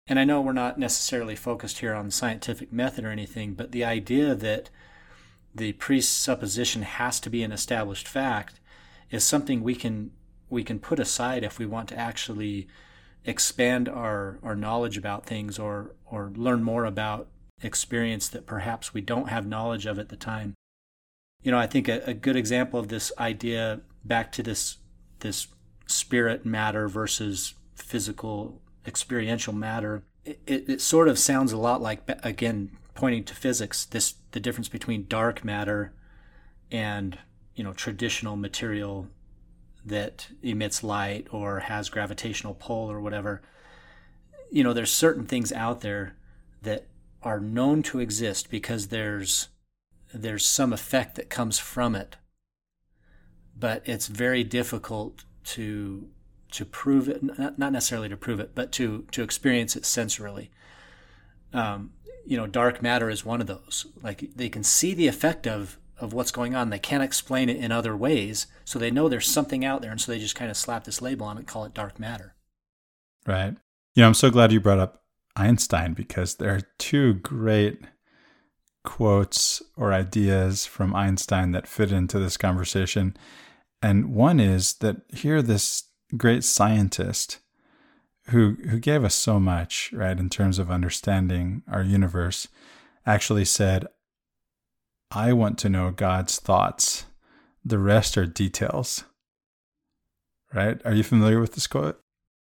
And 0.05 0.19
I 0.19 0.23
know 0.23 0.41
we're 0.41 0.53
not 0.53 0.77
necessarily 0.77 1.35
focused 1.35 1.79
here 1.79 1.95
on 1.95 2.11
scientific 2.11 2.71
method 2.71 3.05
or 3.05 3.09
anything, 3.09 3.53
but 3.55 3.71
the 3.71 3.83
idea 3.83 4.35
that 4.35 4.69
the 5.53 5.73
presupposition 5.73 6.83
has 6.83 7.19
to 7.21 7.29
be 7.29 7.41
an 7.41 7.51
established 7.51 8.07
fact 8.07 8.59
is 9.09 9.23
something 9.23 9.63
we 9.63 9.73
can 9.75 10.11
we 10.49 10.63
can 10.63 10.79
put 10.79 10.99
aside 10.99 11.43
if 11.43 11.59
we 11.59 11.65
want 11.65 11.89
to 11.89 11.97
actually 11.97 12.67
expand 13.25 13.87
our, 13.87 14.39
our 14.43 14.55
knowledge 14.55 14.97
about 14.97 15.25
things 15.25 15.59
or, 15.59 15.95
or 16.05 16.31
learn 16.35 16.63
more 16.63 16.85
about 16.85 17.27
experience 17.61 18.27
that 18.29 18.45
perhaps 18.45 18.93
we 18.93 19.01
don't 19.01 19.29
have 19.29 19.45
knowledge 19.45 19.85
of 19.85 19.99
at 19.99 20.09
the 20.09 20.15
time. 20.15 20.53
You 21.43 21.51
know, 21.51 21.59
I 21.59 21.67
think 21.67 21.87
a, 21.87 22.01
a 22.05 22.13
good 22.13 22.35
example 22.35 22.79
of 22.79 22.87
this 22.87 23.11
idea 23.17 23.81
back 24.03 24.31
to 24.33 24.43
this 24.43 24.77
this 25.19 25.47
spirit 25.87 26.45
matter 26.45 26.87
versus 26.87 27.55
physical 27.75 28.61
experiential 28.85 29.53
matter, 29.53 30.03
it, 30.25 30.39
it, 30.45 30.69
it 30.69 30.81
sort 30.81 31.07
of 31.07 31.17
sounds 31.19 31.51
a 31.51 31.57
lot 31.57 31.81
like 31.81 32.01
again 32.23 32.71
pointing 32.93 33.23
to 33.25 33.35
physics. 33.35 33.85
This 33.85 34.15
the 34.31 34.39
difference 34.39 34.69
between 34.69 35.07
dark 35.07 35.43
matter 35.43 35.93
and 36.71 37.17
you 37.55 37.63
know 37.63 37.73
traditional 37.73 38.35
material 38.35 39.07
that 39.89 40.27
emits 40.41 40.83
light 40.83 41.27
or 41.31 41.59
has 41.59 41.89
gravitational 41.89 42.53
pull 42.53 42.89
or 42.91 42.99
whatever. 42.99 43.41
You 44.49 44.63
know, 44.63 44.73
there's 44.73 44.91
certain 44.91 45.25
things 45.25 45.51
out 45.51 45.81
there 45.81 46.15
that 46.61 46.87
are 47.21 47.39
known 47.39 47.83
to 47.83 47.99
exist 47.99 48.49
because 48.49 48.87
there's 48.87 49.49
there's 50.13 50.45
some 50.45 50.73
effect 50.73 51.15
that 51.15 51.29
comes 51.29 51.59
from 51.59 51.95
it. 51.95 52.15
But 53.57 53.83
it's 53.85 54.07
very 54.07 54.43
difficult 54.43 55.25
to 55.45 56.07
to 56.51 56.65
prove 56.65 57.07
it, 57.07 57.21
not 57.37 57.71
necessarily 57.71 58.09
to 58.09 58.17
prove 58.17 58.39
it, 58.39 58.51
but 58.55 58.71
to 58.73 59.05
to 59.11 59.23
experience 59.23 59.75
it 59.75 59.83
sensorily. 59.83 60.49
Um, 61.53 61.91
you 62.25 62.37
know, 62.37 62.47
dark 62.47 62.81
matter 62.81 63.09
is 63.09 63.25
one 63.25 63.41
of 63.41 63.47
those. 63.47 63.87
Like 64.03 64.29
they 64.35 64.49
can 64.49 64.63
see 64.63 64.93
the 64.93 65.07
effect 65.07 65.47
of 65.47 65.78
of 65.99 66.13
what's 66.13 66.31
going 66.31 66.55
on. 66.55 66.69
They 66.69 66.79
can't 66.79 67.03
explain 67.03 67.49
it 67.49 67.57
in 67.57 67.71
other 67.71 67.95
ways, 67.95 68.47
so 68.65 68.79
they 68.79 68.91
know 68.91 69.09
there's 69.09 69.27
something 69.27 69.65
out 69.65 69.81
there, 69.81 69.91
and 69.91 69.99
so 69.99 70.11
they 70.11 70.19
just 70.19 70.35
kind 70.35 70.51
of 70.51 70.57
slap 70.57 70.83
this 70.83 71.01
label 71.01 71.25
on 71.25 71.37
it 71.37 71.47
call 71.47 71.65
it 71.65 71.73
dark 71.73 71.99
matter. 71.99 72.35
Right. 73.27 73.55
You 73.95 74.03
know, 74.03 74.07
I'm 74.07 74.13
so 74.13 74.29
glad 74.29 74.51
you 74.51 74.59
brought 74.59 74.79
up 74.79 75.03
Einstein 75.35 75.93
because 75.93 76.35
there 76.35 76.53
are 76.53 76.61
two 76.77 77.15
great 77.15 77.81
quotes 78.83 79.61
or 79.75 79.93
ideas 79.93 80.65
from 80.65 80.95
Einstein 80.95 81.51
that 81.51 81.67
fit 81.67 81.91
into 81.91 82.19
this 82.19 82.37
conversation. 82.37 83.15
And 83.81 84.13
one 84.13 84.39
is 84.39 84.73
that 84.75 84.97
here, 85.13 85.41
this 85.41 85.83
great 86.15 86.43
scientist 86.43 87.39
who 88.27 88.57
who 88.69 88.79
gave 88.79 89.03
us 89.03 89.15
so 89.15 89.39
much, 89.39 89.91
right, 89.93 90.17
in 90.19 90.29
terms 90.29 90.59
of 90.59 90.71
understanding 90.71 91.63
our 91.67 91.83
universe, 91.83 92.47
actually 93.05 93.45
said, 93.45 93.85
I 95.11 95.33
want 95.33 95.57
to 95.59 95.69
know 95.69 95.91
God's 95.91 96.39
thoughts. 96.39 97.05
The 97.65 97.79
rest 97.79 98.17
are 98.17 98.25
details. 98.25 99.03
Right? 100.53 100.81
Are 100.85 100.93
you 100.93 101.03
familiar 101.03 101.39
with 101.39 101.53
this 101.53 101.67
quote? 101.67 101.99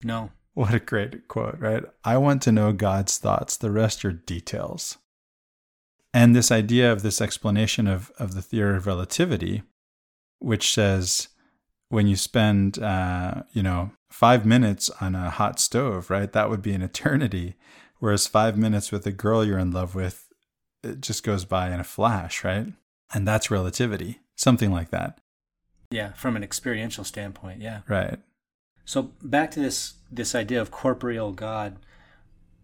No. 0.04 0.32
What 0.54 0.74
a 0.74 0.80
great 0.80 1.30
quote, 1.30 1.58
right? 1.60 1.84
I 2.04 2.18
want 2.18 2.42
to 2.44 2.52
know 2.52 2.74
God's 2.74 3.18
thoughts. 3.18 3.56
The 3.56 3.72
rest 3.72 4.04
are 4.04 4.12
details. 4.12 4.98
And 6.14 6.36
this 6.36 6.52
idea 6.52 6.92
of 6.92 7.04
this 7.04 7.22
explanation 7.22 7.88
of, 7.88 8.12
of 8.20 8.34
the 8.34 8.42
theory 8.42 8.76
of 8.76 8.86
relativity, 8.86 9.64
which 10.40 10.74
says 10.74 11.30
when 11.88 12.06
you 12.08 12.18
spend, 12.18 12.80
uh, 12.80 13.44
you 13.54 13.64
know, 13.64 13.92
five 14.10 14.46
minutes 14.46 14.90
on 15.00 15.16
a 15.16 15.30
hot 15.30 15.58
stove, 15.58 16.10
right, 16.10 16.32
that 16.34 16.50
would 16.50 16.62
be 16.62 16.74
an 16.74 16.82
eternity. 16.82 17.56
Whereas 18.00 18.28
five 18.28 18.58
minutes 18.58 18.92
with 18.92 19.06
a 19.06 19.12
girl 19.12 19.46
you're 19.46 19.58
in 19.58 19.72
love 19.72 19.96
with 19.96 20.28
it 20.84 21.02
just 21.02 21.24
goes 21.24 21.46
by 21.46 21.72
in 21.72 21.80
a 21.80 21.84
flash, 21.86 22.44
right? 22.44 22.68
And 23.14 23.28
that's 23.28 23.52
relativity, 23.52 24.20
something 24.36 24.72
like 24.72 24.90
that. 24.90 25.20
Yeah, 25.90 26.14
from 26.14 26.36
an 26.36 26.44
experiential 26.44 27.04
standpoint, 27.04 27.62
yeah. 27.62 27.82
Right. 27.88 28.20
So 28.86 29.12
back 29.22 29.52
to 29.52 29.60
this 29.60 29.96
this 30.12 30.36
idea 30.36 30.62
of 30.62 30.72
corporeal 30.72 31.32
God, 31.32 31.78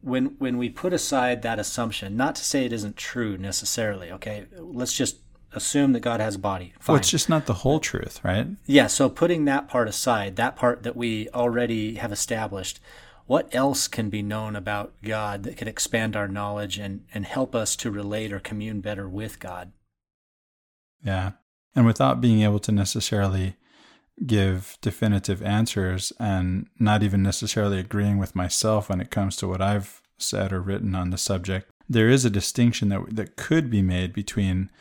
when 0.02 0.36
when 0.40 0.58
we 0.58 0.70
put 0.70 0.94
aside 0.94 1.42
that 1.42 1.60
assumption, 1.60 2.16
not 2.18 2.36
to 2.36 2.44
say 2.44 2.66
it 2.66 2.74
isn't 2.74 2.96
true 2.96 3.38
necessarily, 3.38 4.12
okay? 4.12 4.46
Let's 4.58 4.94
just 4.94 5.18
assume 5.54 5.94
that 5.94 6.02
God 6.02 6.20
has 6.20 6.36
a 6.36 6.40
body. 6.40 6.74
Fine. 6.80 6.94
Well, 6.94 7.00
it's 7.00 7.10
just 7.10 7.30
not 7.30 7.46
the 7.46 7.54
whole 7.54 7.80
truth, 7.80 8.24
right? 8.24 8.48
Yeah, 8.66 8.88
so 8.88 9.10
putting 9.10 9.46
that 9.46 9.68
part 9.68 9.88
aside, 9.88 10.36
that 10.36 10.56
part 10.56 10.84
that 10.84 10.96
we 10.96 11.30
already 11.30 11.96
have 11.96 12.12
established, 12.12 12.80
what 13.28 13.54
else 13.54 13.88
can 13.88 14.10
be 14.10 14.22
known 14.22 14.56
about 14.56 14.94
God 15.04 15.44
that 15.44 15.58
could 15.58 15.68
expand 15.68 16.16
our 16.16 16.28
knowledge 16.28 16.78
and, 16.78 17.06
and 17.14 17.26
help 17.26 17.54
us 17.54 17.76
to 17.78 17.92
relate 17.92 18.34
or 18.34 18.40
commune 18.40 18.82
better 18.82 19.08
with 19.08 19.40
God? 19.40 19.74
Yeah. 21.04 21.32
And 21.76 21.86
without 21.86 22.22
being 22.22 22.42
able 22.42 22.60
to 22.60 22.72
necessarily 22.72 23.58
give 24.26 24.78
definitive 24.82 25.44
answers 25.44 26.12
and 26.20 26.68
not 26.80 27.04
even 27.04 27.22
necessarily 27.22 27.80
agreeing 27.80 28.18
with 28.18 28.36
myself 28.36 28.90
when 28.90 29.00
it 29.00 29.12
comes 29.12 29.36
to 29.38 29.48
what 29.48 29.62
I've 29.62 30.02
said 30.18 30.52
or 30.52 30.62
written 30.62 30.96
on 30.96 31.12
the 31.12 31.18
subject, 31.18 31.70
there 31.88 32.10
is 32.10 32.26
a 32.26 32.30
distinction 32.30 32.90
that, 32.90 33.16
that 33.16 33.36
could 33.36 33.70
be 33.70 33.82
made 33.82 34.14
between 34.14 34.72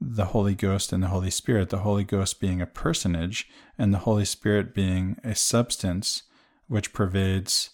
the 0.00 0.26
Holy 0.26 0.54
Ghost 0.54 0.92
and 0.92 1.02
the 1.02 1.08
Holy 1.08 1.30
Spirit, 1.30 1.70
the 1.70 1.78
Holy 1.78 2.04
Ghost 2.04 2.40
being 2.40 2.60
a 2.60 2.66
personage 2.66 3.48
and 3.78 3.92
the 3.92 4.00
Holy 4.00 4.26
Spirit 4.26 4.74
being 4.74 5.18
a 5.24 5.34
substance 5.34 6.24
which 6.68 6.92
pervades 6.92 7.70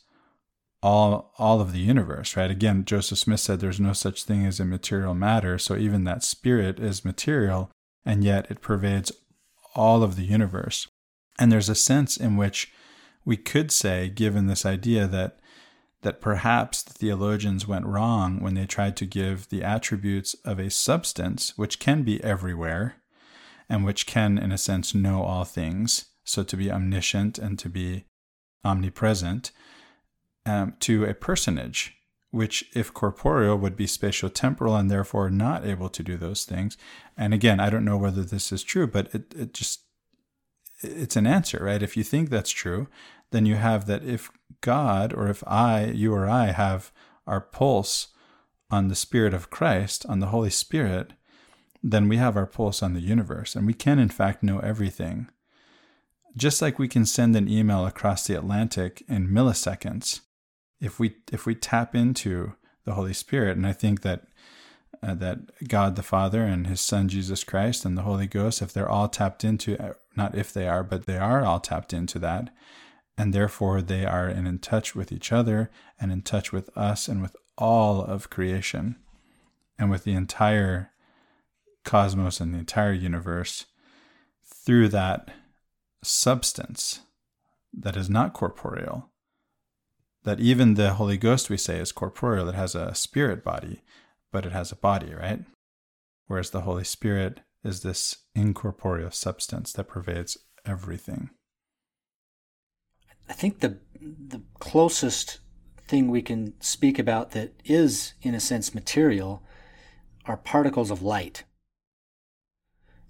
all 0.83 1.33
all 1.38 1.61
of 1.61 1.73
the 1.73 1.79
universe, 1.79 2.37
right? 2.37 2.51
Again, 2.51 2.85
Joseph 2.85 3.18
Smith 3.18 3.40
said 3.40 3.61
there's 3.61 3.81
no 3.81 3.92
such 3.92 4.25
thing 4.25 4.45
as 4.45 4.61
immaterial 4.61 5.14
matter, 5.14 5.59
so 5.59 5.77
even 5.77 6.05
that 6.05 6.25
spirit 6.25 6.81
is 6.81 7.05
material 7.05 7.71
and 8.05 8.25
yet 8.25 8.51
it 8.51 8.61
pervades 8.61 9.12
all 9.75 10.03
of 10.03 10.16
the 10.16 10.25
universe. 10.25 10.88
And 11.38 11.51
there's 11.51 11.68
a 11.68 11.75
sense 11.75 12.16
in 12.16 12.37
which 12.37 12.73
we 13.25 13.37
could 13.37 13.71
say 13.71 14.09
given 14.09 14.47
this 14.47 14.66
idea 14.66 15.07
that 15.07 15.38
that 16.03 16.21
perhaps 16.21 16.83
the 16.83 16.92
theologians 16.92 17.68
went 17.68 17.87
wrong 17.87 18.40
when 18.40 18.55
they 18.55 18.66
tried 18.66 18.97
to 18.97 19.07
give 19.07 19.49
the 19.49 19.62
attributes 19.62 20.35
of 20.45 20.59
a 20.59 20.68
substance 20.68 21.57
which 21.57 21.79
can 21.79 22.03
be 22.03 22.23
everywhere 22.25 22.97
and 23.68 23.85
which 23.85 24.05
can 24.05 24.37
in 24.37 24.51
a 24.51 24.59
sense 24.59 24.97
know 24.97 25.23
all 25.23 25.45
things, 25.45 26.07
so 26.25 26.42
to 26.42 26.57
be 26.57 26.73
omniscient 26.73 27.38
and 27.38 27.57
to 27.61 27.68
be 27.68 28.05
omnipresent 28.64 29.53
um, 30.47 30.75
to 30.81 31.05
a 31.05 31.15
personage, 31.15 31.95
which, 32.31 32.65
if 32.75 32.93
corporeal, 32.93 33.57
would 33.57 33.77
be 33.77 33.87
spatio-temporal 33.87 34.75
and 34.77 34.91
therefore 34.91 35.31
not 35.31 35.67
able 35.67 35.89
to 35.89 36.03
do 36.03 36.17
those 36.17 36.45
things. 36.45 36.77
And 37.17 37.35
again, 37.35 37.61
I 37.61 37.71
don't 37.71 37.85
know 37.85 37.99
whether 37.99 38.23
this 38.23 38.53
is 38.53 38.63
true, 38.63 38.87
but 38.87 39.15
it, 39.15 39.35
it 39.35 39.55
just 39.55 39.81
it's 40.83 41.17
an 41.17 41.27
answer, 41.27 41.63
right? 41.63 41.83
If 41.83 41.97
you 41.97 42.03
think 42.03 42.29
that's 42.29 42.51
true, 42.51 42.88
then 43.31 43.47
you 43.47 43.57
have 43.57 43.87
that 43.87 44.05
if 44.05 44.31
God 44.61 45.13
or 45.13 45.29
if 45.29 45.43
I, 45.47 45.87
you 45.87 46.13
or 46.13 46.29
I, 46.29 46.47
have 46.47 46.93
our 47.27 47.40
pulse 47.40 48.09
on 48.71 48.88
the 48.88 48.95
Spirit 48.95 49.35
of 49.35 49.51
Christ, 49.51 50.05
on 50.07 50.21
the 50.21 50.27
Holy 50.27 50.51
Spirit, 50.51 51.13
then 51.83 52.09
we 52.09 52.17
have 52.17 52.37
our 52.37 52.47
pulse 52.47 52.83
on 52.83 52.95
the 52.95 53.01
universe, 53.01 53.57
and 53.57 53.67
we 53.67 53.75
can, 53.75 53.99
in 53.99 54.09
fact, 54.09 54.43
know 54.43 54.61
everything. 54.61 55.29
Just 56.37 56.63
like 56.63 56.79
we 56.79 56.88
can 56.88 57.05
send 57.05 57.37
an 57.37 57.49
email 57.49 57.85
across 57.85 58.27
the 58.27 58.37
Atlantic 58.38 59.03
in 59.09 59.29
milliseconds, 59.29 60.21
if 60.83 60.99
we 60.99 61.15
if 61.33 61.47
we 61.47 61.55
tap 61.55 61.95
into 61.95 62.55
the 62.85 62.95
Holy 62.95 63.15
Spirit, 63.15 63.57
and 63.57 63.67
I 63.67 63.73
think 63.73 64.03
that 64.03 64.25
uh, 65.03 65.15
that 65.15 65.69
God 65.69 65.97
the 65.97 66.03
Father 66.03 66.43
and 66.43 66.67
His 66.67 66.81
Son 66.81 67.09
Jesus 67.09 67.45
Christ 67.45 67.85
and 67.85 67.97
the 67.97 68.03
Holy 68.03 68.27
Ghost, 68.27 68.61
if 68.61 68.73
they're 68.73 68.91
all 68.91 69.09
tapped 69.09 69.45
into, 69.45 69.81
uh, 69.83 69.95
not 70.17 70.37
if 70.37 70.53
they 70.53 70.69
are, 70.69 70.83
but 70.83 71.07
they 71.07 71.17
are 71.17 71.45
all 71.45 71.61
tapped 71.61 71.93
into 71.93 72.19
that, 72.19 72.53
and 73.17 73.33
therefore 73.33 73.81
they 73.81 74.05
are 74.05 74.29
in, 74.29 74.47
in 74.47 74.59
touch 74.59 74.95
with 74.95 75.13
each 75.13 75.33
other 75.33 75.71
and 76.01 76.11
in 76.11 76.21
touch 76.21 76.53
with 76.53 76.77
us 76.77 77.09
and 77.09 77.23
with 77.23 77.37
all 77.57 78.03
of 78.03 78.29
creation 78.29 78.97
and 79.79 79.89
with 79.89 80.03
the 80.03 80.15
entire 80.15 80.91
cosmos 81.85 82.41
and 82.41 82.55
the 82.55 82.59
entire 82.59 82.93
universe 82.93 83.67
through 84.45 84.89
that 84.89 85.31
substance 86.03 87.01
that 87.73 87.97
is 87.97 88.11
not 88.11 88.33
corporeal. 88.33 89.12
That 90.25 90.40
even 90.40 90.75
the 90.75 90.94
Holy 90.94 91.16
Ghost, 91.16 91.50
we 91.50 91.56
say, 91.56 91.79
is 91.79 91.90
corporeal. 91.90 92.48
It 92.48 92.54
has 92.54 92.75
a 92.75 92.94
spirit 92.94 93.42
body, 93.42 93.83
but 94.31 94.46
it 94.46 94.52
has 94.52 94.70
a 94.70 94.77
body, 94.77 95.12
right? 95.14 95.40
Whereas 96.27 96.50
the 96.50 96.60
Holy 96.60 96.85
Spirit 96.85 97.40
is 97.64 97.81
this 97.81 98.16
incorporeal 98.35 99.10
substance 99.10 99.73
that 99.73 99.88
pervades 99.88 100.38
everything. 100.64 101.31
I 103.29 103.33
think 103.33 103.60
the 103.60 103.79
the 104.00 104.42
closest 104.58 105.38
thing 105.87 106.10
we 106.10 106.23
can 106.23 106.54
speak 106.60 106.98
about 106.98 107.33
that 107.33 107.52
is, 107.64 108.14
in 108.23 108.35
a 108.35 108.40
sense, 108.40 108.75
material 108.75 109.42
are 110.25 110.37
particles 110.37 110.90
of 110.90 111.02
light. 111.02 111.44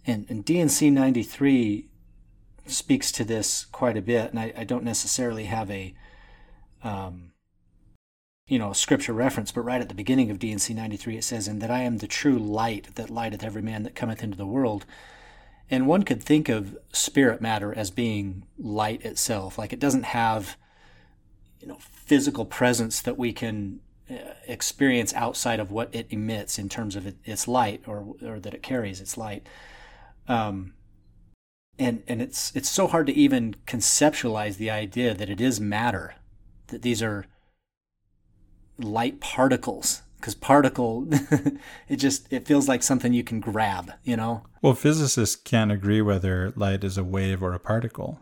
And, 0.07 0.27
and 0.29 0.45
D&C 0.45 0.91
93 0.91 1.89
speaks 2.67 3.13
to 3.13 3.25
this 3.25 3.67
quite 3.67 3.97
a 3.97 4.03
bit, 4.03 4.31
and 4.31 4.41
I, 4.41 4.53
I 4.57 4.65
don't 4.65 4.85
necessarily 4.85 5.45
have 5.45 5.71
a, 5.71 5.95
um, 6.83 7.33
you 8.47 8.59
know, 8.59 8.73
scripture 8.73 9.13
reference, 9.13 9.53
but 9.53 9.63
right 9.63 9.81
at 9.81 9.89
the 9.89 9.95
beginning 9.95 10.31
of 10.31 10.39
D&C 10.39 10.75
93 10.75 11.17
it 11.17 11.25
says, 11.25 11.49
"And 11.49 11.61
that 11.63 11.71
I 11.71 11.83
am 11.83 11.99
the 11.99 12.07
true 12.07 12.39
light 12.39 12.95
that 12.97 13.11
lighteth 13.11 13.45
every 13.45 13.63
man 13.63 13.83
that 13.85 13.95
cometh 13.95 14.23
into 14.23 14.37
the 14.37 14.47
world." 14.47 14.85
And 15.71 15.87
one 15.87 16.03
could 16.03 16.23
think 16.23 16.49
of 16.49 16.77
spirit 16.93 17.41
matter 17.41 17.73
as 17.75 17.91
being 17.91 18.45
light 18.59 19.05
itself, 19.07 19.57
like 19.57 19.73
it 19.73 19.81
doesn't 19.81 20.05
have, 20.05 20.57
you 21.61 21.69
know, 21.69 21.79
physical 21.81 22.45
presence 22.45 23.01
that 23.01 23.17
we 23.17 23.33
can 23.33 23.81
uh, 24.11 24.35
experience 24.47 25.15
outside 25.15 25.61
of 25.61 25.71
what 25.71 25.89
it 25.95 26.07
emits 26.11 26.59
in 26.59 26.69
terms 26.69 26.95
of 26.97 27.15
its 27.25 27.49
light 27.49 27.83
or 27.87 28.15
or 28.23 28.39
that 28.41 28.53
it 28.53 28.63
carries 28.63 29.01
its 29.01 29.17
light. 29.17 29.47
Um, 30.29 30.75
and 31.79 32.03
and 32.07 32.21
it's 32.21 32.55
it's 32.55 32.69
so 32.69 32.87
hard 32.87 33.07
to 33.07 33.15
even 33.15 33.55
conceptualize 33.67 34.57
the 34.59 34.71
idea 34.71 35.15
that 35.15 35.31
it 35.31 35.41
is 35.41 35.61
matter, 35.61 36.17
that 36.73 36.83
these 36.83 37.03
are 37.03 37.27
light 38.79 39.21
particles 39.21 40.03
because 40.17 40.35
particle 40.35 41.07
it 41.89 41.97
just 41.97 42.33
it 42.33 42.47
feels 42.47 42.67
like 42.69 42.83
something 42.83 43.13
you 43.13 43.23
can 43.23 43.39
grab 43.39 43.93
you 44.03 44.17
know? 44.17 44.43
Well 44.63 44.75
physicists 44.75 45.37
can't 45.37 45.71
agree 45.71 46.03
whether 46.03 46.53
light 46.57 46.83
is 46.83 46.99
a 46.99 47.05
wave 47.05 47.43
or 47.43 47.53
a 47.53 47.61
particle. 47.61 48.21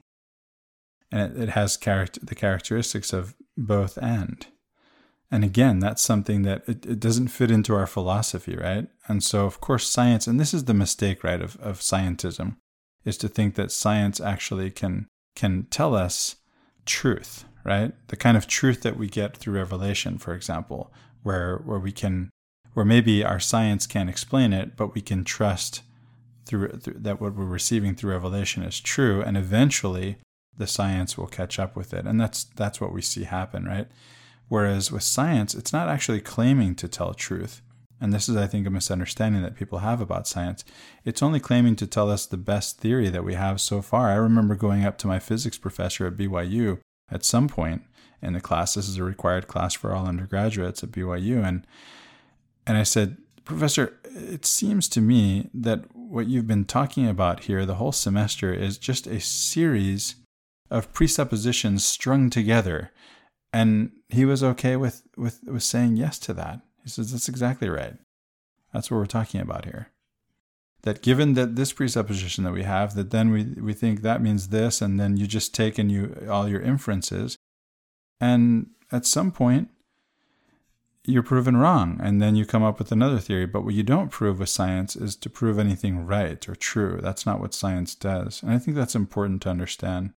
And 1.12 1.32
it, 1.32 1.42
it 1.44 1.48
has 1.50 1.76
character 1.76 2.20
the 2.22 2.34
characteristics 2.34 3.12
of 3.12 3.34
both 3.56 3.96
and. 4.02 4.46
And 5.30 5.44
again 5.44 5.78
that's 5.78 6.02
something 6.02 6.42
that 6.42 6.62
it, 6.66 6.84
it 6.84 7.00
doesn't 7.00 7.28
fit 7.28 7.50
into 7.50 7.74
our 7.74 7.86
philosophy 7.86 8.56
right? 8.56 8.88
And 9.06 9.22
so 9.22 9.46
of 9.46 9.60
course 9.60 9.88
science 9.88 10.26
and 10.26 10.40
this 10.40 10.52
is 10.52 10.64
the 10.64 10.74
mistake 10.74 11.22
right 11.22 11.40
of, 11.40 11.56
of 11.60 11.80
scientism 11.80 12.56
is 13.04 13.16
to 13.18 13.28
think 13.28 13.54
that 13.54 13.72
science 13.72 14.20
actually 14.20 14.70
can 14.70 15.06
can 15.36 15.66
tell 15.70 15.94
us 15.94 16.36
truth 16.84 17.44
right? 17.64 17.92
The 18.08 18.16
kind 18.16 18.36
of 18.36 18.46
truth 18.46 18.82
that 18.82 18.96
we 18.96 19.08
get 19.08 19.36
through 19.36 19.54
revelation 19.54 20.18
for 20.18 20.34
example 20.34 20.92
where 21.22 21.58
where 21.58 21.78
we 21.78 21.92
can 21.92 22.30
where 22.74 22.86
maybe 22.86 23.24
our 23.24 23.40
science 23.40 23.86
can't 23.86 24.10
explain 24.10 24.52
it 24.52 24.76
but 24.76 24.94
we 24.94 25.00
can 25.00 25.24
trust 25.24 25.82
through, 26.46 26.68
through 26.68 26.94
that 26.98 27.20
what 27.20 27.34
we're 27.34 27.44
receiving 27.44 27.94
through 27.94 28.12
revelation 28.12 28.62
is 28.62 28.80
true 28.80 29.22
and 29.22 29.36
eventually 29.36 30.18
the 30.56 30.66
science 30.66 31.16
will 31.16 31.26
catch 31.26 31.58
up 31.58 31.76
with 31.76 31.94
it. 31.94 32.06
And 32.06 32.20
that's 32.20 32.44
that's 32.44 32.80
what 32.80 32.92
we 32.92 33.02
see 33.02 33.24
happen 33.24 33.64
right? 33.64 33.88
Whereas 34.48 34.90
with 34.90 35.02
science 35.02 35.54
it's 35.54 35.72
not 35.72 35.88
actually 35.88 36.20
claiming 36.20 36.74
to 36.76 36.88
tell 36.88 37.14
truth. 37.14 37.62
And 38.02 38.14
this 38.14 38.30
is 38.30 38.36
i 38.36 38.46
think 38.46 38.66
a 38.66 38.70
misunderstanding 38.70 39.42
that 39.42 39.56
people 39.56 39.78
have 39.78 40.00
about 40.00 40.26
science. 40.26 40.64
It's 41.04 41.22
only 41.22 41.40
claiming 41.40 41.76
to 41.76 41.86
tell 41.86 42.10
us 42.10 42.26
the 42.26 42.36
best 42.36 42.78
theory 42.78 43.10
that 43.10 43.24
we 43.24 43.34
have 43.34 43.60
so 43.60 43.82
far. 43.82 44.10
I 44.10 44.14
remember 44.14 44.54
going 44.54 44.84
up 44.84 44.96
to 44.98 45.06
my 45.06 45.18
physics 45.18 45.58
professor 45.58 46.06
at 46.06 46.16
byu 46.16 46.78
at 47.10 47.24
some 47.24 47.48
point 47.48 47.82
in 48.22 48.32
the 48.32 48.40
class. 48.40 48.74
This 48.74 48.88
is 48.88 48.98
a 48.98 49.04
required 49.04 49.48
class 49.48 49.74
for 49.74 49.94
all 49.94 50.06
undergraduates 50.06 50.82
at 50.82 50.90
BYU. 50.90 51.44
And 51.44 51.66
and 52.66 52.76
I 52.76 52.82
said, 52.82 53.16
Professor, 53.44 53.98
it 54.04 54.44
seems 54.44 54.88
to 54.88 55.00
me 55.00 55.50
that 55.54 55.84
what 55.94 56.26
you've 56.26 56.46
been 56.46 56.64
talking 56.64 57.08
about 57.08 57.44
here 57.44 57.64
the 57.64 57.76
whole 57.76 57.92
semester 57.92 58.52
is 58.52 58.78
just 58.78 59.06
a 59.06 59.20
series 59.20 60.16
of 60.70 60.92
presuppositions 60.92 61.84
strung 61.84 62.30
together. 62.30 62.92
And 63.52 63.92
he 64.08 64.24
was 64.24 64.44
okay 64.44 64.76
with, 64.76 65.02
with, 65.16 65.40
with 65.44 65.62
saying 65.62 65.96
yes 65.96 66.18
to 66.20 66.32
that. 66.34 66.60
He 66.84 66.90
says, 66.90 67.12
That's 67.12 67.28
exactly 67.28 67.68
right. 67.68 67.94
That's 68.72 68.90
what 68.90 68.98
we're 68.98 69.06
talking 69.06 69.40
about 69.40 69.64
here. 69.64 69.88
That 70.82 71.02
given 71.02 71.34
that 71.34 71.56
this 71.56 71.72
presupposition 71.72 72.44
that 72.44 72.52
we 72.52 72.62
have, 72.62 72.94
that 72.94 73.10
then 73.10 73.30
we, 73.30 73.44
we 73.60 73.74
think 73.74 74.00
that 74.00 74.22
means 74.22 74.48
this, 74.48 74.80
and 74.80 74.98
then 74.98 75.16
you 75.16 75.26
just 75.26 75.54
take 75.54 75.78
and 75.78 75.92
you 75.92 76.26
all 76.30 76.48
your 76.48 76.62
inferences, 76.62 77.36
and 78.20 78.70
at 78.90 79.06
some 79.06 79.30
point, 79.30 79.68
you're 81.04 81.22
proven 81.22 81.56
wrong, 81.56 81.98
and 82.02 82.20
then 82.20 82.36
you 82.36 82.44
come 82.44 82.62
up 82.62 82.78
with 82.78 82.92
another 82.92 83.18
theory. 83.18 83.46
But 83.46 83.64
what 83.64 83.74
you 83.74 83.82
don't 83.82 84.10
prove 84.10 84.38
with 84.38 84.48
science 84.48 84.96
is 84.96 85.16
to 85.16 85.30
prove 85.30 85.58
anything 85.58 86.06
right 86.06 86.46
or 86.48 86.54
true. 86.54 87.00
That's 87.02 87.24
not 87.24 87.40
what 87.40 87.54
science 87.54 87.94
does. 87.94 88.42
And 88.42 88.52
I 88.52 88.58
think 88.58 88.76
that's 88.76 88.94
important 88.94 89.42
to 89.42 89.50
understand. 89.50 90.12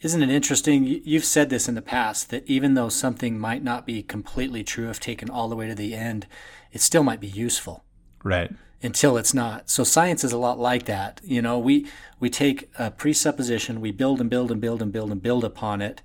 Isn't 0.00 0.22
it 0.22 0.30
interesting? 0.30 0.84
You've 0.84 1.24
said 1.24 1.48
this 1.48 1.68
in 1.68 1.76
the 1.76 1.82
past 1.82 2.30
that 2.30 2.46
even 2.48 2.74
though 2.74 2.88
something 2.88 3.38
might 3.38 3.62
not 3.62 3.86
be 3.86 4.02
completely 4.02 4.64
true 4.64 4.90
if 4.90 4.98
taken 4.98 5.30
all 5.30 5.48
the 5.48 5.56
way 5.56 5.68
to 5.68 5.74
the 5.74 5.94
end, 5.94 6.26
it 6.72 6.80
still 6.80 7.04
might 7.04 7.20
be 7.20 7.28
useful. 7.28 7.84
Right. 8.24 8.50
Until 8.82 9.16
it's 9.16 9.32
not. 9.32 9.70
So 9.70 9.84
science 9.84 10.24
is 10.24 10.32
a 10.32 10.38
lot 10.38 10.58
like 10.58 10.86
that. 10.86 11.20
You 11.22 11.40
know, 11.40 11.58
we 11.58 11.86
we 12.18 12.28
take 12.28 12.70
a 12.78 12.90
presupposition, 12.90 13.80
we 13.80 13.92
build 13.92 14.20
and 14.20 14.28
build 14.28 14.50
and 14.50 14.60
build 14.60 14.82
and 14.82 14.92
build 14.92 15.12
and 15.12 15.22
build 15.22 15.44
upon 15.44 15.80
it, 15.80 16.02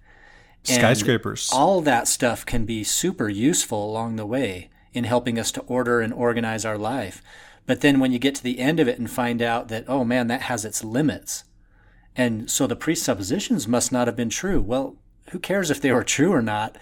skyscrapers. 0.63 1.49
all 1.51 1.81
that 1.81 2.07
stuff 2.07 2.45
can 2.45 2.65
be 2.65 2.83
super 2.83 3.29
useful 3.29 3.83
along 3.89 4.15
the 4.15 4.25
way 4.25 4.69
in 4.93 5.05
helping 5.05 5.39
us 5.39 5.51
to 5.51 5.61
order 5.61 6.01
and 6.01 6.13
organize 6.13 6.65
our 6.65 6.77
life. 6.77 7.21
But 7.65 7.81
then 7.81 7.99
when 7.99 8.11
you 8.11 8.19
get 8.19 8.35
to 8.35 8.43
the 8.43 8.59
end 8.59 8.79
of 8.79 8.87
it 8.87 8.97
and 8.97 9.09
find 9.09 9.41
out 9.41 9.67
that, 9.67 9.85
oh 9.87 10.03
man, 10.03 10.27
that 10.27 10.43
has 10.43 10.63
its 10.63 10.83
limits. 10.83 11.43
And 12.15 12.49
so 12.49 12.65
the 12.65 12.75
presuppositions 12.75 13.67
must 13.67 13.91
not 13.91 14.07
have 14.07 14.15
been 14.15 14.29
true. 14.29 14.61
Well, 14.61 14.95
who 15.31 15.39
cares 15.39 15.69
if 15.69 15.81
they 15.81 15.91
were 15.91 16.03
true 16.03 16.31
or 16.31 16.41
not? 16.41 16.77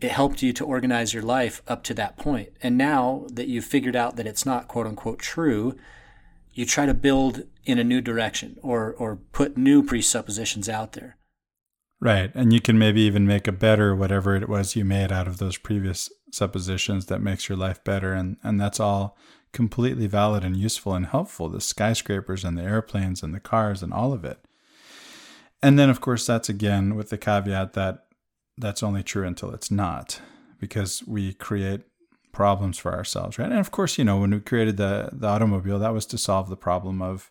It 0.00 0.10
helped 0.12 0.42
you 0.42 0.52
to 0.52 0.64
organize 0.64 1.12
your 1.12 1.22
life 1.22 1.62
up 1.66 1.82
to 1.84 1.94
that 1.94 2.16
point. 2.16 2.50
And 2.62 2.78
now 2.78 3.26
that 3.32 3.48
you've 3.48 3.64
figured 3.64 3.96
out 3.96 4.16
that 4.16 4.26
it's 4.26 4.46
not 4.46 4.68
quote 4.68 4.86
unquote 4.86 5.18
true, 5.18 5.76
you 6.52 6.64
try 6.64 6.86
to 6.86 6.94
build 6.94 7.44
in 7.64 7.78
a 7.78 7.84
new 7.84 8.00
direction 8.00 8.58
or, 8.62 8.94
or 8.94 9.16
put 9.32 9.56
new 9.56 9.82
presuppositions 9.82 10.68
out 10.68 10.92
there. 10.92 11.16
Right. 12.00 12.30
And 12.34 12.52
you 12.52 12.60
can 12.60 12.78
maybe 12.78 13.00
even 13.02 13.26
make 13.26 13.48
a 13.48 13.52
better 13.52 13.94
whatever 13.94 14.36
it 14.36 14.48
was 14.48 14.76
you 14.76 14.84
made 14.84 15.10
out 15.10 15.26
of 15.26 15.38
those 15.38 15.56
previous 15.56 16.08
suppositions 16.30 17.06
that 17.06 17.20
makes 17.20 17.48
your 17.48 17.58
life 17.58 17.82
better. 17.82 18.12
And, 18.12 18.36
and 18.44 18.60
that's 18.60 18.78
all 18.78 19.16
completely 19.52 20.06
valid 20.06 20.44
and 20.44 20.56
useful 20.56 20.94
and 20.94 21.06
helpful 21.06 21.48
the 21.48 21.60
skyscrapers 21.60 22.44
and 22.44 22.56
the 22.56 22.62
airplanes 22.62 23.22
and 23.22 23.34
the 23.34 23.40
cars 23.40 23.82
and 23.82 23.92
all 23.92 24.12
of 24.12 24.24
it. 24.24 24.38
And 25.60 25.78
then, 25.78 25.90
of 25.90 26.00
course, 26.00 26.24
that's 26.26 26.48
again 26.48 26.94
with 26.94 27.10
the 27.10 27.18
caveat 27.18 27.72
that 27.72 28.04
that's 28.58 28.82
only 28.82 29.02
true 29.02 29.26
until 29.26 29.50
it's 29.52 29.70
not, 29.70 30.20
because 30.60 31.02
we 31.06 31.32
create 31.32 31.82
problems 32.32 32.78
for 32.78 32.92
ourselves, 32.92 33.38
right? 33.38 33.50
And 33.50 33.58
of 33.58 33.70
course, 33.70 33.98
you 33.98 34.04
know, 34.04 34.18
when 34.18 34.30
we 34.30 34.40
created 34.40 34.76
the, 34.76 35.10
the 35.12 35.26
automobile, 35.26 35.78
that 35.78 35.92
was 35.92 36.06
to 36.06 36.18
solve 36.18 36.48
the 36.48 36.56
problem 36.56 37.02
of 37.02 37.30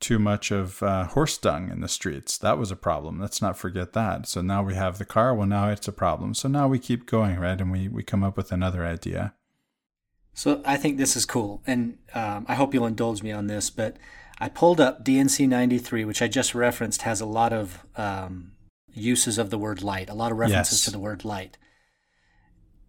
too 0.00 0.18
much 0.18 0.50
of 0.50 0.82
uh, 0.82 1.04
horse 1.04 1.36
dung 1.38 1.70
in 1.70 1.80
the 1.80 1.88
streets. 1.88 2.38
That 2.38 2.58
was 2.58 2.70
a 2.70 2.76
problem. 2.76 3.20
Let's 3.20 3.42
not 3.42 3.58
forget 3.58 3.92
that. 3.94 4.26
So 4.26 4.40
now 4.40 4.62
we 4.62 4.74
have 4.74 4.98
the 4.98 5.04
car. 5.04 5.34
Well, 5.34 5.46
now 5.46 5.70
it's 5.70 5.88
a 5.88 5.92
problem. 5.92 6.34
So 6.34 6.48
now 6.48 6.68
we 6.68 6.78
keep 6.78 7.06
going, 7.06 7.38
right? 7.38 7.60
And 7.60 7.72
we, 7.72 7.88
we 7.88 8.02
come 8.02 8.22
up 8.22 8.36
with 8.36 8.52
another 8.52 8.84
idea. 8.84 9.34
So 10.34 10.62
I 10.64 10.76
think 10.76 10.98
this 10.98 11.16
is 11.16 11.26
cool. 11.26 11.62
And 11.66 11.98
um, 12.14 12.46
I 12.48 12.54
hope 12.54 12.72
you'll 12.72 12.86
indulge 12.86 13.24
me 13.24 13.32
on 13.32 13.48
this. 13.48 13.70
But 13.70 13.96
I 14.38 14.48
pulled 14.48 14.80
up 14.80 15.02
D&C 15.02 15.48
93, 15.48 16.04
which 16.04 16.22
I 16.22 16.28
just 16.28 16.54
referenced, 16.54 17.02
has 17.02 17.20
a 17.20 17.26
lot 17.26 17.52
of 17.52 17.84
um, 17.96 18.52
uses 18.92 19.38
of 19.38 19.50
the 19.50 19.58
word 19.58 19.82
light, 19.82 20.08
a 20.08 20.14
lot 20.14 20.32
of 20.32 20.38
references 20.38 20.80
yes. 20.80 20.84
to 20.84 20.90
the 20.90 20.98
word 20.98 21.24
light. 21.24 21.56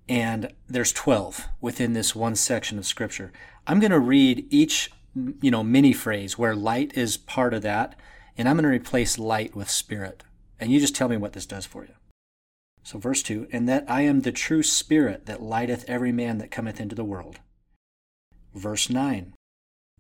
And 0.08 0.54
there's 0.68 0.92
12 0.92 1.48
within 1.62 1.94
this 1.94 2.16
one 2.16 2.36
section 2.36 2.78
of 2.78 2.86
scripture. 2.86 3.32
I'm 3.68 3.80
going 3.80 3.92
to 3.92 4.00
read 4.00 4.48
each 4.50 4.92
you 5.42 5.52
know, 5.52 5.64
mini 5.64 5.94
phrase 5.94 6.38
where 6.38 6.56
light 6.56 6.96
is 6.98 7.18
part 7.18 7.54
of 7.54 7.62
that. 7.64 7.96
And 8.38 8.48
I'm 8.48 8.56
going 8.56 8.64
to 8.64 8.70
replace 8.70 9.20
light 9.20 9.56
with 9.56 9.70
spirit. 9.70 10.24
And 10.60 10.72
you 10.72 10.80
just 10.80 10.96
tell 10.96 11.10
me 11.10 11.18
what 11.18 11.34
this 11.34 11.46
does 11.46 11.66
for 11.66 11.84
you. 11.84 11.94
So, 12.84 12.98
verse 12.98 13.22
2 13.24 13.48
And 13.52 13.68
that 13.68 13.86
I 13.88 14.02
am 14.02 14.22
the 14.22 14.32
true 14.32 14.64
spirit 14.64 15.26
that 15.26 15.42
lighteth 15.42 15.86
every 15.88 16.12
man 16.12 16.38
that 16.38 16.52
cometh 16.52 16.80
into 16.80 16.96
the 16.96 17.04
world. 17.04 17.40
Verse 18.54 18.90
9 18.90 19.34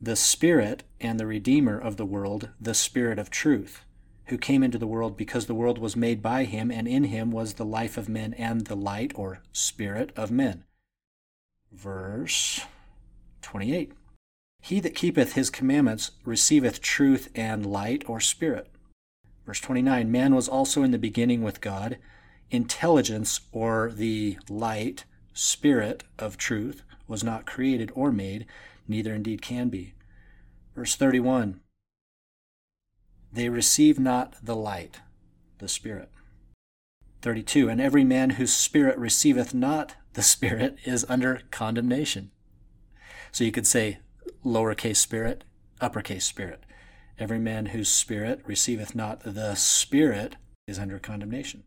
The 0.02 0.16
Spirit 0.16 0.84
and 1.00 1.20
the 1.20 1.28
Redeemer 1.28 1.78
of 1.78 1.97
the 1.97 2.06
world, 2.06 2.50
the 2.60 2.74
Spirit 2.74 3.20
of 3.20 3.30
truth, 3.30 3.84
who 4.30 4.38
came 4.38 4.64
into 4.64 4.78
the 4.78 4.88
world 4.88 5.18
because 5.18 5.46
the 5.46 5.56
world 5.56 5.78
was 5.78 5.96
made 5.96 6.22
by 6.22 6.44
him, 6.44 6.72
and 6.72 6.88
in 6.88 7.06
him 7.06 7.32
was 7.32 7.54
the 7.54 7.66
life 7.66 7.98
of 7.98 8.08
men 8.08 8.34
and 8.36 8.66
the 8.68 8.76
light 8.76 9.12
or 9.16 9.42
spirit 9.52 10.12
of 10.16 10.32
men. 10.32 10.64
Verse 11.72 12.62
28 13.42 13.94
He 14.62 14.80
that 14.80 14.96
keepeth 14.96 15.34
his 15.34 15.50
commandments 15.50 16.12
receiveth 16.26 16.82
truth 16.82 17.30
and 17.36 17.66
light 17.66 18.04
or 18.08 18.20
spirit. 18.20 18.68
Verse 19.46 19.60
29 19.62 20.12
Man 20.12 20.36
was 20.36 20.48
also 20.48 20.84
in 20.84 20.92
the 20.92 20.98
beginning 20.98 21.42
with 21.42 21.62
God. 21.62 21.98
Intelligence 22.52 23.42
or 23.52 23.92
the 23.92 24.38
light, 24.50 25.06
spirit 25.34 26.04
of 26.18 26.38
truth 26.38 26.84
was 27.08 27.24
not 27.24 27.46
created 27.46 27.92
or 27.94 28.12
made, 28.12 28.46
neither 28.88 29.14
indeed 29.14 29.42
can 29.42 29.70
be. 29.70 29.94
Verse 30.76 30.96
31 30.96 31.62
They 33.32 33.50
receive 33.50 34.00
not 34.00 34.36
the 34.44 34.56
light, 34.56 35.02
the 35.60 35.68
Spirit. 35.68 36.10
32 37.22 37.70
And 37.70 37.82
every 37.82 38.04
man 38.04 38.32
whose 38.32 38.54
spirit 38.54 38.98
receiveth 38.98 39.54
not 39.54 39.96
the 40.14 40.24
Spirit 40.24 40.78
is 40.86 41.06
under 41.10 41.42
condemnation. 41.52 42.32
So 43.32 43.44
you 43.44 43.52
could 43.52 43.68
say 43.68 44.00
lowercase 44.44 44.98
spirit, 44.98 45.44
uppercase 45.82 46.26
spirit. 46.26 46.64
Every 47.18 47.40
man 47.40 47.68
whose 47.68 47.90
spirit 47.90 48.42
receiveth 48.46 48.96
not 48.96 49.22
the 49.22 49.56
Spirit 49.56 50.38
is 50.68 50.80
under 50.80 51.00
condemnation. 51.00 51.64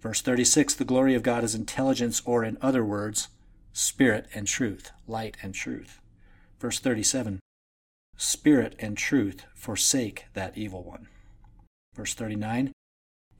Verse 0.00 0.20
36 0.20 0.74
The 0.74 0.84
glory 0.84 1.14
of 1.14 1.22
God 1.22 1.42
is 1.42 1.54
intelligence, 1.54 2.20
or 2.24 2.44
in 2.44 2.58
other 2.60 2.84
words, 2.84 3.28
spirit 3.72 4.26
and 4.34 4.46
truth, 4.46 4.90
light 5.06 5.36
and 5.42 5.54
truth. 5.54 6.00
Verse 6.58 6.78
37 6.78 7.40
Spirit 8.22 8.76
and 8.78 8.98
truth 8.98 9.46
forsake 9.54 10.26
that 10.34 10.58
evil 10.58 10.84
one. 10.84 11.08
Verse 11.94 12.12
39 12.12 12.70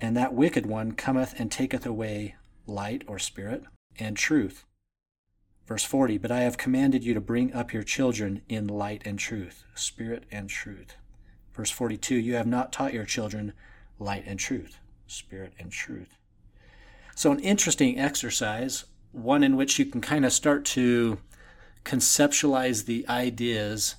And 0.01 0.17
that 0.17 0.33
wicked 0.33 0.65
one 0.65 0.93
cometh 0.93 1.39
and 1.39 1.53
taketh 1.53 1.85
away 1.85 2.37
light 2.67 3.05
or 3.07 3.19
spirit 3.19 3.65
and 3.99 4.17
truth. 4.17 4.65
Verse 5.67 5.85
40 5.85 6.17
But 6.17 6.31
I 6.31 6.41
have 6.41 6.57
commanded 6.57 7.05
you 7.05 7.13
to 7.13 7.21
bring 7.21 7.53
up 7.53 7.75
your 7.75 7.83
children 7.83 8.41
in 8.49 8.69
light 8.69 9.03
and 9.05 9.19
truth, 9.19 9.65
spirit 9.75 10.25
and 10.33 10.49
truth. 10.49 10.97
Verse 11.53 11.71
42 11.71 12.15
You 12.15 12.37
have 12.37 12.47
not 12.47 12.73
taught 12.73 12.95
your 12.95 13.05
children 13.05 13.53
light 13.99 14.25
and 14.27 14.41
truth, 14.41 14.79
spirit 15.07 15.53
and 15.59 15.71
truth. 15.71 16.17
So, 17.15 17.31
an 17.31 17.41
interesting 17.41 17.99
exercise, 17.99 18.87
one 19.13 19.45
in 19.45 19.57
which 19.57 19.79
you 19.79 19.85
can 19.85 20.01
kind 20.01 20.25
of 20.25 20.33
start 20.33 20.65
to 20.67 21.19
conceptualize 21.85 22.87
the 22.87 23.07
ideas 23.11 23.97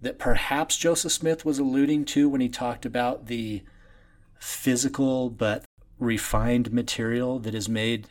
that 0.00 0.18
perhaps 0.18 0.76
Joseph 0.76 1.12
Smith 1.12 1.44
was 1.44 1.58
alluding 1.58 2.04
to 2.06 2.28
when 2.28 2.40
he 2.40 2.48
talked 2.48 2.86
about 2.86 3.26
the 3.26 3.62
physical 4.38 5.30
but 5.30 5.64
refined 5.98 6.72
material 6.72 7.38
that 7.40 7.54
is 7.54 7.68
made, 7.68 8.08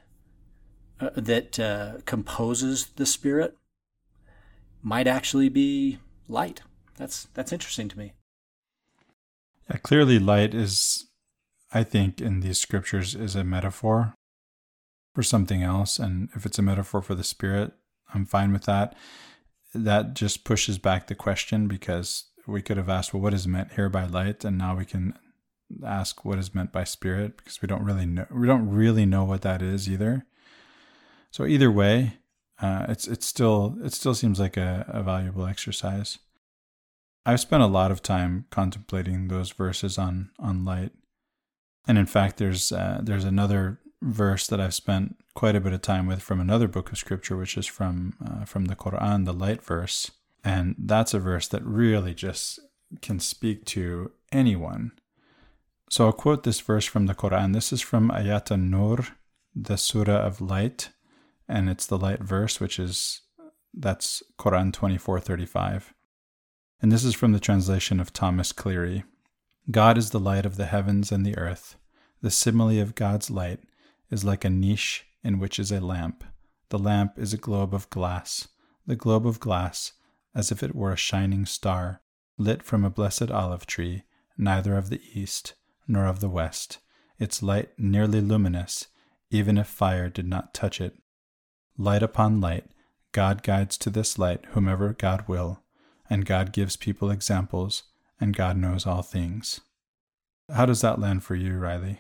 uh, 1.00 1.12
that 1.16 1.60
uh, 1.60 1.94
composes 2.06 2.88
the 2.98 3.06
spirit, 3.06 3.56
might 4.82 5.08
actually 5.08 5.50
be 5.50 6.00
light. 6.28 6.62
That's 6.98 7.28
that's 7.34 7.54
interesting 7.54 7.88
to 7.90 7.98
me. 7.98 8.14
Yeah, 9.70 9.78
clearly, 9.78 10.20
light 10.20 10.54
is, 10.54 11.08
I 11.74 11.84
think, 11.84 12.22
in 12.22 12.42
these 12.42 12.58
scriptures 12.58 13.16
is 13.16 13.36
a 13.36 13.44
metaphor 13.44 14.14
for 15.14 15.24
something 15.24 15.62
else, 15.64 16.00
and 16.00 16.30
if 16.36 16.46
it's 16.46 16.60
a 16.60 16.62
metaphor 16.62 17.02
for 17.02 17.16
the 17.16 17.24
spirit, 17.24 17.74
I'm 18.14 18.26
fine 18.26 18.52
with 18.52 18.64
that 18.64 18.96
that 19.84 20.14
just 20.14 20.44
pushes 20.44 20.78
back 20.78 21.08
the 21.08 21.16
question 21.16 21.68
because 21.68 22.26
we 22.48 22.62
could 22.62 22.78
have 22.78 22.90
asked, 22.90 23.14
well, 23.14 23.22
what 23.22 23.34
is 23.34 23.48
meant 23.48 23.74
here 23.74 23.90
by 23.90 24.06
light? 24.06 24.46
And 24.46 24.58
now 24.58 24.76
we 24.76 24.86
can 24.86 25.14
ask 25.86 26.24
what 26.24 26.40
is 26.40 26.56
meant 26.56 26.72
by 26.72 26.84
spirit 26.84 27.38
because 27.38 27.62
we 27.62 27.68
don't 27.68 27.84
really 27.84 28.06
know 28.06 28.26
we 28.32 28.48
don't 28.48 28.70
really 28.70 29.06
know 29.06 29.24
what 29.24 29.42
that 29.42 29.62
is 29.62 29.90
either. 29.90 30.26
So 31.32 31.46
either 31.46 31.72
way, 31.72 32.20
uh, 32.62 32.86
it's 32.90 33.08
it's 33.08 33.26
still 33.26 33.78
it 33.84 33.94
still 33.94 34.16
seems 34.16 34.40
like 34.40 34.58
a, 34.58 34.86
a 34.88 35.04
valuable 35.04 35.46
exercise. 35.46 36.20
I've 37.26 37.42
spent 37.42 37.64
a 37.64 37.68
lot 37.68 37.92
of 37.92 38.02
time 38.02 38.46
contemplating 38.50 39.28
those 39.28 39.52
verses 39.52 39.98
on 39.98 40.32
on 40.40 40.64
light, 40.64 40.92
and 41.88 41.98
in 41.98 42.06
fact, 42.06 42.38
there's 42.38 42.72
uh, 42.72 43.02
there's 43.04 43.26
another 43.26 43.80
verse 44.02 44.48
that 44.48 44.62
I've 44.62 44.76
spent 44.76 45.18
quite 45.38 45.56
a 45.56 45.62
bit 45.62 45.72
of 45.72 45.84
time 45.84 46.08
with 46.08 46.20
from 46.20 46.42
another 46.42 46.68
book 46.68 46.92
of 46.92 46.98
scripture, 46.98 47.38
which 47.38 47.58
is 47.58 47.68
from 47.68 48.16
uh, 48.26 48.44
from 48.44 48.66
the 48.66 48.76
Quran, 48.76 49.26
the 49.26 49.40
light 49.46 49.62
verse, 49.64 50.10
and 50.44 50.76
that's 50.80 51.14
a 51.14 51.20
verse 51.20 51.48
that 51.48 51.64
really 51.64 52.16
just 52.16 52.60
can 53.04 53.20
speak 53.20 53.64
to 53.66 54.12
anyone. 54.32 54.94
So 55.92 56.06
I'll 56.06 56.24
quote 56.24 56.42
this 56.44 56.60
verse 56.60 56.86
from 56.86 57.06
the 57.06 57.14
Quran. 57.14 57.54
This 57.54 57.72
is 57.72 57.82
from 57.82 58.10
Ayat 58.10 58.50
an-Nur, 58.50 59.06
the 59.56 59.78
Surah 59.78 60.26
of 60.26 60.42
Light, 60.42 60.90
and 61.48 61.70
it's 61.70 61.86
the 61.86 62.00
light 62.00 62.24
verse, 62.24 62.60
which 62.60 62.80
is 62.80 63.22
that's 63.72 64.24
Quran 64.40 64.74
twenty 64.74 64.98
four 64.98 65.20
thirty 65.20 65.46
five, 65.46 65.94
and 66.82 66.92
this 66.92 67.04
is 67.04 67.14
from 67.14 67.32
the 67.34 67.40
translation 67.40 68.00
of 68.00 68.12
Thomas 68.12 68.52
Cleary. 68.52 69.04
God 69.70 70.00
is 70.00 70.10
the 70.10 70.20
light 70.20 70.48
of 70.48 70.58
the 70.58 70.66
heavens 70.66 71.12
and 71.12 71.24
the 71.24 71.38
earth. 71.38 71.76
The 72.24 72.32
simile 72.32 72.82
of 72.82 72.96
God's 72.96 73.30
light 73.30 73.60
is 74.10 74.24
like 74.24 74.44
a 74.44 74.50
niche 74.50 75.04
in 75.24 75.40
which 75.40 75.60
is 75.60 75.72
a 75.72 75.80
lamp. 75.80 76.24
The 76.70 76.80
lamp 76.80 77.18
is 77.18 77.34
a 77.34 77.38
globe 77.38 77.74
of 77.74 77.90
glass. 77.90 78.48
The 78.86 78.96
globe 78.96 79.26
of 79.26 79.40
glass, 79.40 79.94
as 80.36 80.52
if 80.52 80.64
it 80.64 80.76
were 80.76 80.92
a 80.92 80.98
shining 80.98 81.46
star, 81.46 82.02
lit 82.38 82.64
from 82.64 82.86
a 82.86 82.90
blessed 82.90 83.32
olive 83.32 83.66
tree, 83.66 84.04
neither 84.38 84.78
of 84.78 84.90
the 84.90 85.02
east 85.14 85.54
nor 85.88 86.06
of 86.06 86.20
the 86.20 86.30
west, 86.30 86.80
its 87.18 87.42
light 87.42 87.70
nearly 87.78 88.22
luminous, 88.22 88.88
even 89.30 89.58
if 89.58 89.68
fire 89.68 90.10
did 90.10 90.28
not 90.28 90.54
touch 90.54 90.80
it. 90.80 90.96
Light 91.78 92.04
upon 92.04 92.42
light, 92.42 92.66
God 93.12 93.44
guides 93.44 93.78
to 93.80 93.90
this 93.90 94.20
light 94.20 94.46
whomever 94.52 94.94
God 94.94 95.28
will, 95.28 95.64
and 96.10 96.26
God 96.26 96.54
gives 96.54 96.76
people 96.76 97.10
examples, 97.10 97.84
and 98.20 98.36
God 98.36 98.58
knows 98.58 98.86
all 98.86 99.02
things. 99.02 99.62
How 100.54 100.66
does 100.66 100.82
that 100.82 101.00
land 101.00 101.24
for 101.24 101.36
you, 101.36 101.58
Riley, 101.58 102.00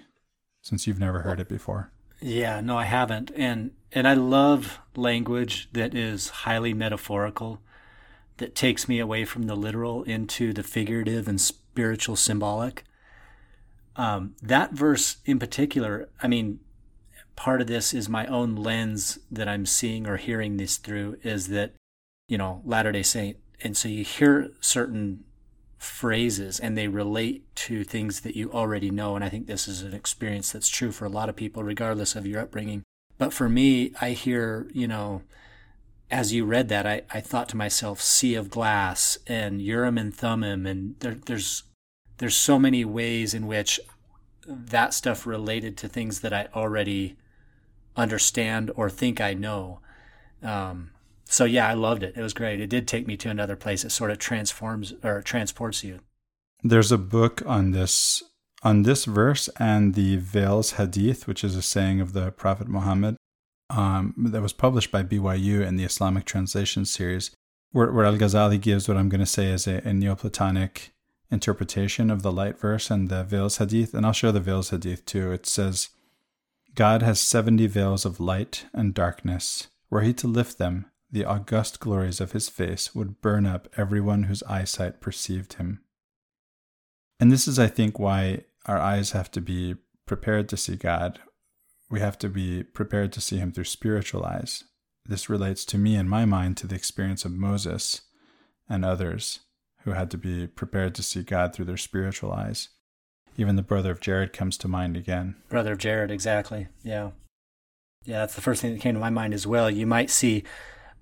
since 0.62 0.88
you've 0.88 1.00
never 1.00 1.22
heard 1.22 1.40
it 1.40 1.50
before? 1.50 1.92
Yeah, 2.20 2.62
no, 2.62 2.78
I 2.78 2.86
haven't. 2.86 3.32
And 3.36 3.72
and 3.92 4.08
I 4.08 4.14
love 4.14 4.80
language 4.96 5.70
that 5.74 5.96
is 5.96 6.30
highly 6.30 6.74
metaphorical, 6.74 7.62
that 8.38 8.56
takes 8.56 8.88
me 8.88 9.00
away 9.00 9.26
from 9.26 9.44
the 9.44 9.56
literal 9.56 10.04
into 10.04 10.54
the 10.54 10.64
figurative 10.64 11.28
and 11.28 11.40
spiritual 11.40 12.16
symbolic. 12.16 12.84
Um, 13.96 14.36
that 14.42 14.74
verse 14.74 15.18
in 15.26 15.40
particular, 15.40 16.10
I 16.22 16.28
mean, 16.28 16.60
part 17.36 17.62
of 17.62 17.68
this 17.68 17.94
is 17.94 18.10
my 18.10 18.26
own 18.28 18.56
lens 18.56 19.20
that 19.32 19.48
I'm 19.48 19.66
seeing 19.66 20.08
or 20.08 20.18
hearing 20.18 20.58
this 20.58 20.78
through 20.78 21.18
is 21.24 21.48
that, 21.48 21.74
you 22.28 22.38
know, 22.38 22.62
Latter 22.66 22.92
day 22.92 23.04
Saint. 23.04 23.38
And 23.64 23.76
so 23.76 23.88
you 23.88 24.04
hear 24.04 24.52
certain 24.60 25.24
phrases 25.88 26.60
and 26.60 26.78
they 26.78 26.88
relate 26.88 27.44
to 27.56 27.84
things 27.84 28.22
that 28.22 28.36
you 28.36 28.52
already 28.52 28.92
know. 28.92 29.16
And 29.16 29.24
I 29.24 29.30
think 29.30 29.48
this 29.48 29.68
is 29.68 29.82
an 29.82 29.94
experience 29.94 30.52
that's 30.52 30.70
true 30.70 30.92
for 30.92 31.06
a 31.06 31.10
lot 31.10 31.30
of 31.30 31.36
people, 31.36 31.64
regardless 31.64 32.16
of 32.16 32.28
your 32.28 32.42
upbringing. 32.42 32.84
But 33.18 33.34
for 33.34 33.50
me, 33.50 33.94
I 34.00 34.12
hear, 34.12 34.68
you 34.74 34.88
know, 34.88 35.24
as 36.12 36.34
you 36.34 36.46
read 36.46 36.70
that, 36.70 36.86
I, 36.86 37.02
I 37.12 37.22
thought 37.22 37.50
to 37.50 37.58
myself, 37.58 38.02
sea 38.02 38.36
of 38.36 38.50
glass 38.50 39.18
and 39.28 39.62
Urim 39.62 39.98
and 39.98 40.14
Thummim. 40.14 40.66
And 40.66 40.96
there, 41.00 41.16
there's, 41.16 41.64
there's 42.18 42.36
so 42.36 42.60
many 42.60 42.86
ways 42.86 43.34
in 43.34 43.48
which 43.48 43.80
that 44.48 44.94
stuff 44.94 45.26
related 45.26 45.76
to 45.78 45.88
things 45.88 46.22
that 46.22 46.34
I 46.34 46.48
already 46.56 47.18
understand 47.96 48.72
or 48.76 48.90
think 48.90 49.20
I 49.20 49.34
know. 49.34 49.80
Um, 50.42 50.92
so 51.30 51.46
yeah, 51.46 51.68
I 51.68 51.74
loved 51.74 52.04
it. 52.04 52.16
It 52.16 52.22
was 52.22 52.34
great. 52.34 52.60
It 52.60 52.70
did 52.70 52.88
take 52.88 53.08
me 53.08 53.18
to 53.18 53.30
another 53.30 53.56
place. 53.56 53.84
It 53.84 53.92
sort 53.92 54.12
of 54.12 54.20
transforms 54.20 54.94
or 55.04 55.22
transports 55.22 55.84
you. 55.84 56.00
There's 56.64 56.92
a 56.92 56.98
book 56.98 57.44
on 57.46 57.72
this 57.72 58.24
on 58.64 58.84
this 58.84 59.06
verse 59.06 59.50
and 59.60 59.94
the 59.94 60.18
Veils 60.18 60.74
Hadith, 60.74 61.28
which 61.28 61.44
is 61.44 61.56
a 61.56 61.62
saying 61.62 62.02
of 62.02 62.14
the 62.14 62.32
Prophet 62.32 62.68
Muhammad, 62.68 63.16
um, 63.70 64.14
that 64.18 64.42
was 64.42 64.54
published 64.54 64.92
by 64.92 65.04
BYU 65.04 65.66
in 65.66 65.76
the 65.76 65.84
Islamic 65.84 66.26
Translation 66.26 66.84
Series, 66.84 67.32
where, 67.72 67.92
where 67.92 68.06
Al 68.06 68.18
Ghazali 68.18 68.60
gives 68.60 68.88
what 68.88 68.98
I'm 68.98 69.10
going 69.10 69.20
to 69.20 69.28
say 69.28 69.48
is 69.48 69.68
a, 69.68 69.88
a 69.88 69.94
Neoplatonic 69.94 70.92
interpretation 71.30 72.10
of 72.10 72.24
the 72.24 72.32
light 72.32 72.60
verse 72.60 72.90
and 72.90 73.10
the 73.10 73.24
Veils 73.24 73.58
Hadith. 73.58 73.94
And 73.94 74.06
I'll 74.06 74.14
show 74.14 74.32
the 74.32 74.40
Veils 74.40 74.72
Hadith 74.72 75.06
too. 75.06 75.32
It 75.32 75.46
says, 75.46 75.90
God 76.74 77.02
has 77.02 77.20
70 77.20 77.68
veils 77.68 78.06
of 78.06 78.20
light 78.20 78.66
and 78.74 78.94
darkness. 78.94 79.68
Were 79.90 80.02
he 80.02 80.14
to 80.14 80.28
lift 80.28 80.58
them, 80.58 80.86
the 81.10 81.26
august 81.26 81.80
glories 81.80 82.20
of 82.20 82.34
his 82.34 82.50
face 82.50 82.94
would 82.94 83.22
burn 83.22 83.46
up 83.46 83.68
everyone 83.78 84.24
whose 84.24 84.44
eyesight 84.44 85.00
perceived 85.00 85.54
him. 85.54 85.82
And 87.20 87.32
this 87.32 87.48
is, 87.48 87.58
I 87.58 87.68
think, 87.68 87.98
why 87.98 88.44
our 88.66 88.78
eyes 88.78 89.12
have 89.12 89.32
to 89.32 89.42
be 89.42 89.76
prepared 90.06 90.50
to 90.50 90.58
see 90.58 90.76
God. 90.76 91.20
We 91.90 92.00
have 92.00 92.18
to 92.20 92.30
be 92.30 92.64
prepared 92.64 93.14
to 93.14 93.22
see 93.22 93.38
him 93.38 93.52
through 93.52 93.64
spiritual 93.64 94.26
eyes. 94.26 94.66
This 95.06 95.30
relates 95.30 95.64
to 95.66 95.78
me 95.78 95.96
in 95.96 96.10
my 96.10 96.26
mind 96.26 96.58
to 96.58 96.68
the 96.68 96.76
experience 96.76 97.24
of 97.24 97.32
Moses 97.32 98.02
and 98.70 98.84
others 98.84 99.40
who 99.84 99.92
had 99.92 100.12
to 100.12 100.18
be 100.18 100.48
prepared 100.48 100.94
to 100.96 101.04
see 101.04 101.24
God 101.24 101.54
through 101.54 101.66
their 101.66 101.78
spiritual 101.78 102.34
eyes. 102.34 102.70
Even 103.38 103.56
the 103.56 103.62
brother 103.62 103.92
of 103.92 104.02
Jared 104.02 104.34
comes 104.34 104.58
to 104.58 104.68
mind 104.68 104.98
again. 104.98 105.36
Brother 105.48 105.74
of 105.74 105.78
Jared, 105.78 106.12
exactly. 106.12 106.68
Yeah. 106.84 107.12
Yeah, 108.04 108.20
that's 108.20 108.36
the 108.36 108.42
first 108.42 108.62
thing 108.62 108.74
that 108.74 108.82
came 108.82 108.96
to 108.96 109.00
my 109.00 109.10
mind 109.10 109.34
as 109.34 109.48
well. 109.48 109.70
You 109.70 109.86
might 109.86 110.10
see 110.10 110.44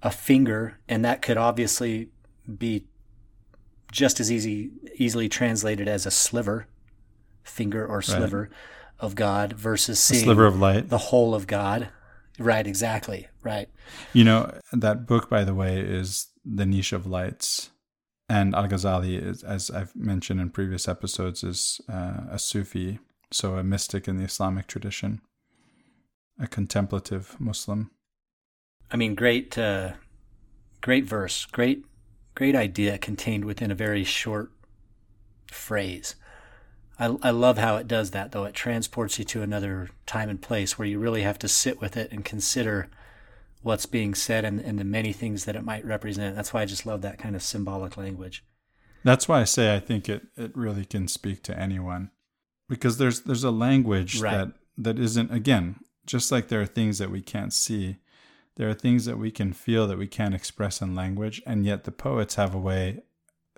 a 0.06 0.12
finger, 0.12 0.80
and 0.88 1.04
that 1.04 1.24
could 1.24 1.36
obviously 1.36 2.10
be 2.60 2.86
just 3.92 4.20
as 4.20 4.32
easy 4.32 4.70
easily 4.96 5.28
translated 5.28 5.88
as 5.88 6.06
a 6.06 6.12
sliver, 6.12 6.68
finger 7.44 7.86
or 7.86 8.04
sliver 8.04 8.42
right. 8.42 8.52
of 9.00 9.16
God 9.16 9.54
versus 9.54 10.00
seeing 10.00 10.22
a 10.22 10.26
sliver 10.26 10.46
of 10.46 10.60
light, 10.60 10.90
the 10.90 11.00
whole 11.00 11.34
of 11.34 11.48
God. 11.48 11.90
Right, 12.38 12.68
exactly. 12.68 13.28
Right. 13.42 13.68
You 14.14 14.26
know, 14.26 14.54
that 14.72 15.08
book 15.08 15.28
by 15.28 15.44
the 15.44 15.56
way 15.56 15.80
is 15.80 16.28
The 16.46 16.68
Niche 16.68 16.94
of 16.94 17.08
Lights. 17.08 17.72
And 18.28 18.56
Al-Ghazali 18.56 19.24
is 19.24 19.44
as 19.44 19.72
I've 19.72 19.96
mentioned 19.96 20.40
in 20.40 20.52
previous 20.52 20.88
episodes 20.88 21.44
is 21.44 21.82
uh, 21.90 22.22
a 22.30 22.38
Sufi, 22.38 23.00
so 23.32 23.56
a 23.56 23.64
mystic 23.64 24.08
in 24.08 24.18
the 24.18 24.24
Islamic 24.24 24.68
tradition, 24.68 25.22
a 26.40 26.48
contemplative 26.48 27.36
Muslim. 27.40 27.90
I 28.92 28.98
mean, 28.98 29.16
great 29.16 29.58
uh, 29.58 29.94
great 30.82 31.06
verse, 31.06 31.46
great 31.46 31.86
great 32.36 32.56
idea 32.56 32.98
contained 32.98 33.46
within 33.46 33.72
a 33.72 33.76
very 33.76 34.04
short 34.04 34.52
phrase. 35.48 36.16
I, 36.98 37.16
I 37.22 37.32
love 37.32 37.58
how 37.58 37.76
it 37.78 37.88
does 37.88 38.12
that, 38.12 38.32
though. 38.32 38.46
It 38.46 38.54
transports 38.54 39.20
you 39.20 39.26
to 39.26 39.42
another 39.42 39.90
time 40.06 40.30
and 40.30 40.42
place 40.42 40.78
where 40.78 40.88
you 40.88 41.00
really 41.00 41.24
have 41.24 41.40
to 41.40 41.48
sit 41.48 41.82
with 41.82 41.98
it 41.98 42.12
and 42.12 42.24
consider 42.24 42.88
what's 43.62 43.86
being 43.86 44.14
said 44.14 44.46
and, 44.46 44.60
and 44.60 44.80
the 44.80 44.86
many 44.86 45.12
things 45.12 45.46
that 45.46 45.56
it 45.56 45.64
might 45.64 45.84
represent. 45.84 46.36
That's 46.36 46.54
why 46.54 46.62
I 46.62 46.66
just 46.66 46.86
love 46.86 47.02
that 47.02 47.18
kind 47.18 47.36
of 47.36 47.42
symbolic 47.42 47.98
language. 47.98 48.46
That's 49.04 49.28
why 49.28 49.42
I 49.42 49.44
say 49.44 49.76
I 49.76 49.80
think 49.80 50.08
it, 50.08 50.28
it 50.38 50.56
really 50.56 50.86
can 50.86 51.08
speak 51.08 51.44
to 51.44 51.60
anyone 51.60 52.12
because 52.70 52.98
there's 52.98 53.22
there's 53.22 53.44
a 53.44 53.52
language 53.52 54.22
right. 54.22 54.32
that 54.32 54.54
that 54.78 55.00
isn't 55.00 55.32
again 55.32 55.76
just 56.06 56.32
like 56.32 56.48
there 56.48 56.62
are 56.62 56.66
things 56.66 56.98
that 56.98 57.12
we 57.12 57.22
can't 57.22 57.54
see 57.54 57.98
there 58.56 58.70
are 58.70 58.74
things 58.74 59.06
that 59.06 59.18
we 59.18 59.32
can 59.32 59.54
feel 59.54 59.88
that 59.88 59.98
we 59.98 60.08
can't 60.08 60.36
express 60.36 60.82
in 60.82 60.96
language, 60.96 61.42
and 61.46 61.66
yet 61.66 61.84
the 61.84 61.92
poets 61.92 62.36
have 62.36 62.56
a 62.56 62.60
way 62.60 63.04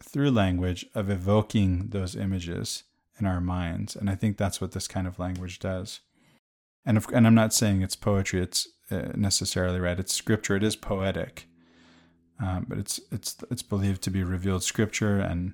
through 0.01 0.31
language 0.31 0.85
of 0.93 1.09
evoking 1.09 1.89
those 1.89 2.15
images 2.15 2.83
in 3.19 3.25
our 3.25 3.41
minds. 3.41 3.95
And 3.95 4.09
I 4.09 4.15
think 4.15 4.37
that's 4.37 4.61
what 4.61 4.71
this 4.71 4.87
kind 4.87 5.07
of 5.07 5.19
language 5.19 5.59
does. 5.59 6.01
And, 6.85 6.97
if, 6.97 7.07
and 7.09 7.27
I'm 7.27 7.35
not 7.35 7.53
saying 7.53 7.81
it's 7.81 7.95
poetry, 7.95 8.41
it's 8.41 8.67
uh, 8.89 9.09
necessarily 9.15 9.79
right. 9.79 9.99
It's 9.99 10.13
scripture, 10.13 10.55
it 10.55 10.63
is 10.63 10.75
poetic. 10.75 11.47
Um, 12.39 12.65
but 12.69 12.77
it's 12.77 12.99
it's 13.11 13.35
it's 13.49 13.63
believed 13.63 14.03
to 14.03 14.11
be 14.11 14.23
revealed 14.23 14.63
scripture 14.63 15.19
and 15.19 15.53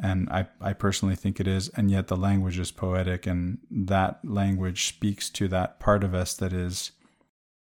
and 0.00 0.30
I, 0.30 0.46
I 0.60 0.72
personally 0.72 1.16
think 1.16 1.40
it 1.40 1.48
is 1.48 1.68
and 1.70 1.90
yet 1.90 2.06
the 2.06 2.16
language 2.16 2.60
is 2.60 2.70
poetic 2.70 3.26
and 3.26 3.58
that 3.70 4.20
language 4.24 4.86
speaks 4.86 5.28
to 5.30 5.48
that 5.48 5.80
part 5.80 6.04
of 6.04 6.14
us 6.14 6.32
that 6.34 6.52
is 6.52 6.92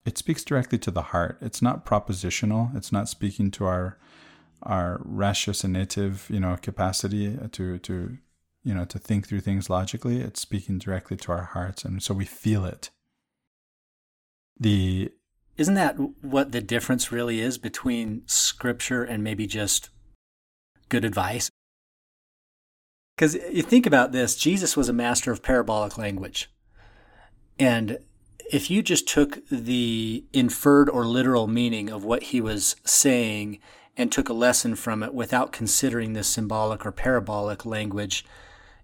it 0.04 0.18
speaks 0.18 0.44
directly 0.44 0.78
to 0.78 0.90
the 0.90 1.02
heart. 1.02 1.38
It's 1.40 1.62
not 1.62 1.86
propositional. 1.86 2.74
It's 2.76 2.92
not 2.92 3.08
speaking 3.08 3.50
to 3.52 3.64
our 3.66 3.98
our 4.64 4.98
ratiocinative, 4.98 6.30
you 6.30 6.38
know, 6.40 6.56
capacity 6.60 7.36
to 7.52 7.78
to 7.78 8.18
you 8.64 8.74
know 8.74 8.84
to 8.84 8.98
think 8.98 9.26
through 9.26 9.40
things 9.40 9.70
logically. 9.70 10.20
It's 10.20 10.40
speaking 10.40 10.78
directly 10.78 11.16
to 11.18 11.32
our 11.32 11.44
hearts, 11.44 11.84
and 11.84 12.02
so 12.02 12.14
we 12.14 12.24
feel 12.24 12.64
it. 12.64 12.90
The 14.58 15.12
isn't 15.56 15.74
that 15.74 15.96
what 16.22 16.52
the 16.52 16.60
difference 16.60 17.12
really 17.12 17.40
is 17.40 17.58
between 17.58 18.22
scripture 18.26 19.04
and 19.04 19.22
maybe 19.22 19.46
just 19.46 19.90
good 20.88 21.04
advice? 21.04 21.50
Because 23.16 23.34
you 23.34 23.62
think 23.62 23.86
about 23.86 24.12
this, 24.12 24.34
Jesus 24.34 24.76
was 24.76 24.88
a 24.88 24.92
master 24.92 25.30
of 25.30 25.42
parabolic 25.42 25.98
language. 25.98 26.50
And 27.58 27.98
if 28.50 28.70
you 28.70 28.82
just 28.82 29.06
took 29.06 29.46
the 29.48 30.24
inferred 30.32 30.88
or 30.88 31.04
literal 31.04 31.46
meaning 31.46 31.90
of 31.90 32.04
what 32.04 32.24
he 32.24 32.40
was 32.40 32.76
saying 32.84 33.58
and 33.96 34.10
took 34.10 34.28
a 34.28 34.34
lesson 34.34 34.74
from 34.74 35.02
it 35.02 35.14
without 35.14 35.52
considering 35.52 36.12
the 36.12 36.24
symbolic 36.24 36.86
or 36.86 36.92
parabolic 36.92 37.66
language 37.66 38.24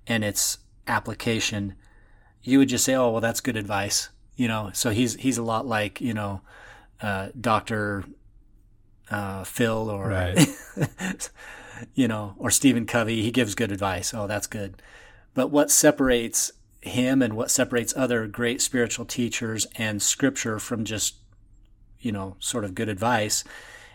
and 0.06 0.24
its 0.24 0.58
application, 0.86 1.74
you 2.42 2.58
would 2.58 2.68
just 2.68 2.84
say, 2.84 2.94
"Oh, 2.94 3.10
well, 3.10 3.20
that's 3.20 3.40
good 3.40 3.56
advice." 3.56 4.08
You 4.36 4.48
know, 4.48 4.70
so 4.72 4.90
he's 4.90 5.14
he's 5.14 5.38
a 5.38 5.42
lot 5.42 5.66
like 5.66 6.00
you 6.00 6.14
know, 6.14 6.40
uh, 7.00 7.28
Doctor 7.38 8.04
uh, 9.10 9.44
Phil 9.44 9.90
or 9.90 10.08
right. 10.08 10.48
you 11.94 12.08
know, 12.08 12.34
or 12.38 12.50
Stephen 12.50 12.86
Covey. 12.86 13.22
He 13.22 13.30
gives 13.30 13.54
good 13.54 13.72
advice. 13.72 14.12
Oh, 14.14 14.26
that's 14.26 14.46
good. 14.46 14.82
But 15.34 15.48
what 15.48 15.70
separates 15.70 16.52
him 16.88 17.22
and 17.22 17.34
what 17.34 17.50
separates 17.50 17.96
other 17.96 18.26
great 18.26 18.60
spiritual 18.60 19.04
teachers 19.04 19.66
and 19.76 20.02
scripture 20.02 20.58
from 20.58 20.84
just, 20.84 21.16
you 22.00 22.12
know, 22.12 22.36
sort 22.38 22.64
of 22.64 22.74
good 22.74 22.88
advice 22.88 23.44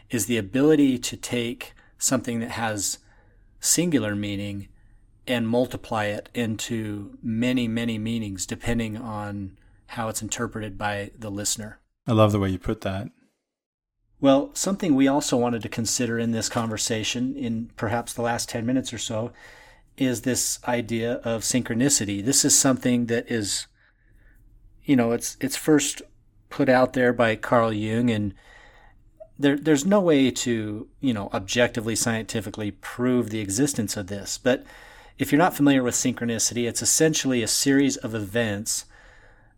is 0.10 0.26
the 0.26 0.38
ability 0.38 0.98
to 0.98 1.18
take 1.18 1.74
something 1.98 2.40
that 2.40 2.52
has 2.52 3.00
singular 3.60 4.16
meaning 4.16 4.68
and 5.26 5.48
multiply 5.48 6.06
it 6.06 6.30
into 6.34 7.18
many, 7.22 7.68
many 7.68 7.98
meanings 7.98 8.46
depending 8.46 8.98
on 8.98 9.58
how 9.88 10.10
it's 10.10 10.22
interpreted 10.22 10.78
by 10.78 11.12
the 11.18 11.30
listener. 11.30 11.80
I 12.08 12.12
love 12.12 12.32
the 12.32 12.40
way 12.40 12.50
you 12.50 12.60
put 12.60 12.82
that. 12.82 13.10
Well, 14.20 14.52
something 14.54 14.96
we 14.96 15.08
also 15.08 15.36
wanted 15.36 15.62
to 15.64 15.70
consider 15.70 16.18
in 16.18 16.32
this 16.32 16.50
conversation, 16.50 17.36
in 17.36 17.72
perhaps 17.76 18.14
the 18.14 18.22
last 18.22 18.50
10 18.50 18.66
minutes 18.66 18.94
or 18.94 18.98
so, 18.98 19.32
is 19.98 20.22
this 20.22 20.60
idea 20.68 21.14
of 21.24 21.42
synchronicity. 21.42 22.24
This 22.24 22.44
is 22.44 22.58
something 22.58 23.08
that 23.08 23.30
is, 23.30 23.68
you 24.84 24.96
know, 24.96 25.12
it's 25.12 25.38
it's 25.40 25.56
first 25.56 26.02
put 26.50 26.70
out 26.70 26.94
there 26.94 27.14
by 27.14 27.36
Carl 27.36 27.72
Jung, 27.72 28.10
and 28.10 28.34
there 29.38 29.58
there's 29.58 29.86
no 29.86 30.00
way 30.00 30.32
to 30.32 30.88
you 31.00 31.14
know 31.14 31.30
objectively 31.34 31.96
scientifically 31.96 32.72
prove 32.72 33.30
the 33.30 33.40
existence 33.40 33.96
of 33.96 34.08
this. 34.08 34.38
But 34.38 34.66
if 35.18 35.32
you're 35.32 35.40
not 35.40 35.56
familiar 35.56 35.84
with 35.84 35.96
synchronicity, 35.96 36.68
it's 36.68 36.82
essentially 36.82 37.44
a 37.44 37.48
series 37.48 37.98
of 37.98 38.16
events 38.16 38.86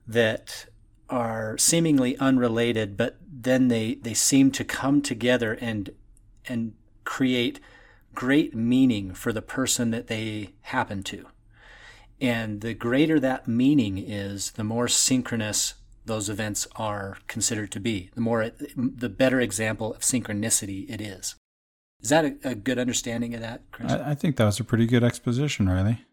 that 0.08 0.66
are 1.10 1.58
seemingly 1.58 2.18
unrelated, 2.18 2.98
but 2.98 3.18
then 3.32 3.68
they 3.70 3.96
they 3.96 4.14
seem 4.14 4.52
to 4.52 4.64
come 4.64 5.02
together 5.02 5.54
and 5.62 5.92
and 6.48 6.74
create 7.04 7.60
great 8.16 8.55
meaning 8.55 9.13
for 9.13 9.32
the 9.32 9.41
person 9.41 9.91
that 9.91 10.07
they 10.07 10.51
happen 10.61 11.03
to. 11.03 11.28
And 12.22 12.61
the 12.61 12.74
greater 12.74 13.20
that 13.20 13.47
meaning 13.47 13.97
is, 13.97 14.51
the 14.51 14.63
more 14.63 14.88
synchronous 14.88 15.76
those 16.05 16.30
events 16.30 16.68
are 16.76 17.18
considered 17.28 17.72
to 17.72 17.80
be, 17.80 18.09
the 18.16 18.22
more, 18.22 18.41
it, 18.43 18.59
the 18.76 19.09
better 19.09 19.39
example 19.41 19.93
of 19.93 20.01
synchronicity 20.01 20.89
it 20.89 21.01
is. 21.01 21.36
Is 22.01 22.09
that 22.09 22.26
a, 22.26 22.36
a 22.43 22.55
good 22.55 22.78
understanding 22.78 23.34
of 23.34 23.41
that, 23.41 23.63
Chris? 23.72 23.91
I, 23.91 24.11
I, 24.11 24.16
think 24.16 24.36
that 24.38 24.45
was 24.45 24.59
a 24.59 24.63
pretty 24.63 24.86
good 24.86 25.03
exposition, 25.03 25.68
Riley. 25.68 26.05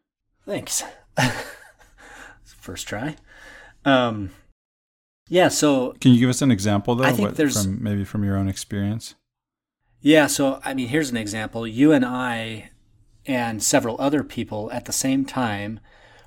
Thanks. 0.47 0.83
First 2.45 2.89
try. 2.89 3.17
Um, 3.85 4.31
yeah. 5.29 5.49
So, 5.49 5.95
can 6.01 6.13
you 6.13 6.21
give 6.21 6.31
us 6.31 6.41
an 6.41 6.51
example, 6.51 6.95
though? 6.95 7.05
I 7.05 7.13
think 7.13 7.29
what, 7.29 7.37
there's 7.37 7.63
from, 7.63 7.83
maybe 7.83 8.05
from 8.05 8.25
your 8.25 8.37
own 8.37 8.49
experience. 8.49 9.15
Yeah, 10.03 10.27
so 10.27 10.61
I 10.65 10.75
mean, 10.75 10.89
here's 10.89 11.11
an 11.11 11.17
example. 11.17 11.65
You 11.65 11.93
and 11.93 12.05
I 12.05 12.71
and 13.25 13.63
several 13.63 13.97
other 14.01 14.25
people 14.25 14.69
at 14.73 14.85
the 14.85 14.93
same 14.93 15.25
time 15.25 15.79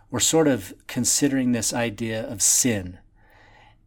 were 0.09 0.21
sort 0.21 0.47
of 0.47 0.73
considering 0.87 1.51
this 1.51 1.73
idea 1.73 2.25
of 2.25 2.41
sin. 2.41 2.99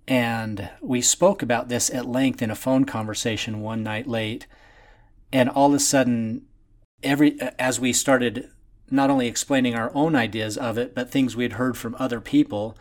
And 0.06 0.68
we 0.82 1.00
spoke 1.00 1.42
about 1.42 1.70
this 1.70 1.88
at 1.90 2.06
length 2.06 2.42
in 2.42 2.50
a 2.50 2.54
phone 2.54 2.84
conversation 2.84 3.60
one 3.62 3.82
night 3.82 4.06
late. 4.06 4.46
And 5.32 5.48
all 5.48 5.68
of 5.68 5.74
a 5.74 5.80
sudden, 5.80 6.44
every 7.02 7.40
as 7.58 7.80
we 7.80 7.94
started 7.94 8.50
not 8.90 9.08
only 9.08 9.26
explaining 9.26 9.74
our 9.74 9.90
own 9.94 10.14
ideas 10.14 10.58
of 10.58 10.76
it, 10.76 10.94
but 10.94 11.10
things 11.10 11.34
we 11.34 11.44
had 11.44 11.54
heard 11.54 11.78
from 11.78 11.96
other 11.98 12.20
people, 12.20 12.76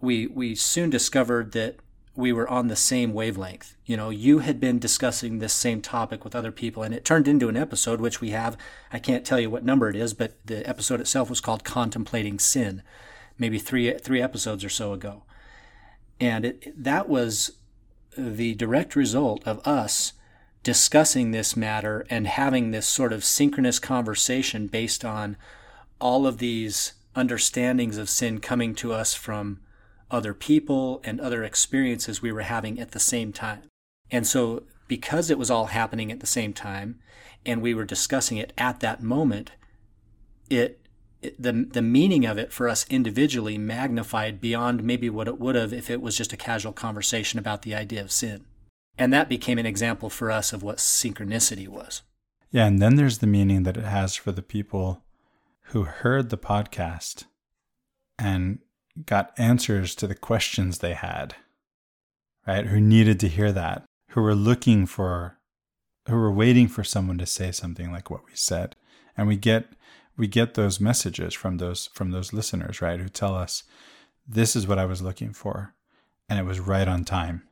we 0.00 0.26
we 0.26 0.56
soon 0.56 0.90
discovered 0.90 1.52
that 1.52 1.76
we 2.16 2.32
were 2.32 2.48
on 2.48 2.68
the 2.68 2.76
same 2.76 3.12
wavelength. 3.12 3.76
You 3.84 3.96
know, 3.96 4.10
you 4.10 4.40
had 4.40 4.58
been 4.58 4.78
discussing 4.78 5.38
this 5.38 5.52
same 5.52 5.82
topic 5.82 6.24
with 6.24 6.34
other 6.34 6.52
people, 6.52 6.82
and 6.82 6.94
it 6.94 7.04
turned 7.04 7.28
into 7.28 7.48
an 7.48 7.56
episode, 7.56 8.00
which 8.00 8.20
we 8.20 8.30
have. 8.30 8.56
I 8.92 8.98
can't 8.98 9.24
tell 9.24 9.38
you 9.38 9.50
what 9.50 9.64
number 9.64 9.88
it 9.88 9.96
is, 9.96 10.14
but 10.14 10.34
the 10.44 10.66
episode 10.68 11.00
itself 11.00 11.28
was 11.28 11.40
called 11.40 11.64
Contemplating 11.64 12.38
Sin, 12.38 12.82
maybe 13.38 13.58
three, 13.58 13.92
three 13.98 14.22
episodes 14.22 14.64
or 14.64 14.68
so 14.68 14.92
ago. 14.92 15.24
And 16.18 16.44
it, 16.44 16.82
that 16.82 17.08
was 17.08 17.52
the 18.16 18.54
direct 18.54 18.96
result 18.96 19.42
of 19.46 19.66
us 19.66 20.14
discussing 20.62 21.30
this 21.30 21.56
matter 21.56 22.06
and 22.10 22.26
having 22.26 22.70
this 22.70 22.86
sort 22.86 23.12
of 23.12 23.24
synchronous 23.24 23.78
conversation 23.78 24.66
based 24.66 25.04
on 25.04 25.36
all 26.00 26.26
of 26.26 26.38
these 26.38 26.94
understandings 27.14 27.98
of 27.98 28.08
sin 28.08 28.40
coming 28.40 28.74
to 28.74 28.92
us 28.92 29.14
from 29.14 29.60
other 30.10 30.34
people 30.34 31.00
and 31.04 31.20
other 31.20 31.44
experiences 31.44 32.22
we 32.22 32.32
were 32.32 32.42
having 32.42 32.78
at 32.78 32.92
the 32.92 33.00
same 33.00 33.32
time. 33.32 33.62
And 34.10 34.26
so, 34.26 34.64
because 34.88 35.30
it 35.30 35.38
was 35.38 35.50
all 35.50 35.66
happening 35.66 36.12
at 36.12 36.20
the 36.20 36.26
same 36.26 36.52
time 36.52 37.00
and 37.44 37.60
we 37.60 37.74
were 37.74 37.84
discussing 37.84 38.38
it 38.38 38.52
at 38.56 38.80
that 38.80 39.02
moment, 39.02 39.52
it 40.48 40.80
the 41.38 41.52
the 41.52 41.82
meaning 41.82 42.24
of 42.24 42.38
it 42.38 42.52
for 42.52 42.68
us 42.68 42.86
individually 42.88 43.58
magnified 43.58 44.40
beyond 44.40 44.84
maybe 44.84 45.10
what 45.10 45.28
it 45.28 45.40
would 45.40 45.54
have 45.54 45.72
if 45.72 45.90
it 45.90 46.00
was 46.00 46.16
just 46.16 46.32
a 46.32 46.36
casual 46.36 46.72
conversation 46.72 47.38
about 47.38 47.62
the 47.62 47.74
idea 47.74 48.00
of 48.00 48.12
sin. 48.12 48.44
And 48.98 49.12
that 49.12 49.28
became 49.28 49.58
an 49.58 49.66
example 49.66 50.08
for 50.08 50.30
us 50.30 50.52
of 50.52 50.62
what 50.62 50.78
synchronicity 50.78 51.68
was. 51.68 52.02
Yeah, 52.50 52.66
and 52.66 52.80
then 52.80 52.96
there's 52.96 53.18
the 53.18 53.26
meaning 53.26 53.64
that 53.64 53.76
it 53.76 53.84
has 53.84 54.14
for 54.14 54.32
the 54.32 54.42
people 54.42 55.02
who 55.70 55.82
heard 55.84 56.30
the 56.30 56.38
podcast 56.38 57.24
and 58.18 58.60
got 59.04 59.32
answers 59.38 59.94
to 59.96 60.06
the 60.06 60.14
questions 60.14 60.78
they 60.78 60.94
had. 60.94 61.34
Right? 62.46 62.66
Who 62.66 62.80
needed 62.80 63.18
to 63.20 63.28
hear 63.28 63.52
that, 63.52 63.84
who 64.10 64.22
were 64.22 64.34
looking 64.34 64.86
for 64.86 65.38
who 66.08 66.14
were 66.14 66.30
waiting 66.30 66.68
for 66.68 66.84
someone 66.84 67.18
to 67.18 67.26
say 67.26 67.50
something 67.50 67.90
like 67.90 68.10
what 68.10 68.24
we 68.26 68.32
said. 68.34 68.76
And 69.16 69.26
we 69.26 69.36
get 69.36 69.66
we 70.16 70.28
get 70.28 70.54
those 70.54 70.80
messages 70.80 71.34
from 71.34 71.58
those 71.58 71.88
from 71.92 72.12
those 72.12 72.32
listeners, 72.32 72.80
right, 72.80 73.00
who 73.00 73.08
tell 73.08 73.34
us 73.34 73.64
this 74.26 74.56
is 74.56 74.66
what 74.66 74.78
I 74.78 74.86
was 74.86 75.02
looking 75.02 75.32
for 75.32 75.74
and 76.28 76.38
it 76.38 76.44
was 76.44 76.60
right 76.60 76.88
on 76.88 77.04
time. 77.04 77.42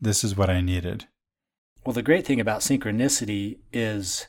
This 0.00 0.24
is 0.24 0.36
what 0.36 0.50
I 0.50 0.60
needed. 0.60 1.06
Well, 1.84 1.94
the 1.94 2.02
great 2.02 2.26
thing 2.26 2.40
about 2.40 2.60
synchronicity 2.60 3.58
is 3.72 4.26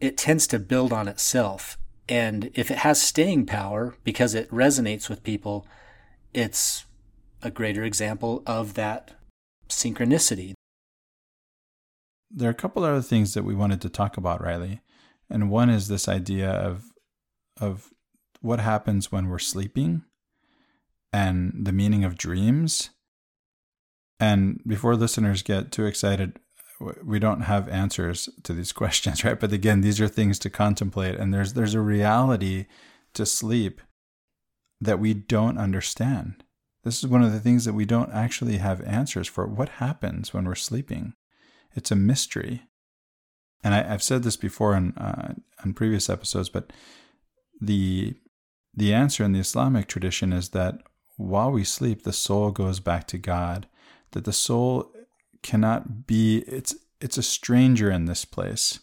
it 0.00 0.16
tends 0.16 0.46
to 0.48 0.58
build 0.58 0.92
on 0.92 1.08
itself. 1.08 1.78
And 2.10 2.50
if 2.54 2.72
it 2.72 2.78
has 2.78 3.00
staying 3.00 3.46
power 3.46 3.94
because 4.02 4.34
it 4.34 4.50
resonates 4.50 5.08
with 5.08 5.22
people, 5.22 5.64
it's 6.34 6.84
a 7.40 7.52
greater 7.52 7.84
example 7.84 8.42
of 8.46 8.74
that 8.74 9.12
synchronicity. 9.68 10.54
There 12.32 12.48
are 12.48 12.52
a 12.52 12.54
couple 12.54 12.84
other 12.84 13.00
things 13.00 13.34
that 13.34 13.44
we 13.44 13.54
wanted 13.54 13.80
to 13.82 13.88
talk 13.88 14.16
about, 14.16 14.42
Riley. 14.42 14.80
And 15.30 15.50
one 15.50 15.70
is 15.70 15.86
this 15.86 16.08
idea 16.08 16.50
of 16.50 16.84
of 17.60 17.90
what 18.40 18.58
happens 18.58 19.12
when 19.12 19.28
we're 19.28 19.38
sleeping 19.38 20.02
and 21.12 21.52
the 21.54 21.72
meaning 21.72 22.04
of 22.04 22.16
dreams. 22.16 22.90
And 24.18 24.60
before 24.66 24.96
listeners 24.96 25.42
get 25.42 25.70
too 25.70 25.84
excited, 25.86 26.40
we 27.04 27.18
don't 27.18 27.42
have 27.42 27.68
answers 27.68 28.28
to 28.42 28.52
these 28.52 28.72
questions, 28.80 29.24
right? 29.24 29.38
But 29.38 29.52
again, 29.52 29.80
these 29.80 30.00
are 30.00 30.08
things 30.08 30.38
to 30.40 30.50
contemplate 30.50 31.16
and 31.16 31.32
there's 31.32 31.52
there's 31.52 31.74
a 31.74 31.80
reality 31.80 32.66
to 33.14 33.26
sleep 33.26 33.80
that 34.80 34.98
we 34.98 35.14
don't 35.14 35.58
understand. 35.58 36.44
This 36.82 36.98
is 36.98 37.06
one 37.06 37.22
of 37.22 37.32
the 37.32 37.40
things 37.40 37.66
that 37.66 37.74
we 37.74 37.84
don't 37.84 38.12
actually 38.12 38.56
have 38.56 38.80
answers 38.82 39.28
for. 39.28 39.46
What 39.46 39.68
happens 39.68 40.32
when 40.32 40.46
we're 40.46 40.54
sleeping? 40.54 41.12
It's 41.74 41.90
a 41.90 41.96
mystery 41.96 42.62
and 43.62 43.74
I, 43.74 43.82
have 43.82 44.02
said 44.02 44.22
this 44.22 44.36
before 44.36 44.74
in 44.74 44.92
uh, 44.96 45.34
on 45.64 45.74
previous 45.74 46.08
episodes, 46.08 46.48
but 46.48 46.72
the 47.60 48.14
the 48.74 48.94
answer 48.94 49.24
in 49.24 49.32
the 49.32 49.40
Islamic 49.40 49.86
tradition 49.86 50.32
is 50.32 50.50
that 50.50 50.78
while 51.16 51.50
we 51.50 51.64
sleep, 51.64 52.02
the 52.02 52.12
soul 52.12 52.50
goes 52.50 52.80
back 52.80 53.06
to 53.08 53.18
God. 53.18 53.66
That 54.12 54.24
the 54.24 54.32
soul 54.32 54.92
cannot 55.42 56.06
be 56.06 56.38
it's 56.46 56.74
it's 57.00 57.18
a 57.18 57.22
stranger 57.22 57.90
in 57.90 58.04
this 58.04 58.24
place. 58.24 58.80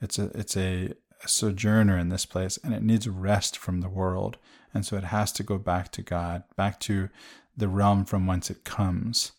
It's 0.00 0.18
a 0.18 0.24
it's 0.34 0.56
a, 0.56 0.92
a 1.22 1.28
sojourner 1.28 1.96
in 1.98 2.08
this 2.08 2.26
place, 2.26 2.58
and 2.62 2.74
it 2.74 2.82
needs 2.82 3.08
rest 3.08 3.56
from 3.56 3.80
the 3.80 3.88
world, 3.88 4.38
and 4.72 4.84
so 4.84 4.96
it 4.96 5.04
has 5.04 5.32
to 5.32 5.42
go 5.42 5.58
back 5.58 5.90
to 5.92 6.02
God, 6.02 6.44
back 6.56 6.80
to 6.80 7.08
the 7.56 7.68
realm 7.68 8.04
from 8.04 8.26
whence 8.26 8.50
it 8.50 8.64
comes 8.64 9.32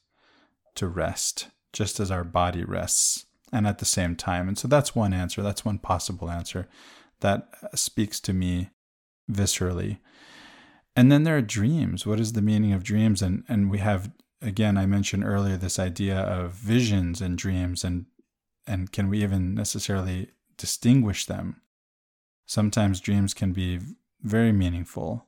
to 0.76 0.88
rest, 0.88 1.50
just 1.74 2.00
as 2.00 2.10
our 2.10 2.24
body 2.24 2.64
rests 2.64 3.26
and 3.52 3.68
at 3.68 3.80
the 3.80 3.86
same 3.86 4.16
time. 4.16 4.48
And 4.48 4.58
so 4.58 4.68
that's 4.68 4.96
one 4.96 5.14
answer. 5.14 5.42
That's 5.42 5.66
one 5.66 5.80
possible 5.80 6.30
answer 6.30 6.68
that 7.20 7.48
speaks 7.74 8.20
to 8.22 8.34
me 8.34 8.70
viscerally. 9.32 10.00
And 10.96 11.12
then 11.12 11.24
there 11.24 11.38
are 11.38 11.42
dreams. 11.42 12.06
What 12.06 12.20
is 12.20 12.34
the 12.34 12.42
meaning 12.42 12.74
of 12.74 12.84
dreams? 12.84 13.22
And 13.22 13.44
and 13.48 13.70
we 13.70 13.80
have 13.80 14.12
again 14.46 14.78
I 14.78 14.86
mentioned 14.86 15.24
earlier 15.24 15.58
this 15.58 15.80
idea 15.80 16.20
of 16.20 16.52
visions 16.52 17.22
and 17.22 17.38
dreams 17.38 17.84
and 17.84 18.06
and 18.68 18.92
can 18.92 19.10
we 19.10 19.22
even 19.22 19.54
necessarily 19.54 20.30
distinguish 20.58 21.26
them? 21.26 21.62
Sometimes 22.48 23.00
dreams 23.00 23.34
can 23.34 23.52
be 23.52 23.80
very 24.22 24.52
meaningful 24.52 25.28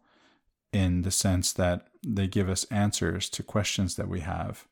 in 0.74 1.04
the 1.04 1.12
sense 1.12 1.54
that 1.54 1.88
they 2.06 2.28
give 2.28 2.50
us 2.50 2.64
answers 2.66 3.30
to 3.30 3.44
questions 3.44 3.96
that 3.96 4.08
we 4.08 4.22
have 4.22 4.66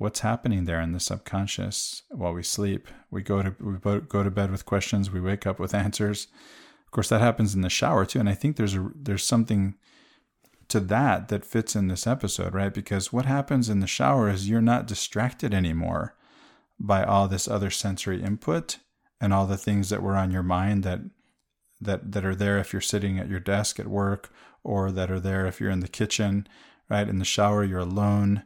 what's 0.00 0.20
happening 0.20 0.64
there 0.64 0.80
in 0.80 0.92
the 0.92 0.98
subconscious 0.98 2.04
while 2.08 2.32
we 2.32 2.42
sleep. 2.42 2.88
We 3.10 3.20
go 3.22 3.42
to 3.42 3.54
we 3.60 4.00
go 4.00 4.22
to 4.22 4.30
bed 4.30 4.50
with 4.50 4.64
questions, 4.64 5.10
we 5.10 5.20
wake 5.20 5.46
up 5.46 5.60
with 5.60 5.74
answers. 5.86 6.26
Of 6.86 6.90
course, 6.90 7.10
that 7.10 7.20
happens 7.20 7.54
in 7.54 7.60
the 7.60 7.68
shower 7.68 8.06
too, 8.06 8.18
and 8.18 8.28
I 8.28 8.34
think 8.34 8.56
there's 8.56 8.74
a, 8.74 8.90
there's 8.96 9.22
something 9.22 9.74
to 10.70 10.80
that 10.80 11.28
that 11.28 11.44
fits 11.44 11.76
in 11.76 11.88
this 11.88 12.06
episode, 12.06 12.54
right? 12.54 12.72
Because 12.72 13.12
what 13.12 13.26
happens 13.26 13.68
in 13.68 13.80
the 13.80 13.86
shower 13.86 14.28
is 14.28 14.48
you're 14.48 14.60
not 14.60 14.86
distracted 14.86 15.52
anymore 15.52 16.14
by 16.78 17.04
all 17.04 17.28
this 17.28 17.46
other 17.46 17.70
sensory 17.70 18.22
input 18.22 18.78
and 19.20 19.34
all 19.34 19.46
the 19.46 19.58
things 19.58 19.90
that 19.90 20.02
were 20.02 20.16
on 20.16 20.30
your 20.30 20.42
mind 20.42 20.82
that 20.84 21.00
that 21.80 22.12
that 22.12 22.24
are 22.24 22.34
there 22.34 22.58
if 22.58 22.72
you're 22.72 22.80
sitting 22.80 23.18
at 23.18 23.28
your 23.28 23.40
desk 23.40 23.78
at 23.78 23.86
work 23.86 24.32
or 24.62 24.90
that 24.90 25.10
are 25.10 25.20
there 25.20 25.46
if 25.46 25.60
you're 25.60 25.70
in 25.70 25.80
the 25.80 25.88
kitchen, 25.88 26.46
right? 26.88 27.08
In 27.08 27.18
the 27.18 27.24
shower, 27.24 27.64
you're 27.64 27.78
alone. 27.78 28.42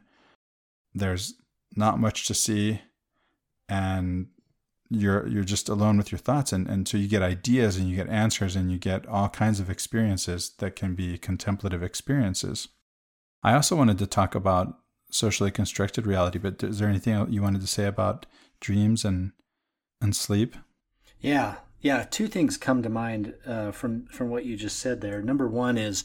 There's 0.93 1.35
not 1.75 1.99
much 1.99 2.25
to 2.27 2.33
see 2.33 2.81
and 3.67 4.27
you're 4.89 5.27
you're 5.27 5.43
just 5.43 5.67
alone 5.67 5.97
with 5.97 6.11
your 6.11 6.19
thoughts 6.19 6.53
and, 6.53 6.67
and 6.67 6.87
so 6.87 6.97
you 6.97 7.07
get 7.07 7.21
ideas 7.21 7.77
and 7.77 7.89
you 7.89 7.95
get 7.95 8.07
answers 8.09 8.55
and 8.55 8.71
you 8.71 8.77
get 8.77 9.07
all 9.07 9.29
kinds 9.29 9.59
of 9.59 9.69
experiences 9.69 10.51
that 10.59 10.75
can 10.75 10.93
be 10.93 11.17
contemplative 11.17 11.81
experiences. 11.81 12.67
I 13.43 13.53
also 13.53 13.75
wanted 13.75 13.97
to 13.99 14.07
talk 14.07 14.35
about 14.35 14.79
socially 15.09 15.51
constructed 15.51 16.05
reality, 16.05 16.39
but 16.39 16.61
is 16.63 16.79
there 16.79 16.89
anything 16.89 17.31
you 17.31 17.41
wanted 17.41 17.61
to 17.61 17.67
say 17.67 17.85
about 17.85 18.25
dreams 18.59 19.03
and 19.05 19.31
and 20.01 20.15
sleep? 20.15 20.55
Yeah, 21.19 21.55
yeah. 21.81 22.05
Two 22.09 22.27
things 22.27 22.57
come 22.57 22.83
to 22.83 22.89
mind 22.89 23.33
uh, 23.45 23.71
from 23.71 24.05
from 24.07 24.29
what 24.29 24.45
you 24.45 24.55
just 24.55 24.79
said 24.79 25.01
there. 25.01 25.21
Number 25.21 25.47
one 25.47 25.77
is 25.77 26.03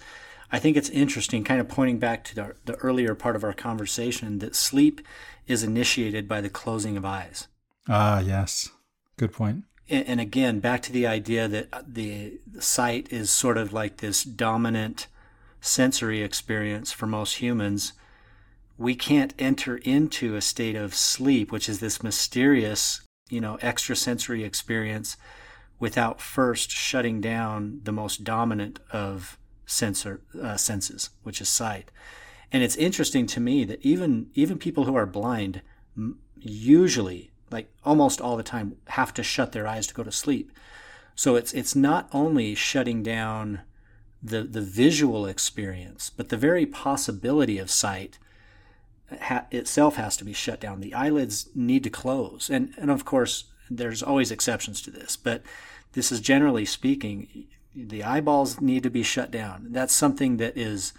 I 0.52 0.58
think 0.58 0.76
it's 0.76 0.90
interesting, 0.90 1.44
kind 1.44 1.60
of 1.60 1.68
pointing 1.68 1.98
back 1.98 2.24
to 2.24 2.34
the, 2.34 2.54
the 2.64 2.74
earlier 2.76 3.14
part 3.14 3.36
of 3.36 3.44
our 3.44 3.52
conversation, 3.52 4.40
that 4.40 4.56
sleep 4.56 5.00
is 5.46 5.62
initiated 5.62 6.26
by 6.26 6.40
the 6.40 6.50
closing 6.50 6.96
of 6.96 7.04
eyes. 7.04 7.46
Ah, 7.88 8.20
yes. 8.20 8.70
Good 9.16 9.32
point. 9.32 9.64
And, 9.88 10.20
again, 10.20 10.60
back 10.60 10.82
to 10.82 10.92
the 10.92 11.06
idea 11.06 11.48
that 11.48 11.94
the, 11.94 12.38
the 12.46 12.62
sight 12.62 13.12
is 13.12 13.28
sort 13.28 13.58
of 13.58 13.72
like 13.72 13.96
this 13.96 14.22
dominant 14.22 15.08
sensory 15.60 16.22
experience 16.22 16.92
for 16.92 17.06
most 17.06 17.36
humans. 17.36 17.92
We 18.78 18.94
can't 18.94 19.34
enter 19.38 19.78
into 19.78 20.36
a 20.36 20.40
state 20.40 20.76
of 20.76 20.94
sleep, 20.94 21.50
which 21.50 21.68
is 21.68 21.80
this 21.80 22.02
mysterious, 22.02 23.00
you 23.28 23.40
know, 23.40 23.58
extrasensory 23.62 24.44
experience 24.44 25.16
without 25.80 26.20
first 26.20 26.70
shutting 26.70 27.20
down 27.20 27.80
the 27.82 27.92
most 27.92 28.22
dominant 28.22 28.78
of 28.92 29.38
sensor 29.66 30.20
uh, 30.40 30.56
senses, 30.56 31.10
which 31.24 31.40
is 31.40 31.48
sight. 31.48 31.90
And 32.52 32.62
it's 32.62 32.76
interesting 32.76 33.26
to 33.28 33.40
me 33.40 33.64
that 33.64 33.80
even 33.82 34.30
even 34.34 34.58
people 34.58 34.84
who 34.84 34.96
are 34.96 35.06
blind 35.06 35.62
usually, 36.36 37.29
like 37.50 37.72
almost 37.84 38.20
all 38.20 38.36
the 38.36 38.42
time, 38.42 38.76
have 38.88 39.12
to 39.14 39.22
shut 39.22 39.52
their 39.52 39.66
eyes 39.66 39.86
to 39.86 39.94
go 39.94 40.02
to 40.02 40.12
sleep. 40.12 40.52
So 41.14 41.36
it's 41.36 41.52
it's 41.52 41.76
not 41.76 42.08
only 42.12 42.54
shutting 42.54 43.02
down 43.02 43.62
the 44.22 44.42
the 44.42 44.60
visual 44.60 45.26
experience, 45.26 46.10
but 46.10 46.28
the 46.28 46.36
very 46.36 46.66
possibility 46.66 47.58
of 47.58 47.70
sight 47.70 48.18
ha- 49.20 49.46
itself 49.50 49.96
has 49.96 50.16
to 50.18 50.24
be 50.24 50.32
shut 50.32 50.60
down. 50.60 50.80
The 50.80 50.94
eyelids 50.94 51.48
need 51.54 51.84
to 51.84 51.90
close, 51.90 52.50
and 52.50 52.74
and 52.78 52.90
of 52.90 53.04
course 53.04 53.44
there's 53.70 54.02
always 54.02 54.30
exceptions 54.30 54.82
to 54.82 54.90
this, 54.90 55.16
but 55.16 55.42
this 55.92 56.10
is 56.10 56.20
generally 56.20 56.64
speaking 56.64 57.46
the 57.74 58.02
eyeballs 58.02 58.60
need 58.60 58.82
to 58.82 58.90
be 58.90 59.02
shut 59.02 59.30
down. 59.30 59.68
That's 59.70 59.94
something 59.94 60.38
that 60.38 60.56
is 60.56 60.92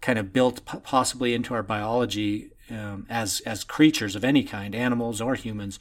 kind 0.00 0.18
of 0.18 0.32
built 0.32 0.64
possibly 0.64 1.34
into 1.34 1.52
our 1.52 1.62
biology 1.62 2.50
um, 2.70 3.06
as 3.08 3.40
as 3.40 3.64
creatures 3.64 4.16
of 4.16 4.24
any 4.24 4.42
kind, 4.42 4.74
animals 4.74 5.20
or 5.20 5.34
humans. 5.34 5.78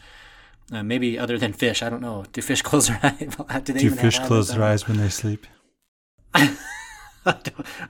Uh, 0.72 0.84
maybe 0.84 1.18
other 1.18 1.38
than 1.38 1.52
fish, 1.52 1.82
I 1.82 1.90
don't 1.90 2.02
know. 2.02 2.26
Do 2.32 2.42
fish 2.42 2.62
close 2.70 2.88
their 2.88 3.00
eyes? 3.02 3.36
Do, 3.64 3.74
Do 3.74 3.90
fish 3.92 4.20
close 4.20 4.50
their 4.50 4.64
eyes 4.64 4.88
when 4.88 4.98
they 4.98 5.10
sleep? 5.10 5.48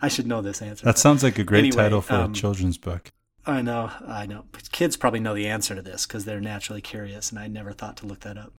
I 0.01 0.07
should 0.07 0.27
know 0.27 0.41
this 0.41 0.61
answer. 0.61 0.85
That 0.85 0.97
sounds 0.97 1.23
like 1.23 1.37
a 1.37 1.43
great 1.43 1.65
anyway, 1.65 1.83
title 1.83 2.01
for 2.01 2.15
um, 2.15 2.31
a 2.31 2.33
children's 2.33 2.77
book. 2.77 3.11
I 3.45 3.61
know, 3.61 3.91
I 4.07 4.25
know. 4.25 4.45
But 4.51 4.71
kids 4.71 4.97
probably 4.97 5.19
know 5.19 5.33
the 5.33 5.47
answer 5.47 5.75
to 5.75 5.81
this 5.81 6.05
because 6.05 6.25
they're 6.25 6.41
naturally 6.41 6.81
curious, 6.81 7.31
and 7.31 7.39
I 7.39 7.47
never 7.47 7.71
thought 7.71 7.97
to 7.97 8.05
look 8.05 8.21
that 8.21 8.37
up. 8.37 8.53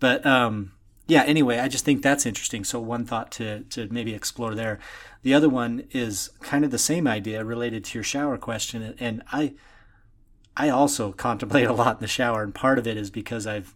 But 0.00 0.24
um, 0.26 0.72
yeah, 1.06 1.22
anyway, 1.24 1.58
I 1.58 1.68
just 1.68 1.84
think 1.84 2.02
that's 2.02 2.26
interesting. 2.26 2.64
So 2.64 2.80
one 2.80 3.04
thought 3.04 3.30
to 3.32 3.60
to 3.70 3.88
maybe 3.90 4.14
explore 4.14 4.54
there. 4.54 4.78
The 5.22 5.34
other 5.34 5.48
one 5.48 5.84
is 5.90 6.30
kind 6.40 6.64
of 6.64 6.70
the 6.70 6.78
same 6.78 7.06
idea 7.06 7.44
related 7.44 7.84
to 7.84 7.98
your 7.98 8.04
shower 8.04 8.38
question, 8.38 8.94
and 8.98 9.22
I 9.32 9.54
I 10.56 10.68
also 10.68 11.12
contemplate 11.26 11.66
a 11.66 11.72
lot 11.72 11.96
in 11.96 12.00
the 12.00 12.08
shower, 12.08 12.42
and 12.42 12.54
part 12.54 12.78
of 12.78 12.86
it 12.86 12.96
is 12.96 13.10
because 13.10 13.46
I've 13.46 13.74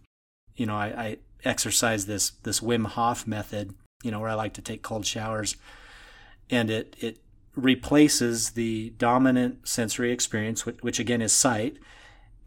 you 0.55 0.65
know 0.65 0.75
I, 0.75 0.87
I 0.87 1.17
exercise 1.43 2.05
this 2.05 2.31
this 2.43 2.59
Wim 2.59 2.85
Hof 2.87 3.25
method 3.27 3.73
you 4.03 4.11
know, 4.11 4.19
where 4.19 4.29
I 4.29 4.35
like 4.35 4.53
to 4.53 4.61
take 4.61 4.81
cold 4.81 5.05
showers, 5.05 5.55
and 6.49 6.69
it 6.69 6.95
it 6.99 7.19
replaces 7.55 8.51
the 8.51 8.91
dominant 8.91 9.67
sensory 9.67 10.11
experience, 10.11 10.65
which, 10.65 10.77
which 10.81 10.99
again 10.99 11.21
is 11.21 11.33
sight, 11.33 11.77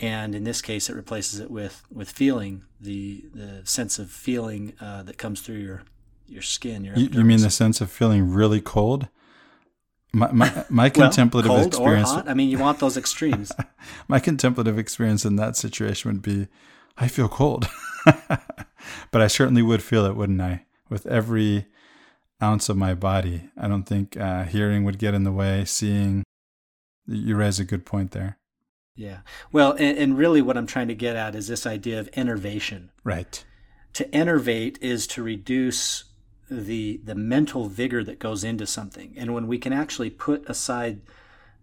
and 0.03 0.34
in 0.34 0.42
this 0.42 0.61
case, 0.61 0.90
it 0.90 0.96
replaces 0.96 1.38
it 1.38 1.50
with 1.50 1.84
with 1.90 2.11
feeling 2.11 2.64
the 2.80 3.24
the 3.32 3.62
sense 3.64 4.00
of 4.00 4.11
feeling 4.11 4.74
uh, 4.80 5.05
that 5.05 5.16
comes 5.16 5.40
through 5.40 5.59
your 5.59 5.84
your 6.26 6.42
skin. 6.42 6.84
Your 6.84 6.96
you, 6.96 7.09
you, 7.11 7.24
mean 7.24 7.40
the 7.40 7.50
sense 7.50 7.80
of 7.80 7.90
feeling 7.90 8.28
really 8.28 8.61
cold? 8.61 9.09
My 10.12 10.32
my, 10.32 10.64
my 10.68 10.90
contemplative 10.90 11.53
well, 11.53 11.64
experience. 11.64 12.11
I 12.11 12.34
mean, 12.34 12.50
you 12.50 12.59
want 12.59 12.80
those 12.80 12.96
extremes. 12.96 13.53
my 14.09 14.18
contemplative 14.18 14.76
experience 14.76 15.24
in 15.24 15.36
that 15.36 15.57
situation 15.57 16.11
would 16.11 16.20
be, 16.20 16.48
I 16.98 17.07
feel 17.07 17.28
cold, 17.28 17.68
but 19.12 19.22
I 19.22 19.28
certainly 19.28 19.62
would 19.62 19.84
feel 19.84 20.05
it, 20.05 20.16
wouldn't 20.16 20.40
I? 20.40 20.66
With 20.90 21.07
every 21.07 21.66
ounce 22.42 22.68
of 22.68 22.76
my 22.76 22.92
body. 22.94 23.50
I 23.57 23.68
don't 23.68 23.84
think 23.84 24.16
uh, 24.16 24.44
hearing 24.44 24.82
would 24.82 24.98
get 24.98 25.14
in 25.14 25.22
the 25.22 25.32
way. 25.32 25.64
Seeing, 25.64 26.24
you 27.07 27.36
raise 27.36 27.61
a 27.61 27.64
good 27.64 27.86
point 27.86 28.11
there. 28.11 28.36
Yeah. 28.95 29.18
Well, 29.51 29.72
and, 29.72 29.97
and, 29.97 30.18
really 30.18 30.43
what 30.43 30.57
I'm 30.57 30.66
trying 30.66 30.88
to 30.88 30.95
get 30.95 31.16
at 31.16 31.34
is 31.34 31.49
this 31.49 31.66
idea 31.66 31.99
of 31.99 32.11
enervation. 32.12 32.90
Right. 33.05 33.43
To 33.95 34.14
enervate 34.14 34.78
is 34.82 35.07
to 35.09 35.22
reduce 35.22 36.05
the 36.51 37.01
the 37.03 37.14
mental 37.14 37.68
vigor 37.68 38.05
that 38.05 38.18
goes 38.18 38.45
into 38.45 38.66
something. 38.66 39.14
And 39.16 39.32
when 39.32 39.47
we 39.47 39.59
can 39.59 39.72
actually 39.72 40.11
put 40.11 40.49
aside 40.49 41.01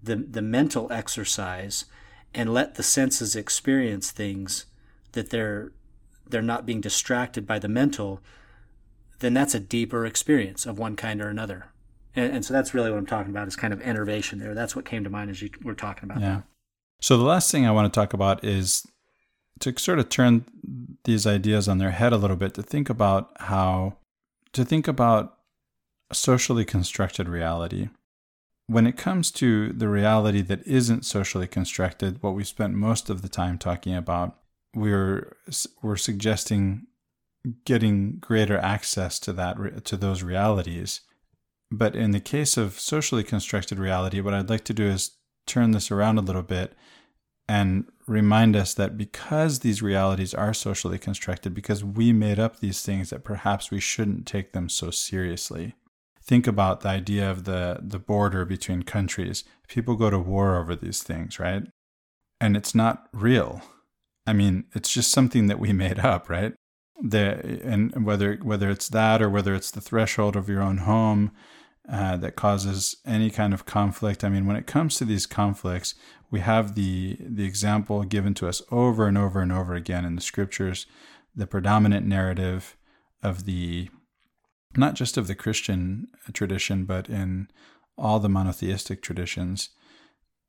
the 0.02 0.16
the 0.16 0.42
mental 0.42 0.92
exercise 0.92 1.86
and 2.34 2.54
let 2.54 2.76
the 2.76 2.84
senses 2.84 3.36
experience 3.36 4.12
things 4.12 4.66
that 5.12 5.30
they're 5.30 5.72
they're 6.28 6.42
not 6.42 6.66
being 6.66 6.82
distracted 6.82 7.46
by 7.46 7.60
the 7.60 7.68
mental, 7.68 8.22
then 9.20 9.34
that's 9.34 9.56
a 9.56 9.60
deeper 9.60 10.06
experience 10.06 10.66
of 10.66 10.80
one 10.80 10.96
kind 10.96 11.22
or 11.22 11.30
another. 11.30 11.68
And, 12.16 12.34
and 12.34 12.46
so 12.46 12.54
that's 12.54 12.74
really 12.74 12.90
what 12.90 12.98
I'm 12.98 13.06
talking 13.06 13.32
about 13.32 13.48
is 13.48 13.56
kind 13.56 13.74
of 13.74 13.82
enervation 13.82 14.40
there. 14.40 14.54
That's 14.54 14.76
what 14.76 14.86
came 14.86 15.04
to 15.04 15.10
mind 15.10 15.30
as 15.30 15.42
you 15.42 15.50
were 15.64 15.76
talking 15.76 16.06
about. 16.10 16.22
Yeah. 16.22 16.30
That. 16.30 16.44
So 17.02 17.18
the 17.18 17.24
last 17.24 17.52
thing 17.52 17.66
I 17.66 17.72
want 17.72 17.92
to 17.92 17.98
talk 17.98 18.14
about 18.14 18.44
is 18.44 18.86
to 19.60 19.78
sort 19.78 20.00
of 20.00 20.10
turn 20.10 20.46
these 21.04 21.26
ideas 21.26 21.68
on 21.68 21.78
their 21.78 21.92
head 21.92 22.14
a 22.14 22.18
little 22.18 22.36
bit 22.36 22.54
to 22.56 22.64
think 22.64 22.90
about 22.90 23.32
how 23.38 23.98
to 24.54 24.66
think 24.66 24.88
about 24.88 25.38
socially 26.12 26.66
constructed 26.66 27.30
reality. 27.30 27.90
When 28.68 28.86
it 28.86 28.98
comes 28.98 29.32
to 29.32 29.74
the 29.74 29.90
reality 29.90 30.42
that 30.42 30.66
isn't 30.68 31.06
socially 31.06 31.48
constructed, 31.48 32.22
what 32.22 32.36
we 32.36 32.44
spent 32.44 32.76
most 32.76 33.10
of 33.10 33.22
the 33.22 33.30
time 33.30 33.58
talking 33.58 33.96
about, 33.96 34.38
we're 34.76 35.36
we're 35.82 35.96
suggesting 35.96 36.86
getting 37.66 38.18
greater 38.20 38.58
access 38.58 39.20
to 39.20 39.34
that 39.34 39.86
to 39.86 39.98
those 39.98 40.22
realities. 40.22 41.02
But 41.72 41.96
in 41.96 42.12
the 42.12 42.20
case 42.20 42.58
of 42.58 42.80
socially 42.80 43.24
constructed 43.24 43.80
reality, 43.80 44.22
what 44.22 44.34
I'd 44.34 44.50
like 44.50 44.66
to 44.66 44.74
do 44.74 44.86
is 44.86 45.12
turn 45.50 45.72
this 45.72 45.92
around 45.92 46.18
a 46.18 46.22
little 46.22 46.44
bit 46.44 46.74
and 47.48 47.86
remind 48.08 48.56
us 48.56 48.74
that 48.76 48.98
because 48.98 49.60
these 49.60 49.82
realities 49.82 50.34
are 50.34 50.54
socially 50.54 51.00
constructed, 51.00 51.54
because 51.54 51.84
we 51.84 52.14
made 52.14 52.40
up 52.40 52.60
these 52.60 52.84
things, 52.84 53.10
that 53.10 53.24
perhaps 53.24 53.72
we 53.72 53.80
shouldn't 53.80 54.28
take 54.28 54.54
them 54.54 54.70
so 54.70 54.92
seriously. 54.92 55.76
Think 56.22 56.46
about 56.46 56.82
the 56.82 56.90
idea 56.90 57.30
of 57.30 57.46
the, 57.46 57.80
the 57.82 57.98
border 57.98 58.46
between 58.46 58.84
countries. 58.84 59.44
People 59.68 59.96
go 59.96 60.12
to 60.12 60.20
war 60.20 60.58
over 60.58 60.76
these 60.76 61.02
things, 61.02 61.40
right? 61.40 61.64
And 62.40 62.56
it's 62.56 62.76
not 62.76 63.08
real. 63.14 63.64
I 64.28 64.34
mean, 64.34 64.66
it's 64.76 64.94
just 64.94 65.12
something 65.12 65.48
that 65.48 65.60
we 65.60 65.74
made 65.86 66.00
up, 66.00 66.30
right? 66.30 66.54
the 67.02 67.62
and 67.64 68.06
whether 68.06 68.36
whether 68.36 68.70
it's 68.70 68.90
that 68.90 69.22
or 69.22 69.30
whether 69.30 69.56
it's 69.56 69.72
the 69.72 69.82
threshold 69.82 70.36
of 70.36 70.50
your 70.50 70.62
own 70.62 70.80
home 70.80 71.32
uh, 71.92 72.18
that 72.18 72.36
causes 72.36 72.96
any 73.06 73.30
kind 73.30 73.54
of 73.54 73.66
conflict. 73.66 74.24
I 74.24 74.30
mean, 74.30 74.46
when 74.46 74.56
it 74.56 74.68
comes 74.68 74.96
to 74.98 75.06
these 75.06 75.26
conflicts, 75.26 75.96
we 76.30 76.40
have 76.42 76.76
the 76.76 77.18
the 77.20 77.46
example 77.46 78.04
given 78.04 78.34
to 78.36 78.48
us 78.48 78.62
over 78.72 79.08
and 79.08 79.18
over 79.18 79.42
and 79.42 79.52
over 79.52 79.74
again 79.74 80.06
in 80.06 80.16
the 80.16 80.22
scriptures, 80.22 80.86
the 81.36 81.48
predominant 81.48 82.06
narrative 82.06 82.78
of 83.24 83.46
the 83.46 83.90
not 84.78 84.94
just 84.94 85.18
of 85.18 85.28
the 85.28 85.36
Christian 85.36 86.08
tradition, 86.32 86.86
but 86.86 87.10
in 87.10 87.48
all 87.98 88.20
the 88.20 88.30
monotheistic 88.30 89.02
traditions 89.02 89.70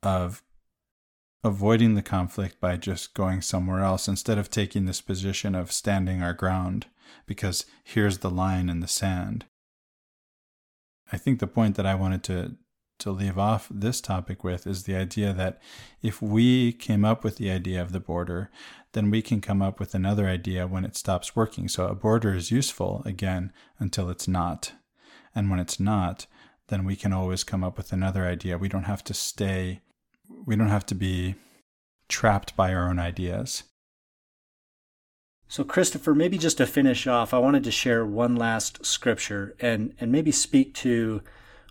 of 0.03 0.43
avoiding 1.43 1.95
the 1.95 2.03
conflict 2.03 2.61
by 2.61 2.76
just 2.76 3.14
going 3.14 3.41
somewhere 3.41 3.80
else 3.80 4.07
instead 4.07 4.36
of 4.36 4.51
taking 4.51 4.84
this 4.84 5.01
position 5.01 5.55
of 5.55 5.72
standing 5.72 6.22
our 6.22 6.34
ground 6.34 6.86
because 7.26 7.64
here's 7.82 8.18
the 8.18 8.30
line 8.30 8.68
in 8.68 8.80
the 8.80 8.86
sand. 8.86 9.47
I 11.12 11.16
think 11.16 11.38
the 11.38 11.46
point 11.46 11.76
that 11.76 11.86
I 11.86 11.94
wanted 11.94 12.22
to 12.24 12.56
to 13.00 13.11
leave 13.11 13.38
off 13.38 13.66
this 13.70 13.98
topic 13.98 14.44
with 14.44 14.66
is 14.66 14.82
the 14.82 14.94
idea 14.94 15.32
that 15.32 15.58
if 16.02 16.20
we 16.20 16.70
came 16.70 17.02
up 17.02 17.24
with 17.24 17.38
the 17.38 17.50
idea 17.50 17.80
of 17.80 17.92
the 17.92 18.00
border, 18.00 18.50
then 18.92 19.11
we 19.11 19.22
can 19.22 19.40
come 19.40 19.62
up 19.62 19.80
with 19.80 19.94
another 19.94 20.26
idea 20.26 20.66
when 20.66 20.84
it 20.84 20.94
stops 20.94 21.34
working. 21.34 21.66
So 21.66 21.86
a 21.86 21.94
border 21.94 22.34
is 22.34 22.50
useful 22.50 23.00
again 23.06 23.54
until 23.78 24.11
it's 24.11 24.28
not. 24.28 24.72
And 25.34 25.48
when 25.48 25.58
it's 25.58 25.80
not, 25.80 26.26
then 26.68 26.84
we 26.84 26.94
can 26.94 27.14
always 27.14 27.42
come 27.42 27.64
up 27.64 27.78
with 27.78 27.90
another 27.90 28.26
idea. 28.26 28.58
We 28.58 28.68
don't 28.68 28.84
have 28.84 29.02
to 29.04 29.14
stay 29.14 29.80
we 30.46 30.56
don't 30.56 30.68
have 30.68 30.86
to 30.86 30.94
be 30.94 31.34
trapped 32.08 32.56
by 32.56 32.72
our 32.72 32.88
own 32.88 32.98
ideas. 32.98 33.64
So, 35.51 35.64
Christopher, 35.64 36.14
maybe 36.14 36.38
just 36.38 36.59
to 36.59 36.66
finish 36.66 37.09
off, 37.09 37.34
I 37.34 37.38
wanted 37.38 37.64
to 37.64 37.72
share 37.72 38.07
one 38.07 38.36
last 38.36 38.86
scripture 38.86 39.57
and, 39.59 39.92
and 39.98 40.12
maybe 40.12 40.30
speak 40.30 40.74
to 40.74 41.22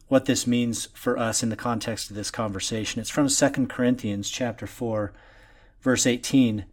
what 0.10 0.26
this 0.26 0.46
means 0.46 0.90
for 0.94 1.18
us 1.18 1.42
in 1.42 1.48
the 1.48 1.56
context 1.56 2.10
of 2.10 2.18
this 2.18 2.30
conversation. 2.30 3.00
It's 3.00 3.10
from 3.10 3.30
2 3.30 3.68
Corinthians 3.68 4.30
chapter 4.30 4.68
4, 4.68 5.14
verse 5.80 6.06
18. 6.06 6.60
It 6.60 6.66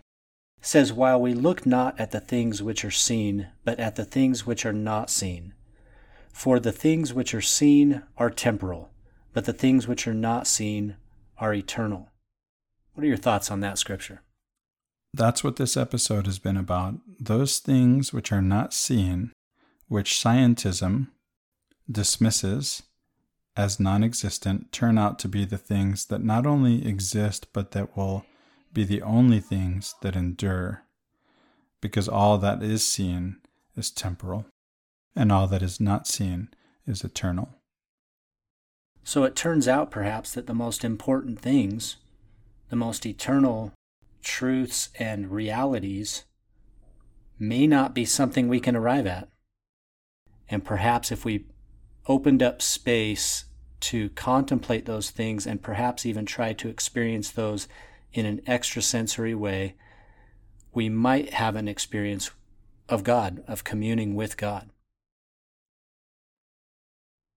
says, 0.61 0.93
While 0.93 1.21
we 1.21 1.33
look 1.33 1.65
not 1.65 1.95
at 2.01 2.11
the 2.11 2.19
things 2.19 2.61
which 2.61 2.85
are 2.85 2.91
seen, 2.91 3.51
but 3.65 3.79
at 3.79 3.95
the 3.95 4.05
things 4.05 4.45
which 4.45 4.67
are 4.67 4.73
not 4.73 5.09
seen. 5.09 5.55
For 6.33 6.59
the 6.59 6.73
things 6.73 7.15
which 7.15 7.33
are 7.35 7.41
seen 7.41 8.03
are 8.19 8.31
temporal, 8.31 8.91
but 9.33 9.45
the 9.45 9.53
things 9.53 9.87
which 9.87 10.09
are 10.09 10.15
not 10.15 10.49
seen 10.49 10.97
are 11.39 11.55
eternal. 11.55 12.11
What 12.95 13.05
are 13.05 13.09
your 13.09 13.17
thoughts 13.17 13.49
on 13.49 13.61
that 13.61 13.79
scripture? 13.79 14.23
That's 15.17 15.43
what 15.43 15.57
this 15.57 15.79
episode 15.79 16.27
has 16.27 16.39
been 16.39 16.59
about. 16.59 16.97
Those 17.19 17.59
things 17.59 18.13
which 18.13 18.31
are 18.33 18.43
not 18.43 18.75
seen, 18.75 19.33
which 19.89 20.13
scientism 20.13 21.09
dismisses 21.91 22.83
as 23.57 23.81
non 23.81 24.05
existent, 24.05 24.73
turn 24.73 24.99
out 24.99 25.19
to 25.21 25.29
be 25.29 25.47
the 25.47 25.57
things 25.57 26.05
that 26.07 26.23
not 26.23 26.45
only 26.45 26.87
exist, 26.87 27.47
but 27.55 27.71
that 27.71 27.97
will 27.97 28.27
be 28.75 28.85
the 28.85 29.01
only 29.01 29.41
things 29.41 29.95
that 30.03 30.17
endure. 30.17 30.83
Because 31.81 32.11
all 32.11 32.37
that 32.37 32.63
is 32.63 32.85
seen 32.85 33.37
is 33.75 33.91
temporal, 33.91 34.45
and 35.15 35.33
all 35.33 35.47
that 35.47 35.63
is 35.63 35.81
not 35.81 36.07
seen 36.07 36.51
is 36.87 37.03
eternal. 37.03 37.55
So 39.03 39.25
it 39.25 39.35
turns 39.35 39.67
out, 39.67 39.91
perhaps, 39.91 40.35
that 40.35 40.47
the 40.47 40.53
most 40.53 40.85
important 40.85 41.41
things, 41.41 41.97
the 42.69 42.77
most 42.77 43.07
eternal 43.07 43.73
truths 44.27 44.89
and 44.99 45.31
realities, 45.31 46.25
may 47.39 47.65
not 47.65 47.95
be 47.95 48.05
something 48.05 48.49
we 48.49 48.59
can 48.59 48.75
arrive 48.75 49.07
at. 49.07 49.29
And 50.49 50.65
perhaps 50.65 51.13
if 51.13 51.25
we 51.25 51.47
opened 52.09 52.43
up 52.43 52.61
space 52.61 53.45
to 53.81 54.09
contemplate 54.11 54.85
those 54.85 55.11
things 55.11 55.47
and 55.47 55.63
perhaps 55.63 56.05
even 56.05 56.27
try 56.27 56.53
to 56.55 56.69
experience 56.69 57.31
those 57.31 57.69
in 58.13 58.27
an 58.27 58.41
extrasensory 58.49 59.35
way, 59.35 59.77
we 60.75 60.89
might 60.89 61.33
have 61.35 61.55
an 61.55 61.69
experience 61.69 62.33
of 62.89 63.05
God, 63.05 63.45
of 63.47 63.63
communing 63.63 64.17
with 64.17 64.37
God. 64.37 64.71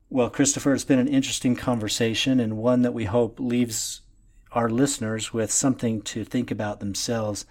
Well, 0.10 0.32
Christopher, 0.32 0.74
it's 0.74 0.84
been 0.84 0.98
an 0.98 1.08
interesting 1.08 1.56
conversation 1.56 2.40
and 2.40 2.58
one 2.58 2.82
that 2.82 2.96
we 2.96 3.06
hope 3.06 3.40
leaves 3.40 4.02
our 4.52 4.70
listeners 4.70 5.34
with 5.34 5.52
something 5.52 6.02
to 6.02 6.24
think 6.24 6.52
about 6.52 6.80
themselves. 6.80 7.46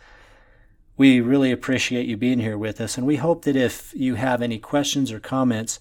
We 0.97 1.21
really 1.21 1.53
appreciate 1.53 2.07
you 2.07 2.17
being 2.17 2.41
here 2.41 2.59
with 2.59 2.81
us, 2.81 2.99
and 2.99 3.07
we 3.07 3.17
hope 3.17 3.45
that 3.45 3.57
if 3.57 3.93
you 3.95 4.17
have 4.17 4.43
any 4.43 4.59
questions 4.59 5.13
or 5.13 5.21
comments, 5.21 5.79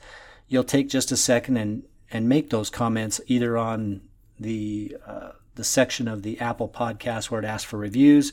you'll 0.47 0.63
take 0.63 0.89
just 0.89 1.11
a 1.11 1.17
second 1.17 1.57
and, 1.57 1.83
and 2.11 2.29
make 2.29 2.49
those 2.49 2.69
comments 2.69 3.19
either 3.27 3.57
on 3.57 4.01
the 4.39 4.95
uh, 5.05 5.31
the 5.55 5.63
section 5.63 6.07
of 6.07 6.21
the 6.21 6.39
Apple 6.39 6.69
Podcast 6.69 7.31
where 7.31 7.41
it 7.41 7.45
asks 7.45 7.69
for 7.69 7.77
reviews, 7.77 8.31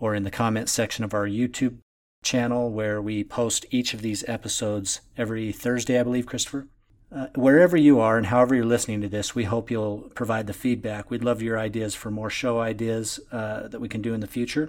or 0.00 0.14
in 0.14 0.24
the 0.24 0.30
comments 0.30 0.72
section 0.72 1.04
of 1.04 1.14
our 1.14 1.26
YouTube 1.26 1.78
channel 2.22 2.70
where 2.70 3.00
we 3.00 3.24
post 3.24 3.64
each 3.70 3.94
of 3.94 4.02
these 4.02 4.28
episodes 4.28 5.00
every 5.16 5.52
Thursday, 5.52 5.98
I 5.98 6.02
believe, 6.02 6.26
Christopher. 6.26 6.66
Uh, 7.12 7.26
wherever 7.34 7.76
you 7.76 7.98
are 7.98 8.16
and 8.16 8.26
however 8.26 8.54
you're 8.54 8.64
listening 8.64 9.00
to 9.00 9.08
this, 9.08 9.34
we 9.34 9.44
hope 9.44 9.70
you'll 9.70 10.10
provide 10.14 10.46
the 10.46 10.52
feedback. 10.52 11.10
We'd 11.10 11.24
love 11.24 11.42
your 11.42 11.58
ideas 11.58 11.94
for 11.94 12.10
more 12.10 12.30
show 12.30 12.60
ideas 12.60 13.18
uh, 13.32 13.66
that 13.68 13.80
we 13.80 13.88
can 13.88 14.00
do 14.00 14.14
in 14.14 14.20
the 14.20 14.28
future. 14.28 14.68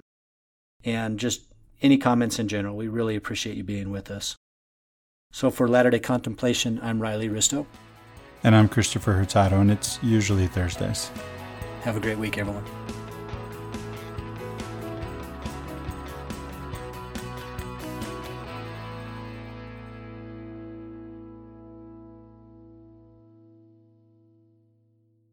And 0.83 1.19
just 1.19 1.43
any 1.81 1.97
comments 1.97 2.39
in 2.39 2.47
general. 2.47 2.75
We 2.75 2.87
really 2.87 3.15
appreciate 3.15 3.57
you 3.57 3.63
being 3.63 3.91
with 3.91 4.09
us. 4.09 4.35
So 5.31 5.49
for 5.49 5.67
Latter 5.67 5.89
day 5.89 5.99
Contemplation, 5.99 6.79
I'm 6.81 7.01
Riley 7.01 7.29
Risto. 7.29 7.65
And 8.43 8.55
I'm 8.55 8.67
Christopher 8.67 9.13
Hurtado, 9.13 9.59
and 9.59 9.71
it's 9.71 9.99
usually 10.01 10.47
Thursdays. 10.47 11.11
Have 11.83 11.95
a 11.95 11.99
great 11.99 12.17
week, 12.17 12.37
everyone. 12.37 12.65